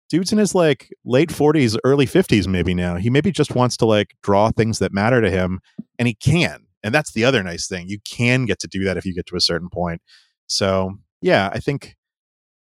[0.10, 2.95] Dude's in his like late 40s, early 50s, maybe now.
[2.95, 5.60] He maybe just wants to like draw things that matter to him,
[5.98, 6.65] and he can.
[6.84, 7.88] And that's the other nice thing.
[7.90, 10.02] You can get to do that if you get to a certain point.
[10.48, 11.95] So yeah, I think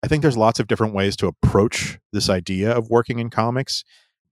[0.04, 3.84] I think there's lots of different ways to approach this idea of working in comics,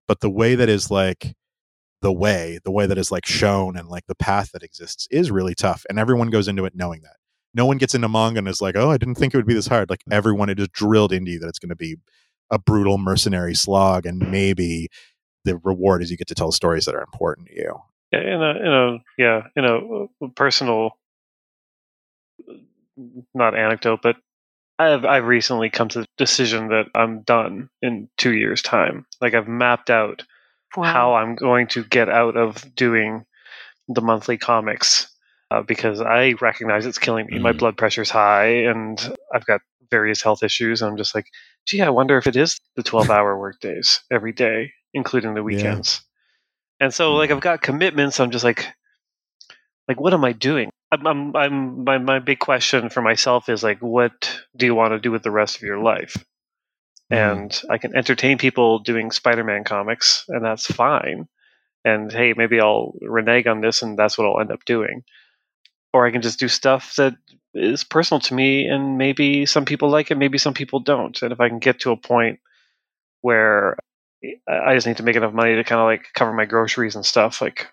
[0.08, 1.36] but the way that is like
[2.02, 5.32] the way, the way that is like shown and like the path that exists is
[5.32, 7.18] really tough and everyone goes into it knowing that.
[7.54, 9.54] No one gets into manga and is like, "Oh, I didn't think it would be
[9.54, 11.96] this hard." Like everyone it is drilled into you that it's going to be
[12.52, 14.90] a brutal mercenary slog and maybe
[15.46, 17.76] the reward is you get to tell stories that are important to you.
[18.12, 20.98] Yeah, in a in a yeah, in a uh, personal
[23.34, 24.16] not anecdote, but
[24.78, 29.06] I've I've recently come to the decision that I'm done in two years' time.
[29.22, 30.24] Like I've mapped out
[30.76, 30.84] wow.
[30.84, 33.26] how I'm going to get out of doing
[33.88, 35.15] the monthly comics
[35.52, 37.38] uh, because I recognize it's killing me.
[37.38, 37.42] Mm.
[37.42, 39.00] My blood pressure's high, and
[39.34, 39.62] I've got
[39.92, 40.82] various health issues.
[40.82, 41.28] I'm just like,
[41.66, 45.44] gee, I wonder if it is the 12 hour work days every day, including the
[45.44, 46.02] weekends.
[46.80, 46.86] Yeah.
[46.86, 48.20] And so, like, I've got commitments.
[48.20, 48.68] I'm just like,
[49.88, 50.70] like, what am I doing?
[50.92, 54.94] I'm, I'm, I'm, my, my big question for myself is like, what do you want
[54.94, 56.18] to do with the rest of your life?
[57.12, 57.32] Mm.
[57.32, 61.28] And I can entertain people doing Spider-Man comics, and that's fine.
[61.84, 65.04] And hey, maybe I'll renege on this, and that's what I'll end up doing.
[65.96, 67.16] Or I can just do stuff that
[67.54, 71.22] is personal to me, and maybe some people like it, maybe some people don't.
[71.22, 72.40] And if I can get to a point
[73.22, 73.78] where
[74.48, 77.06] I just need to make enough money to kind of like cover my groceries and
[77.06, 77.68] stuff, like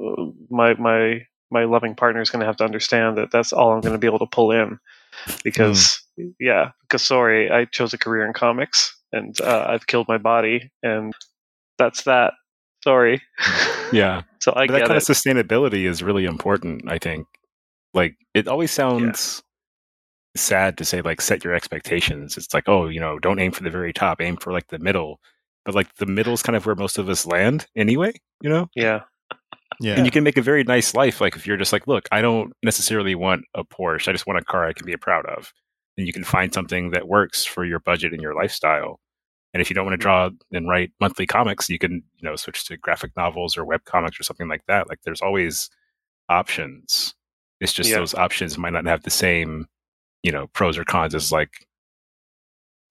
[0.00, 3.72] uh, my my my loving partner is going to have to understand that that's all
[3.72, 4.78] I'm going to be able to pull in
[5.44, 6.32] because mm.
[6.38, 10.70] yeah because sorry I chose a career in comics and uh, I've killed my body
[10.82, 11.12] and
[11.78, 12.34] that's that
[12.84, 13.22] sorry
[13.92, 15.08] yeah so I but that kind it.
[15.08, 17.26] of sustainability is really important I think
[17.94, 19.42] like it always sounds
[20.34, 20.40] yeah.
[20.40, 23.62] sad to say like set your expectations it's like oh you know don't aim for
[23.62, 25.20] the very top aim for like the middle
[25.64, 28.12] but like the middle is kind of where most of us land anyway
[28.42, 29.00] you know yeah
[29.80, 29.94] yeah.
[29.94, 31.20] And you can make a very nice life.
[31.20, 34.08] Like if you're just like, look, I don't necessarily want a Porsche.
[34.08, 35.52] I just want a car I can be proud of.
[35.96, 39.00] And you can find something that works for your budget and your lifestyle.
[39.54, 40.34] And if you don't want to mm-hmm.
[40.36, 43.84] draw and write monthly comics, you can, you know, switch to graphic novels or web
[43.84, 44.88] comics or something like that.
[44.88, 45.70] Like there's always
[46.28, 47.14] options.
[47.60, 47.96] It's just yeah.
[47.96, 49.66] those options might not have the same,
[50.22, 51.66] you know, pros or cons as like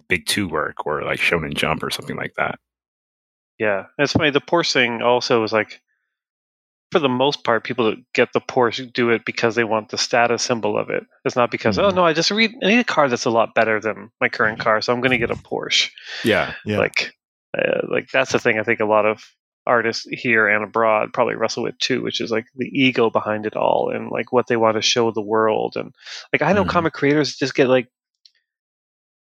[0.07, 2.59] big two work or like Shonen Jump or something like that.
[3.59, 3.85] Yeah.
[3.97, 4.29] It's funny.
[4.29, 5.81] The Porsche thing also is like
[6.91, 9.97] for the most part, people that get the Porsche do it because they want the
[9.97, 11.05] status symbol of it.
[11.25, 11.97] It's not because, oh, mm-hmm.
[11.97, 14.29] oh no, I just read I need a car that's a lot better than my
[14.29, 15.89] current car, so I'm going to get a Porsche.
[16.23, 16.77] Yeah, yeah.
[16.77, 17.13] Like,
[17.57, 18.57] uh, like that's the thing.
[18.59, 19.21] I think a lot of
[19.67, 23.55] artists here and abroad probably wrestle with too, which is like the ego behind it
[23.55, 25.75] all and like what they want to show the world.
[25.75, 25.93] And
[26.33, 26.71] like I know mm-hmm.
[26.71, 27.89] comic creators just get like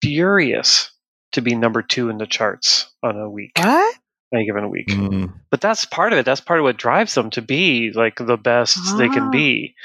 [0.01, 0.91] furious
[1.33, 3.51] to be number two in the charts on a week.
[3.57, 3.95] What?
[4.33, 4.87] any given week.
[4.87, 5.33] Mm.
[5.49, 6.25] But that's part of it.
[6.25, 8.95] That's part of what drives them to be like the best ah.
[8.97, 9.31] they can ah.
[9.31, 9.75] be.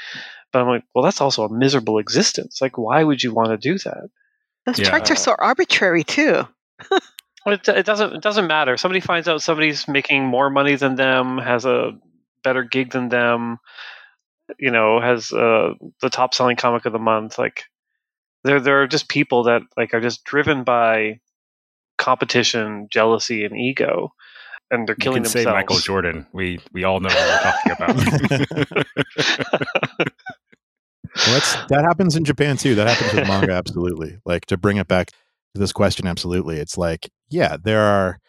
[0.51, 2.59] But I'm like, well, that's also a miserable existence.
[2.61, 4.09] Like, why would you want to do that?
[4.65, 4.89] Those yeah.
[4.89, 6.47] charts are so arbitrary too.
[7.45, 8.13] it, it doesn't.
[8.13, 8.77] It doesn't matter.
[8.77, 11.91] Somebody finds out somebody's making more money than them, has a
[12.43, 13.59] better gig than them.
[14.59, 17.39] You know, has uh, the top selling comic of the month.
[17.39, 17.63] Like,
[18.43, 21.19] there there are just people that like are just driven by
[21.97, 24.13] competition, jealousy, and ego,
[24.69, 25.45] and they're killing you can themselves.
[25.45, 26.27] Say Michael Jordan.
[26.33, 27.95] We we all know what we're talking about.
[31.27, 32.75] well, that happens in Japan too.
[32.75, 34.19] That happens with manga, absolutely.
[34.25, 35.11] Like to bring it back
[35.53, 36.57] to this question, absolutely.
[36.57, 38.19] It's like, yeah, there are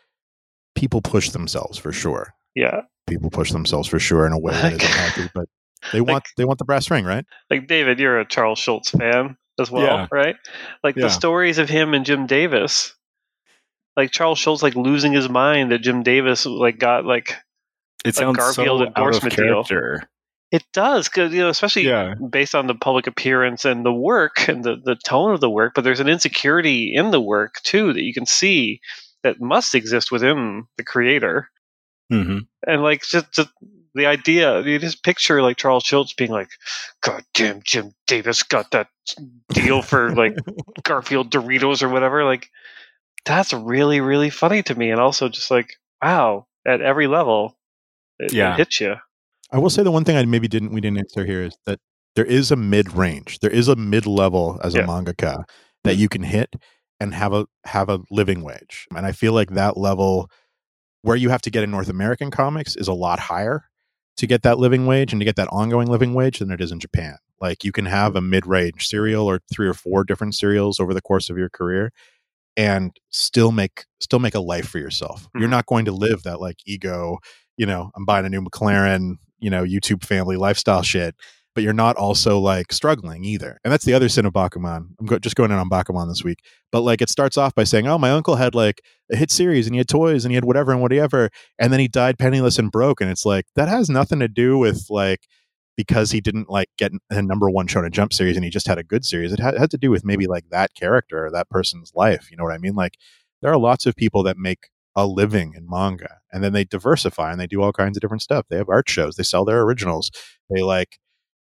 [0.74, 2.34] people push themselves for sure.
[2.54, 5.48] Yeah, people push themselves for sure in a way that isn't healthy, but
[5.92, 7.24] they want like, they want the brass ring, right?
[7.50, 10.06] Like David, you're a Charles Schulz fan as well, yeah.
[10.10, 10.36] right?
[10.82, 11.04] Like yeah.
[11.04, 12.94] the stories of him and Jim Davis.
[13.96, 17.36] Like Charles Schulz like losing his mind that Jim Davis like got like
[18.04, 19.64] it sounds Garfield so endorsement deal.
[20.52, 22.14] It does, because you know, especially yeah.
[22.14, 25.72] based on the public appearance and the work and the, the tone of the work.
[25.74, 28.82] But there's an insecurity in the work too that you can see
[29.22, 31.48] that must exist within the creator.
[32.12, 32.40] Mm-hmm.
[32.66, 33.48] And like just, just
[33.94, 36.50] the idea, you just picture like Charles Schulz being like,
[37.00, 38.88] "God damn, Jim Davis got that
[39.48, 40.36] deal for like
[40.82, 42.50] Garfield Doritos or whatever." Like
[43.24, 47.56] that's really really funny to me, and also just like wow, at every level,
[48.18, 48.52] it, yeah.
[48.52, 48.96] it hits you.
[49.52, 51.78] I will say the one thing I maybe didn't we didn't answer here is that
[52.16, 54.82] there is a mid range, there is a mid level as yeah.
[54.82, 55.44] a mangaka
[55.84, 56.54] that you can hit
[56.98, 60.30] and have a have a living wage, and I feel like that level
[61.02, 63.64] where you have to get in North American comics is a lot higher
[64.16, 66.70] to get that living wage and to get that ongoing living wage than it is
[66.70, 67.16] in Japan.
[67.40, 71.00] Like you can have a mid-range serial or three or four different serials over the
[71.00, 71.90] course of your career
[72.56, 75.22] and still make still make a life for yourself.
[75.22, 75.40] Mm-hmm.
[75.40, 77.18] You're not going to live that like ego,
[77.56, 81.14] you know, I'm buying a new McLaren, you know, YouTube family lifestyle shit
[81.54, 83.58] but you're not also like struggling either.
[83.62, 84.88] And that's the other sin of Bakuman.
[84.98, 86.38] I'm go- just going in on Bakuman this week.
[86.70, 89.66] But like it starts off by saying, oh, my uncle had like a hit series
[89.66, 91.30] and he had toys and he had whatever and whatever.
[91.58, 93.00] And then he died penniless and broke.
[93.00, 95.26] And it's like, that has nothing to do with like,
[95.76, 98.78] because he didn't like get a number one Shonen Jump series and he just had
[98.78, 99.32] a good series.
[99.32, 102.30] It had, had to do with maybe like that character or that person's life.
[102.30, 102.74] You know what I mean?
[102.74, 102.96] Like
[103.40, 107.30] there are lots of people that make a living in manga and then they diversify
[107.30, 108.46] and they do all kinds of different stuff.
[108.48, 110.10] They have art shows, they sell their originals,
[110.50, 110.98] they like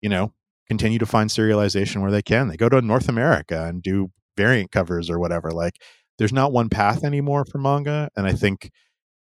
[0.06, 0.32] you know,
[0.68, 2.48] continue to find serialization where they can.
[2.48, 5.52] They go to North America and do variant covers or whatever.
[5.52, 5.82] Like
[6.20, 8.10] there's not one path anymore for manga.
[8.16, 8.70] And I think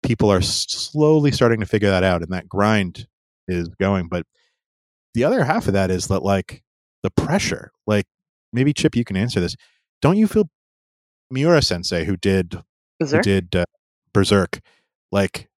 [0.03, 3.07] people are slowly starting to figure that out and that grind
[3.47, 4.07] is going.
[4.07, 4.25] But
[5.13, 6.63] the other half of that is that like
[7.03, 8.05] the pressure, like
[8.53, 9.57] maybe Chip, you can answer this.
[10.01, 10.49] Don't you feel
[11.29, 12.61] Miura sensei who did,
[12.99, 13.65] who did uh,
[14.13, 14.59] Berserk,
[15.11, 15.49] like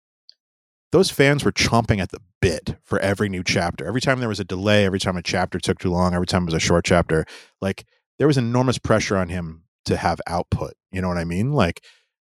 [0.93, 3.87] those fans were chomping at the bit for every new chapter.
[3.87, 6.43] Every time there was a delay, every time a chapter took too long, every time
[6.43, 7.25] it was a short chapter,
[7.61, 7.85] like
[8.19, 10.75] there was enormous pressure on him to have output.
[10.91, 11.53] You know what I mean?
[11.53, 11.83] Like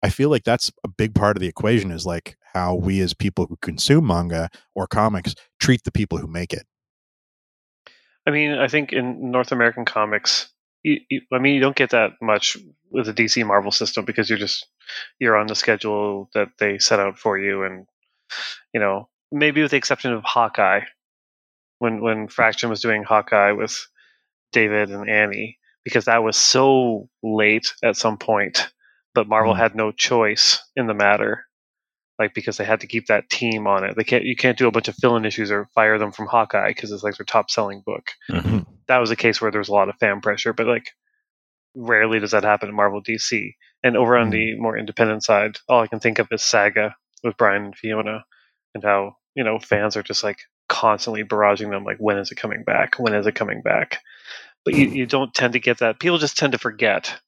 [0.03, 3.13] I feel like that's a big part of the equation is like how we as
[3.13, 6.65] people who consume manga or comics treat the people who make it.
[8.27, 10.49] I mean, I think in North American comics,
[10.83, 12.57] you, you, I mean, you don't get that much
[12.91, 14.67] with the DC Marvel system because you're just
[15.19, 17.85] you're on the schedule that they set out for you, and
[18.73, 20.81] you know, maybe with the exception of Hawkeye,
[21.79, 23.77] when when Fraction was doing Hawkeye with
[24.51, 28.71] David and Annie, because that was so late at some point,
[29.13, 29.57] but Marvel mm.
[29.57, 31.45] had no choice in the matter,
[32.19, 33.95] like because they had to keep that team on it.
[33.95, 36.69] They can't you can't do a bunch of fill-in issues or fire them from Hawkeye
[36.69, 38.11] because it's like their top-selling book.
[38.29, 38.59] Mm-hmm.
[38.87, 40.91] That was a case where there was a lot of fan pressure, but like
[41.75, 43.53] rarely does that happen in Marvel DC.
[43.83, 44.31] And over on mm.
[44.31, 48.23] the more independent side, all I can think of is Saga with Brian and Fiona,
[48.73, 50.39] and how you know fans are just like
[50.69, 53.99] constantly barraging them like when is it coming back when is it coming back
[54.63, 57.19] but you, you don't tend to get that people just tend to forget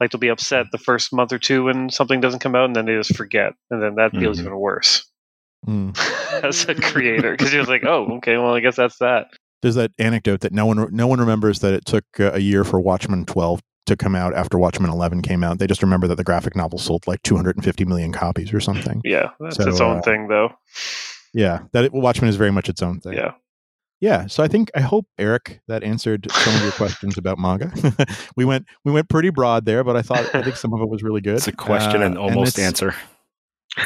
[0.00, 2.76] like they'll be upset the first month or two when something doesn't come out and
[2.76, 4.46] then they just forget and then that feels mm-hmm.
[4.46, 5.10] even worse
[5.66, 5.96] mm.
[6.44, 9.26] as a creator because you're like oh okay well i guess that's that
[9.62, 12.62] there's that anecdote that no one no one remembers that it took uh, a year
[12.62, 15.58] for watchmen 12 to come out after Watchmen 11 came out.
[15.58, 19.00] They just remember that the graphic novel sold like 250 million copies or something.
[19.04, 20.52] Yeah, that's so, its own uh, thing, though.
[21.32, 23.14] Yeah, that it, Watchmen is very much its own thing.
[23.14, 23.32] Yeah.
[24.00, 27.72] Yeah, so I think I hope Eric that answered some of your questions about manga.
[28.36, 30.88] we went we went pretty broad there, but I thought I think some of it
[30.90, 31.36] was really good.
[31.36, 32.94] It's a question uh, and almost and answer.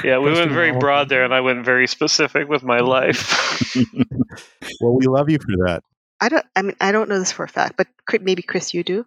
[0.02, 3.74] Yeah, we went very broad there, and I went very specific with my life.
[4.80, 5.82] well, we love you for that.
[6.20, 6.44] I don't.
[6.56, 7.86] I mean, I don't know this for a fact, but
[8.20, 9.06] maybe Chris, you do.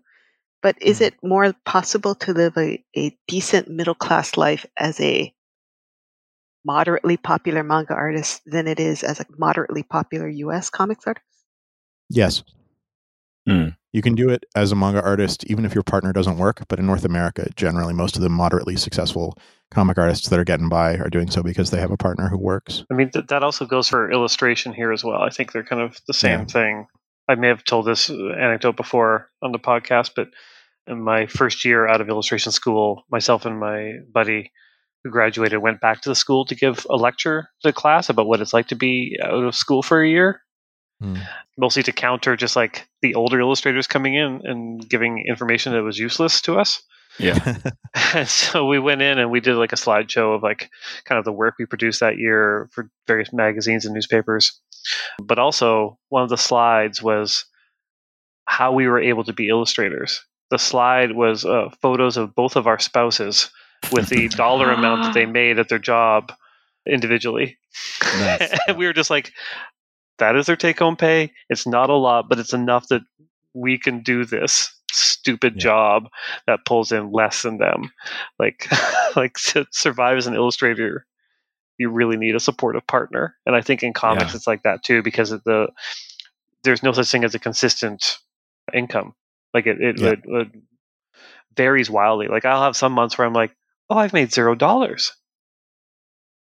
[0.61, 1.07] But is mm.
[1.07, 5.33] it more possible to live a, a decent middle class life as a
[6.63, 11.25] moderately popular manga artist than it is as a moderately popular US comics artist?
[12.09, 12.43] Yes.
[13.47, 13.75] Mm.
[13.93, 16.79] You can do it as a manga artist even if your partner doesn't work, but
[16.79, 19.37] in North America, generally most of the moderately successful
[19.71, 22.37] comic artists that are getting by are doing so because they have a partner who
[22.37, 22.85] works.
[22.91, 25.21] I mean, th- that also goes for illustration here as well.
[25.21, 26.45] I think they're kind of the same yeah.
[26.45, 26.87] thing.
[27.27, 30.29] I may have told this anecdote before on the podcast, but
[30.87, 34.51] in my first year out of illustration school, myself and my buddy
[35.03, 38.27] who graduated went back to the school to give a lecture to the class about
[38.27, 40.41] what it's like to be out of school for a year.
[40.99, 41.15] Hmm.
[41.57, 45.97] Mostly to counter just like the older illustrators coming in and giving information that was
[45.97, 46.83] useless to us.
[47.17, 47.57] Yeah.
[48.13, 50.69] and so we went in and we did like a slideshow of like
[51.05, 54.59] kind of the work we produced that year for various magazines and newspapers.
[55.21, 57.45] But also, one of the slides was
[58.45, 60.23] how we were able to be illustrators.
[60.49, 63.49] The slide was uh, photos of both of our spouses
[63.91, 66.33] with the dollar amount that they made at their job
[66.85, 67.57] individually.
[68.03, 68.53] Nice.
[68.67, 69.31] and we were just like,
[70.19, 71.31] that is their take home pay.
[71.49, 73.01] It's not a lot, but it's enough that
[73.53, 75.61] we can do this stupid yeah.
[75.61, 76.09] job
[76.47, 77.91] that pulls in less than them.
[78.37, 78.67] Like,
[79.15, 81.05] like to survive as an illustrator,
[81.81, 83.35] you really need a supportive partner.
[83.45, 84.35] And I think in comics yeah.
[84.35, 85.67] it's like that too because of the
[86.63, 88.19] there's no such thing as a consistent
[88.73, 89.13] income.
[89.53, 90.09] Like it, it, yeah.
[90.09, 90.47] it, it
[91.57, 92.27] varies wildly.
[92.27, 93.55] Like I'll have some months where I'm like,
[93.89, 95.13] oh, I've made zero dollars.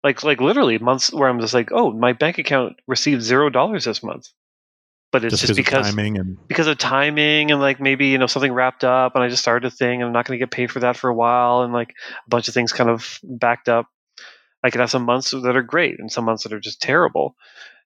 [0.03, 3.85] Like like literally months where I'm just like, oh, my bank account received zero dollars
[3.85, 4.27] this month.
[5.11, 8.25] But it's just, just because timing and because of timing and like maybe you know
[8.25, 10.49] something wrapped up and I just started a thing and I'm not going to get
[10.49, 13.69] paid for that for a while and like a bunch of things kind of backed
[13.69, 13.85] up.
[14.63, 17.35] I could have some months that are great and some months that are just terrible,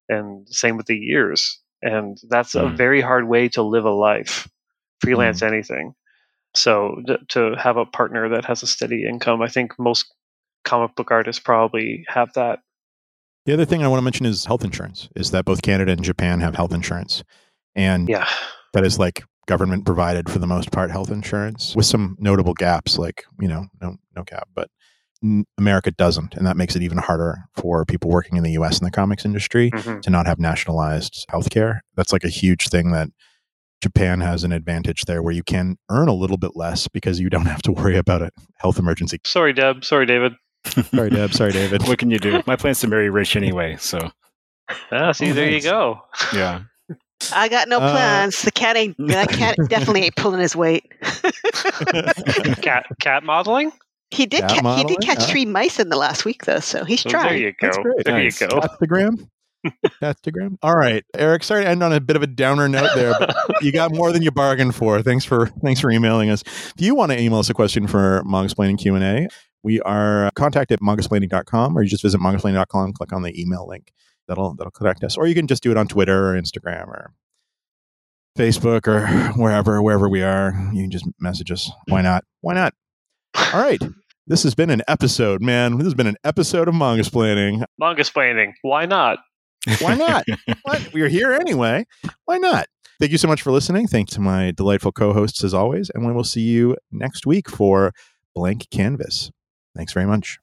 [0.07, 1.59] and same with the years.
[1.81, 2.65] And that's mm.
[2.65, 4.47] a very hard way to live a life,
[5.01, 5.47] freelance mm.
[5.47, 5.95] anything.
[6.55, 10.11] So to have a partner that has a steady income, I think most
[10.63, 12.59] comic book artists probably have that.
[13.45, 15.07] The other thing I want to mention is health insurance.
[15.15, 17.23] Is that both Canada and Japan have health insurance,
[17.75, 18.27] and yeah,
[18.73, 22.97] that is like government provided for the most part health insurance with some notable gaps,
[22.97, 24.69] like you know no no cap, but
[25.57, 28.79] America doesn't, and that makes it even harder for people working in the U.S.
[28.79, 29.99] in the comics industry mm-hmm.
[30.01, 31.79] to not have nationalized healthcare.
[31.95, 33.09] That's like a huge thing that
[33.81, 37.29] Japan has an advantage there where you can earn a little bit less because you
[37.29, 39.19] don't have to worry about a health emergency.
[39.23, 39.83] Sorry, Deb.
[39.83, 40.33] Sorry, David.
[40.65, 41.33] Sorry, Deb.
[41.33, 41.87] Sorry, David.
[41.87, 42.41] what can you do?
[42.45, 44.11] My plan's to marry rich anyway, so.
[44.91, 45.63] Ah, see, oh, there nice.
[45.63, 46.01] you go.
[46.33, 46.63] Yeah.
[47.33, 48.41] I got no uh, plans.
[48.41, 48.95] Uh, the cat ain't.
[48.99, 50.91] That cat definitely ain't pulling his weight.
[52.61, 53.71] cat cat modeling.
[54.11, 54.47] He did.
[54.47, 57.27] Ca- he did catch three mice in the last week, though, so he's oh, trying.
[57.27, 57.71] There you go.
[58.05, 58.39] There nice.
[58.39, 58.59] you go.
[58.59, 59.27] Instagram.
[60.01, 60.57] Instagram.
[60.61, 61.43] All right, Eric.
[61.43, 64.11] Sorry to end on a bit of a downer note there, but you got more
[64.11, 65.01] than you bargained for.
[65.01, 66.43] Thanks for thanks for emailing us.
[66.45, 69.27] If you want to email us a question for Mangasplaining Q and A,
[69.63, 73.91] we are contact at mangasplaining.com, or you just visit mangasplaining.com, click on the email link.
[74.27, 77.13] That'll that'll connect us, or you can just do it on Twitter or Instagram or
[78.37, 79.07] Facebook or
[79.41, 80.53] wherever wherever we are.
[80.73, 81.69] You can just message us.
[81.87, 82.23] Why not?
[82.41, 82.73] Why not?
[83.37, 83.81] All right.
[84.25, 85.77] This has been an episode, man.
[85.77, 87.63] This has been an episode of Mangasplaining.
[87.79, 88.51] Manga splaining.
[88.61, 89.19] Why not?
[89.79, 90.25] Why not?
[90.63, 90.93] what?
[90.93, 91.85] We're here anyway.
[92.25, 92.67] Why not?
[92.99, 93.87] Thank you so much for listening.
[93.87, 95.89] Thanks to my delightful co hosts as always.
[95.93, 97.93] And we will see you next week for
[98.35, 99.31] Blank Canvas.
[99.75, 100.39] Thanks very much.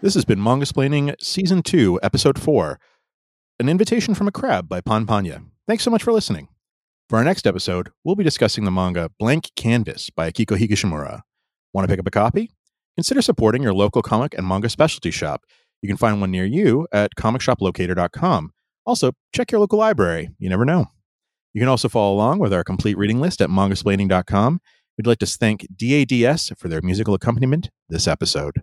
[0.00, 2.78] This has been Mangasplaining Season 2, Episode 4
[3.58, 5.44] An Invitation from a Crab by Panpanya.
[5.66, 6.46] Thanks so much for listening.
[7.08, 11.22] For our next episode, we'll be discussing the manga Blank Canvas by Akiko Higashimura.
[11.72, 12.52] Want to pick up a copy?
[12.96, 15.42] Consider supporting your local comic and manga specialty shop.
[15.82, 18.52] You can find one near you at comicshoplocator.com.
[18.86, 20.30] Also, check your local library.
[20.38, 20.86] You never know.
[21.54, 24.60] You can also follow along with our complete reading list at mangasplaining.com.
[24.96, 28.62] We'd like to thank DADS for their musical accompaniment this episode.